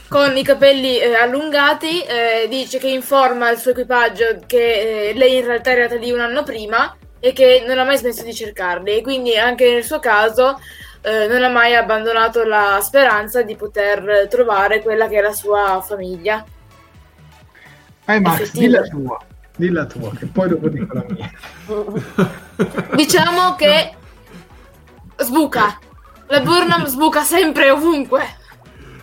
[0.09, 5.37] Con i capelli eh, allungati, eh, dice che informa il suo equipaggio che eh, lei
[5.37, 8.33] in realtà è arrivata lì un anno prima e che non ha mai smesso di
[8.33, 8.97] cercarli.
[8.97, 10.59] E quindi anche nel suo caso
[11.03, 15.83] eh, non ha mai abbandonato la speranza di poter trovare quella che è la sua
[15.87, 16.45] famiglia.
[18.07, 19.19] Vai Max, di la tua.
[19.57, 21.31] Di la tua, che poi dopo dico la mia.
[22.97, 23.93] Diciamo che
[25.19, 25.79] sbuca.
[26.27, 28.37] La Burnham sbuca sempre e ovunque.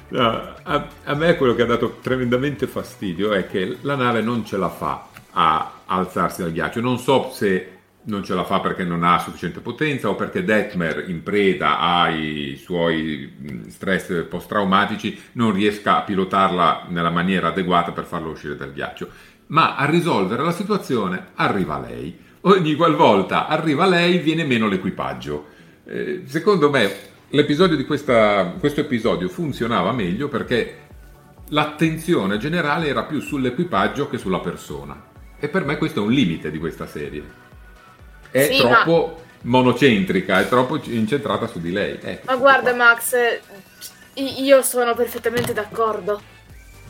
[0.09, 4.45] No, a, a me quello che ha dato tremendamente fastidio è che la nave non
[4.45, 6.79] ce la fa a alzarsi dal ghiaccio.
[6.81, 7.71] Non so se
[8.05, 12.55] non ce la fa perché non ha sufficiente potenza o perché Detmer in preda ai
[12.63, 18.73] suoi mh, stress post-traumatici non riesca a pilotarla nella maniera adeguata per farlo uscire dal
[18.73, 19.09] ghiaccio.
[19.47, 22.17] Ma a risolvere la situazione arriva lei.
[22.41, 25.53] Ogni qualvolta arriva lei viene meno l'equipaggio.
[25.87, 30.79] Eh, secondo me l'episodio di questa, questo episodio funzionava meglio perché
[31.49, 35.03] l'attenzione generale era più sull'equipaggio che sulla persona.
[35.39, 37.23] E per me questo è un limite di questa serie.
[38.31, 41.99] È Sì, troppo monocentrica, è troppo incentrata su di lei.
[42.01, 42.85] Ecco, Ma guarda qua.
[42.85, 43.15] Max,
[44.15, 46.21] io sono perfettamente d'accordo.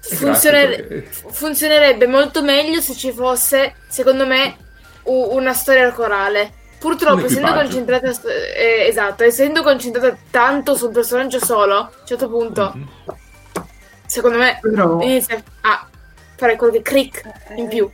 [0.00, 4.56] Grazie, Funzione- perché- funzionerebbe molto meglio se ci fosse, secondo me,
[5.04, 6.62] una storia corale.
[6.84, 8.10] Purtroppo, essendo concentrata,
[8.54, 12.88] eh, esatto, essendo concentrata tanto sul personaggio solo, a un certo punto, Mhm.
[14.04, 15.86] secondo me, Però, inizia a
[16.36, 17.22] fare qualche click
[17.56, 17.90] in più.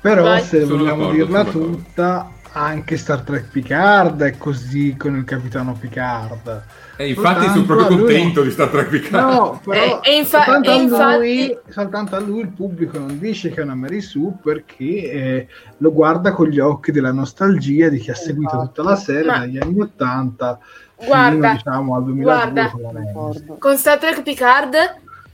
[0.00, 0.42] però Vai.
[0.42, 6.62] se Sono vogliamo dirla tutta, anche Star Trek Picard è così con il capitano Picard.
[6.96, 9.32] E infatti sono proprio a lui- contento di Star Trek Picard.
[9.32, 12.98] No, però E- e infa- soltanto, e a infatti- lui, soltanto a lui il pubblico
[12.98, 15.46] non dice che è una Mary Sue perché eh,
[15.78, 19.38] lo guarda con gli occhi della nostalgia di chi ha seguito tutta la serie Ma-
[19.38, 20.58] dagli anni 80
[20.96, 23.10] Guarda, fino diciamo al 2002 guarda.
[23.12, 23.56] con.
[23.58, 24.74] Con Star Trek Picard,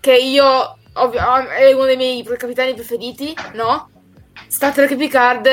[0.01, 0.45] che io
[0.95, 3.91] ovvio, è uno dei miei capitani preferiti, no?
[4.49, 5.47] Star Trek Picard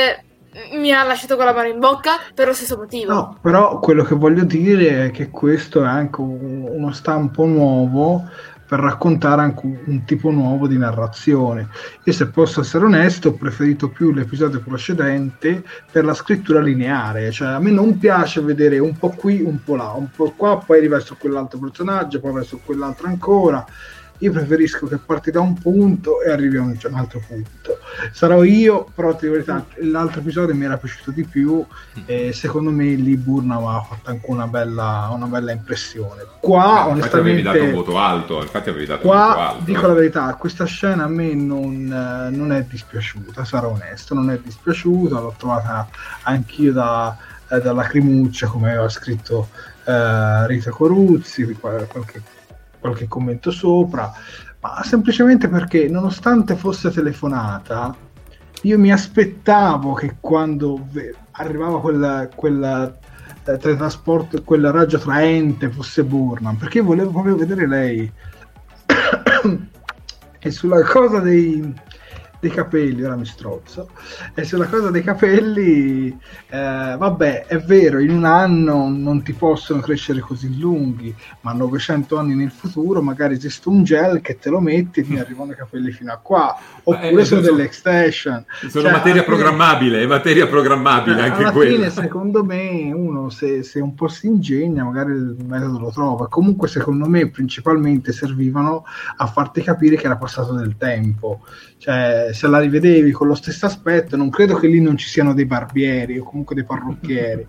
[0.74, 3.14] mi ha lasciato con la mano in bocca per lo stesso motivo.
[3.14, 8.24] No, però quello che voglio dire è che questo è anche un- uno stampo nuovo
[8.68, 11.70] per raccontare anche un, un tipo nuovo di narrazione.
[12.04, 17.50] Io se posso essere onesto ho preferito più l'episodio precedente per la scrittura lineare, cioè
[17.50, 20.80] a me non piace vedere un po' qui, un po' là, un po' qua, poi
[20.80, 23.66] arriva su quell'altro personaggio, poi su quell'altro ancora.
[24.20, 27.78] Io preferisco che parti da un punto e arrivi a un, un altro punto.
[28.12, 31.64] Sarò io, però ti la verità, l'altro episodio mi era piaciuto di più
[32.06, 36.26] e secondo me lì Burna ha fatto anche una bella, una bella impressione.
[36.40, 39.50] Qua, Eh, infatti avevi dato un onestamente, voto alto, infatti avevi dato un voto qua
[39.50, 39.64] alto.
[39.64, 41.86] dico la verità, questa scena a me non,
[42.32, 45.88] non è dispiaciuta, sarò onesto, non è dispiaciuta, l'ho trovata
[46.24, 47.16] anch'io da,
[47.50, 49.50] eh, da lacrimuccia, come aveva scritto
[49.86, 52.22] eh, Rita Coruzzi, qua- qualche,
[52.80, 54.12] qualche commento sopra,
[54.60, 57.96] ma semplicemente perché nonostante fosse telefonata,
[58.64, 60.88] io mi aspettavo che quando
[61.32, 62.98] arrivava quel, quel
[63.44, 68.12] eh, teletrasporto, quel raggio traente fosse Burnham, perché volevo proprio vedere lei.
[70.40, 71.74] e sulla cosa dei,
[72.40, 73.90] dei capelli, ora mi strozzo,
[74.34, 76.08] e sulla cosa dei capelli,
[76.50, 82.18] eh, vabbè, è vero, in un anno non ti possono crescere così lunghi, ma 900
[82.18, 85.56] anni nel futuro magari esiste un gel che te lo metti e ti arrivano i
[85.56, 88.46] capelli fino a qua, oppure eh, sono delle extension.
[88.68, 91.72] Sono Cioè, materia fine- programmabile, è materia programmabile anche alla quella.
[91.76, 96.28] fine, secondo me, uno se, se un po' si ingegna, magari il metodo lo trova.
[96.28, 98.84] Comunque, secondo me, principalmente servivano
[99.18, 101.42] a farti capire che era passato del tempo.
[101.88, 105.34] Cioè, se la rivedevi con lo stesso aspetto, non credo che lì non ci siano
[105.34, 107.48] dei barbieri o comunque dei parrucchieri.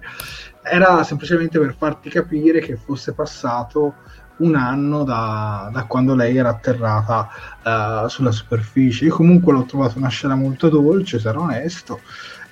[0.62, 3.94] era semplicemente per farti capire che fosse passato
[4.36, 7.28] un anno da, da quando lei era atterrata
[7.64, 9.06] uh, sulla superficie.
[9.06, 11.98] Io comunque l'ho trovato una scena molto dolce, sarò onesto.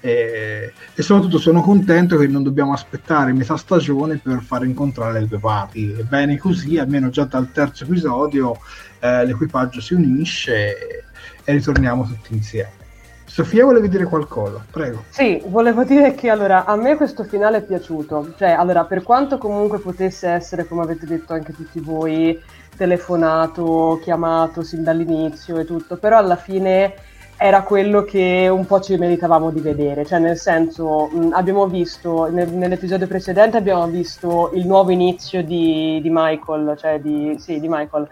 [0.00, 5.28] E, e, soprattutto sono contento che non dobbiamo aspettare metà stagione per far incontrare le
[5.28, 5.94] due parti.
[5.96, 8.56] Ebbene così, almeno già dal terzo episodio,
[8.98, 11.06] eh, l'equipaggio si unisce
[11.47, 12.85] e, ritorniamo tutti insieme.
[13.24, 15.05] Sofia volevi dire qualcosa, prego.
[15.09, 19.39] Sì, volevo dire che allora a me questo finale è piaciuto, cioè allora per quanto
[19.39, 22.40] comunque potesse essere, come avete detto anche tutti voi,
[22.77, 26.94] telefonato, chiamato sin dall'inizio e tutto, però alla fine
[27.39, 32.31] era quello che un po' ci meritavamo di vedere, cioè nel senso mh, abbiamo visto,
[32.31, 37.68] nel, nell'episodio precedente abbiamo visto il nuovo inizio di, di Michael, cioè di, sì, di
[37.68, 38.09] Michael,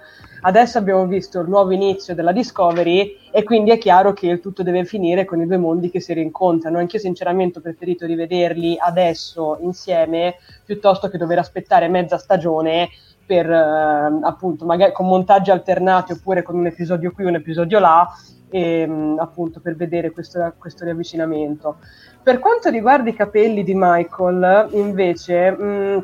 [0.47, 4.63] Adesso abbiamo visto il nuovo inizio della Discovery e quindi è chiaro che il tutto
[4.63, 6.77] deve finire con i due mondi che si rincontrano.
[6.77, 12.91] Anche io sinceramente ho preferito rivederli adesso insieme piuttosto che dover aspettare mezza stagione
[13.25, 18.07] per eh, appunto magari con montaggi alternati oppure con un episodio qui, un episodio là
[18.51, 21.79] e, mm, appunto per vedere questo, questo riavvicinamento.
[22.23, 25.99] Per quanto riguarda i capelli di Michael, invece, mh, mm,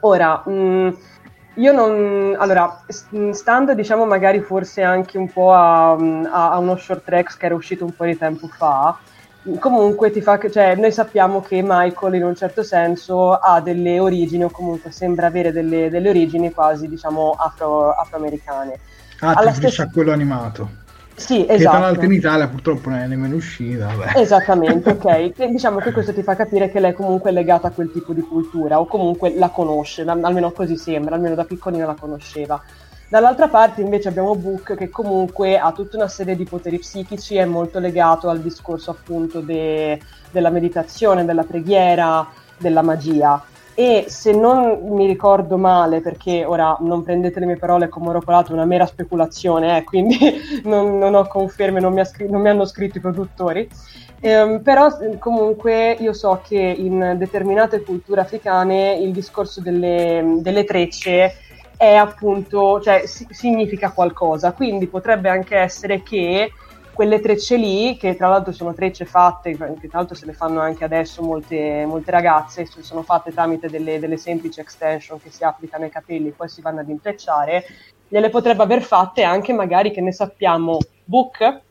[0.00, 0.88] ora mh, mm,
[1.54, 2.34] io non...
[2.38, 2.80] Allora,
[3.32, 7.54] stando diciamo magari forse anche un po' a, a, a, uno short track che era
[7.54, 8.96] uscito un po' di tempo fa,
[9.58, 10.38] comunque ti fa...
[10.38, 15.26] Cioè, noi sappiamo che Michael in un certo senso ha delle origini o comunque sembra
[15.26, 18.78] avere delle, delle origini quasi diciamo afro, afroamericane.
[19.20, 19.84] Ah, ti stessa...
[19.84, 20.82] a quello animato.
[21.16, 21.56] Sì, esatto.
[21.56, 23.86] Che tra l'altro in Italia purtroppo non è nemmeno uscita.
[23.94, 24.18] Vabbè.
[24.18, 25.32] Esattamente, ok.
[25.36, 28.12] E diciamo che questo ti fa capire che lei comunque è legata a quel tipo
[28.12, 32.60] di cultura o comunque la conosce, almeno così sembra, almeno da piccolina la conosceva.
[33.08, 37.44] Dall'altra parte invece abbiamo Book che comunque ha tutta una serie di poteri psichici, è
[37.44, 40.00] molto legato al discorso appunto de-
[40.32, 42.26] della meditazione, della preghiera,
[42.58, 43.40] della magia
[43.74, 48.50] e se non mi ricordo male, perché ora non prendete le mie parole come oracolato,
[48.50, 50.16] è una mera speculazione, eh, quindi
[50.64, 53.68] non, non, ho conferme, non mi, scr- non mi, hanno scritto i produttori,
[54.20, 54.88] ehm, però
[55.18, 61.34] comunque io so che in determinate culture africane il discorso delle, delle trecce
[61.76, 66.52] è appunto, cioè si- significa qualcosa, quindi potrebbe anche essere che
[66.94, 70.60] quelle trecce lì, che tra l'altro sono trecce fatte, che tra l'altro se le fanno
[70.60, 75.84] anche adesso molte, molte ragazze, sono fatte tramite delle, delle, semplici extension che si applicano
[75.84, 77.64] ai capelli e poi si vanno ad intrecciare,
[78.08, 81.62] gliele potrebbe aver fatte anche magari che ne sappiamo Book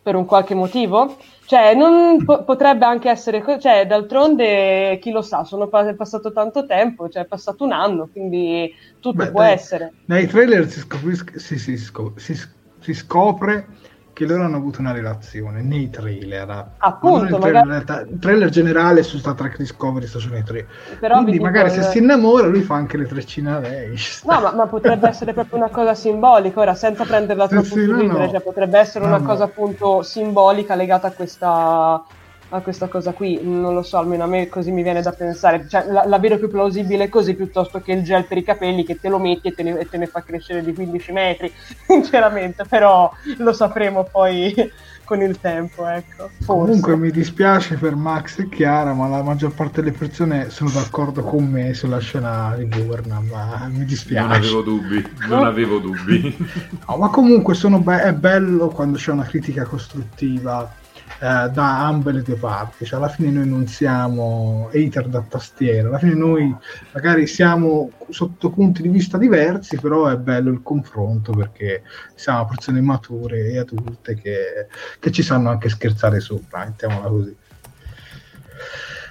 [0.00, 1.16] per un qualche motivo.
[1.46, 6.64] Cioè, non po- potrebbe anche essere, cioè, d'altronde chi lo sa, sono pa- passato tanto
[6.64, 9.92] tempo, cioè è passato un anno, quindi tutto Beh, può dai, essere.
[10.06, 12.34] Nei trailer si, scopri- si, si, si,
[12.80, 13.66] si scopre
[14.14, 16.68] che loro hanno avuto una relazione nei trailer.
[16.78, 18.10] Appunto, il trailer, magari...
[18.10, 20.66] il trailer generale su Star Trek Discovery stagione 3.
[21.00, 23.94] Però Quindi magari se si innamora lui fa anche le treccine a lei.
[24.24, 28.06] No, ma, ma, potrebbe essere proprio una cosa simbolica, ora senza prenderla troppo sì, sul
[28.06, 28.30] no, no.
[28.30, 32.02] Cioè, potrebbe essere no, una cosa appunto simbolica legata a questa
[32.50, 35.66] a questa cosa qui, non lo so, almeno a me così mi viene da pensare,
[35.68, 39.00] cioè, la, la, vedo più plausibile così piuttosto che il gel per i capelli che
[39.00, 41.52] te lo metti e te ne, e te ne fa crescere di 15 metri,
[41.86, 44.54] sinceramente, però lo sapremo poi
[45.04, 46.30] con il tempo, ecco.
[46.40, 46.44] Forse.
[46.46, 51.22] Comunque mi dispiace per Max e Chiara, ma la maggior parte delle persone sono d'accordo
[51.22, 54.26] con me sulla scena di Burnham, ma mi dispiace.
[54.26, 56.36] Non avevo dubbi, non avevo dubbi.
[56.86, 60.82] no, ma comunque be- è bello quando c'è una critica costruttiva
[61.20, 65.88] eh, da ambe le due parti, cioè alla fine noi non siamo hater da tastiera,
[65.88, 66.54] alla fine noi
[66.92, 71.82] magari siamo sotto punti di vista diversi, però è bello il confronto perché
[72.14, 74.66] siamo persone mature e adulte che,
[74.98, 77.36] che ci sanno anche scherzare sopra, mettiamola così.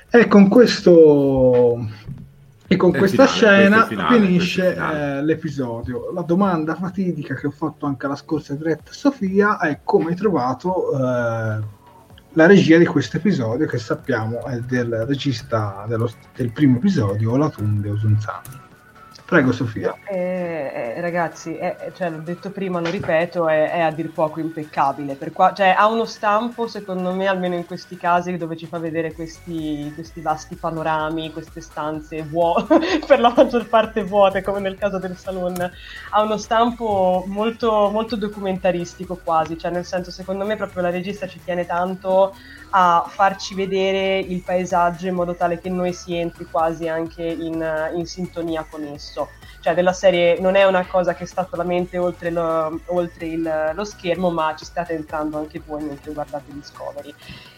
[0.10, 1.88] E con questo
[2.68, 6.12] e con questa finale, scena finale, finisce eh, l'episodio.
[6.12, 10.16] La domanda fatidica che ho fatto anche alla scorsa diretta a Sofia è come hai
[10.16, 11.82] trovato eh,
[12.36, 17.90] la regia di questo episodio che sappiamo è del regista dello, del primo episodio, Olatunde
[17.92, 18.72] Osunzani.
[19.34, 19.98] Prego Sofia.
[20.08, 24.40] Eh, eh, ragazzi, eh, cioè, l'ho detto prima, lo ripeto, è, è a dir poco
[24.40, 25.18] impeccabile.
[25.34, 29.12] Qua, cioè, ha uno stampo, secondo me, almeno in questi casi dove ci fa vedere
[29.12, 32.78] questi, questi vasti panorami, queste stanze vuote,
[33.08, 35.68] per la maggior parte vuote, come nel caso del salon.
[36.12, 41.26] Ha uno stampo molto, molto documentaristico quasi, cioè nel senso, secondo me, proprio la regista
[41.26, 42.36] ci tiene tanto
[42.76, 47.92] a farci vedere il paesaggio in modo tale che noi si entri quasi anche in,
[47.96, 49.30] in sintonia con esso.
[49.62, 53.84] Cioè della serie non è una cosa che sta solamente oltre, lo, oltre il, lo
[53.86, 57.14] schermo, ma ci state entrando anche voi mentre guardate Discovery.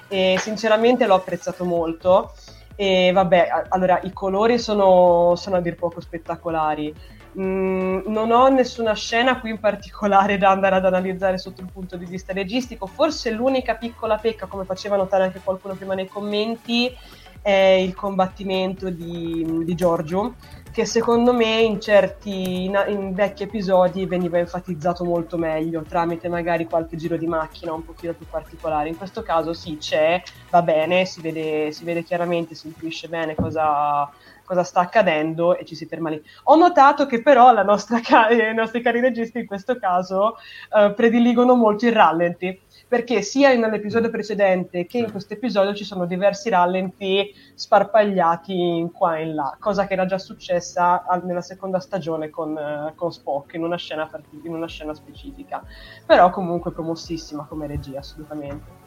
[0.09, 2.33] E sinceramente l'ho apprezzato molto
[2.75, 6.93] E vabbè, allora i colori sono, sono a dir poco spettacolari.
[7.37, 11.97] Mm, non ho nessuna scena qui in particolare da andare ad analizzare sotto il punto
[11.97, 12.85] di vista registico.
[12.85, 16.95] Forse l'unica piccola pecca, come faceva notare anche qualcuno prima nei commenti,
[17.41, 20.33] è il combattimento di, di Giorgio,
[20.71, 26.65] che secondo me in certi in, in vecchi episodi veniva enfatizzato molto meglio tramite magari
[26.65, 28.89] qualche giro di macchina un pochino più particolare.
[28.89, 33.35] In questo caso sì, c'è, va bene, si vede, si vede chiaramente, si intuisce bene
[33.35, 34.09] cosa,
[34.45, 36.21] cosa sta accadendo e ci si ferma lì.
[36.43, 40.37] Ho notato che però ca- i nostri cari registi in questo caso
[40.75, 46.05] eh, prediligono molto il rallenti perché sia nell'episodio precedente che in questo episodio ci sono
[46.05, 52.29] diversi rallenti sparpagliati qua e in là, cosa che era già successa nella seconda stagione
[52.29, 54.09] con, uh, con Spock in una, scena,
[54.43, 55.63] in una scena specifica.
[56.05, 58.83] Però comunque promossissima come regia, assolutamente.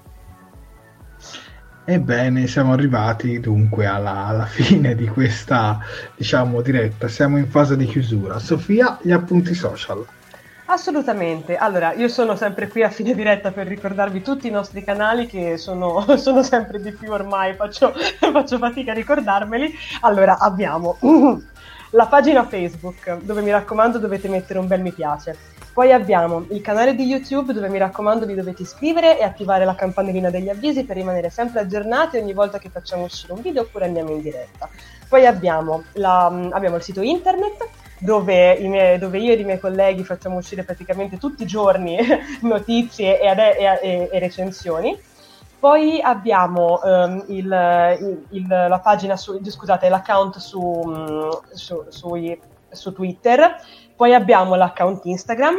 [1.91, 5.79] Ebbene, siamo arrivati dunque alla, alla, fine di questa,
[6.15, 7.09] diciamo, diretta.
[7.09, 8.39] Siamo in fase di chiusura.
[8.39, 10.05] Sofia, gli appunti social.
[10.67, 11.57] Assolutamente.
[11.57, 15.57] Allora, io sono sempre qui a fine diretta per ricordarvi tutti i nostri canali che
[15.57, 19.73] sono, sono sempre di più ormai, faccio, faccio fatica a ricordarmeli.
[20.03, 20.99] Allora, abbiamo
[21.91, 26.61] la pagina Facebook, dove mi raccomando dovete mettere un bel mi piace poi abbiamo il
[26.61, 30.83] canale di YouTube dove mi raccomando vi dovete iscrivere e attivare la campanellina degli avvisi
[30.83, 34.69] per rimanere sempre aggiornati ogni volta che facciamo uscire un video oppure andiamo in diretta.
[35.09, 37.69] Poi abbiamo, la, abbiamo il sito internet
[38.01, 41.97] dove, miei, dove, io e i miei colleghi facciamo uscire praticamente tutti i giorni
[42.43, 44.99] notizie e, e, e, e recensioni.
[45.59, 52.39] Poi abbiamo um, il, il, la pagina su, scusate, l'account su, mm, su, su,
[52.71, 53.57] su Twitter
[53.99, 55.57] poi abbiamo l'account Instagram,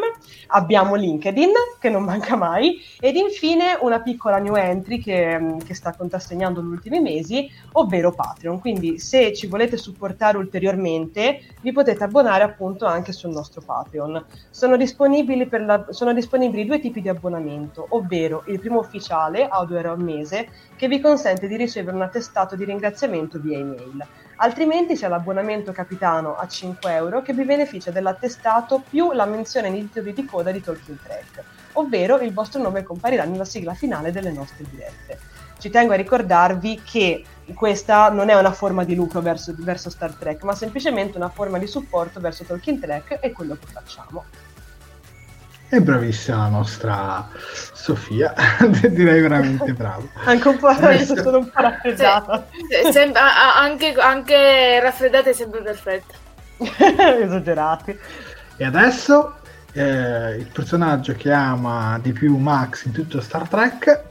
[0.47, 5.73] abbiamo LinkedIn, che non manca mai, ed infine una piccola new entry che, mm, che
[5.73, 8.61] sta contrassegnando gli ultimi mesi, ovvero Patreon.
[8.61, 14.23] Quindi se ci volete supportare ulteriormente, vi potete abbonare appunto anche sul nostro Patreon.
[14.49, 19.75] Sono disponibili, la, sono disponibili due tipi di abbonamento, ovvero il primo ufficiale a 2
[19.75, 20.47] euro al mese,
[20.77, 24.07] che vi consente di ricevere un attestato di ringraziamento via email
[24.41, 29.81] Altrimenti c'è l'abbonamento capitano a 5 euro che vi beneficia dell'attestato più la menzione nei
[29.81, 31.43] titoli di coda di Talking Track,
[31.73, 35.19] ovvero il vostro nome comparirà nella sigla finale delle nostre dirette.
[35.59, 40.13] Ci tengo a ricordarvi che questa non è una forma di lucro verso, verso Star
[40.13, 44.23] Trek, ma semplicemente una forma di supporto verso Talking Track e quello che facciamo.
[45.69, 47.29] È bravissima la nostra
[47.73, 48.33] Sofia,
[48.89, 50.09] direi veramente bravo.
[50.25, 52.47] Anche un po' adesso sono un po' raffreddata.
[52.67, 56.15] Se, se, anche, anche raffreddata è sempre perfetta.
[57.21, 57.97] Esagerati.
[58.57, 59.35] E adesso
[59.73, 64.05] eh, il personaggio che ama di più Max in tutto Star Trek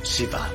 [0.00, 0.46] si va.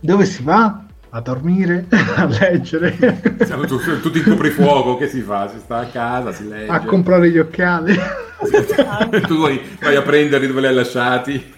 [0.00, 0.82] Dove si va?
[1.14, 1.86] A dormire,
[2.16, 2.96] a leggere.
[3.44, 5.48] Siamo tutti, tutti in coprifuoco, che si fa?
[5.48, 6.70] Si sta a casa, si legge.
[6.70, 7.94] A comprare gli occhiali.
[9.26, 11.54] tu vai, vai, a prenderli dove li hai lasciati.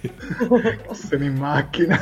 [0.90, 1.98] Sono in macchina.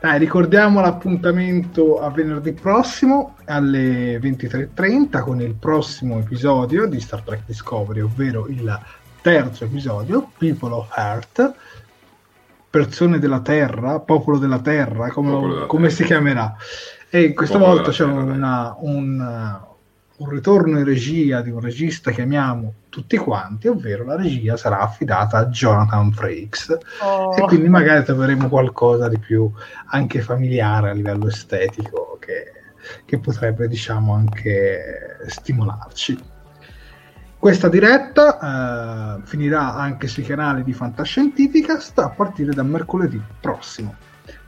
[0.00, 7.42] Dai, ricordiamo l'appuntamento a venerdì prossimo alle 23.30 con il prossimo episodio di Star Trek
[7.46, 8.80] Discovery, ovvero il
[9.20, 11.54] terzo episodio, People of Earth
[12.72, 15.94] persone della terra, popolo della terra, come, popolo della come terra.
[15.94, 16.56] si chiamerà.
[17.10, 19.60] E questa popolo volta c'è una, un,
[20.16, 24.78] un, ritorno in regia di un regista che amiamo tutti quanti, ovvero la regia sarà
[24.78, 26.78] affidata a Jonathan Frakes.
[27.02, 27.34] Oh.
[27.36, 29.52] E quindi magari troveremo qualcosa di più
[29.88, 32.52] anche familiare a livello estetico che,
[33.04, 36.30] che potrebbe, diciamo, anche stimolarci.
[37.42, 43.96] Questa diretta eh, finirà anche sui canali di Fantascientificast a partire da mercoledì prossimo.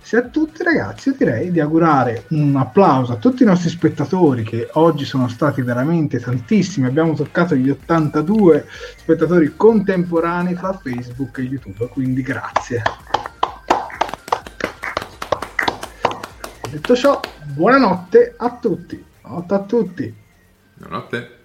[0.01, 4.69] Se a tutti ragazzi direi di augurare un applauso a tutti i nostri spettatori che
[4.75, 8.65] oggi sono stati veramente tantissimi, abbiamo toccato gli 82
[8.99, 12.81] spettatori contemporanei fra Facebook e YouTube, quindi grazie.
[16.71, 17.21] Detto ciò,
[17.55, 19.05] buonanotte a tutti.
[19.21, 20.15] Buonanotte a tutti.
[20.75, 21.44] Buonanotte.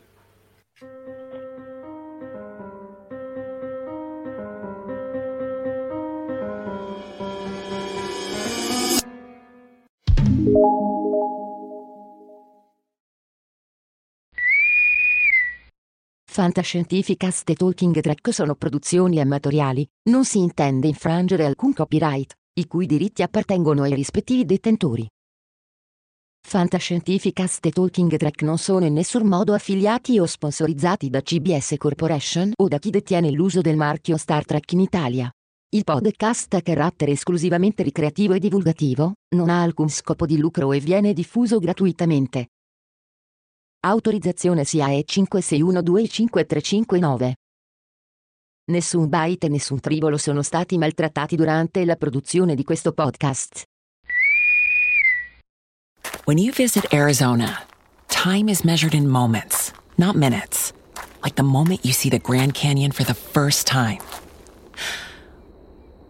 [16.31, 22.85] Fantascientificast e Talking Track sono produzioni amatoriali, non si intende infrangere alcun copyright, i cui
[22.85, 25.05] diritti appartengono ai rispettivi detentori.
[26.47, 32.53] Fantascientificast e Talking Track non sono in nessun modo affiliati o sponsorizzati da CBS Corporation
[32.55, 35.29] o da chi detiene l'uso del marchio Star Trek in Italia.
[35.71, 40.79] Il podcast a carattere esclusivamente ricreativo e divulgativo, non ha alcun scopo di lucro e
[40.79, 42.47] viene diffuso gratuitamente.
[43.81, 47.33] Autorizzazione SIAE 56125359.
[48.71, 53.65] Nessun byte e nessun tribolo sono stati maltrattati durante la produzione di questo podcast.
[56.25, 57.63] When you visit Arizona,
[58.07, 60.73] time is measured in moments, not minutes.
[61.21, 63.99] Like the moment you see the Grand Canyon for the first time.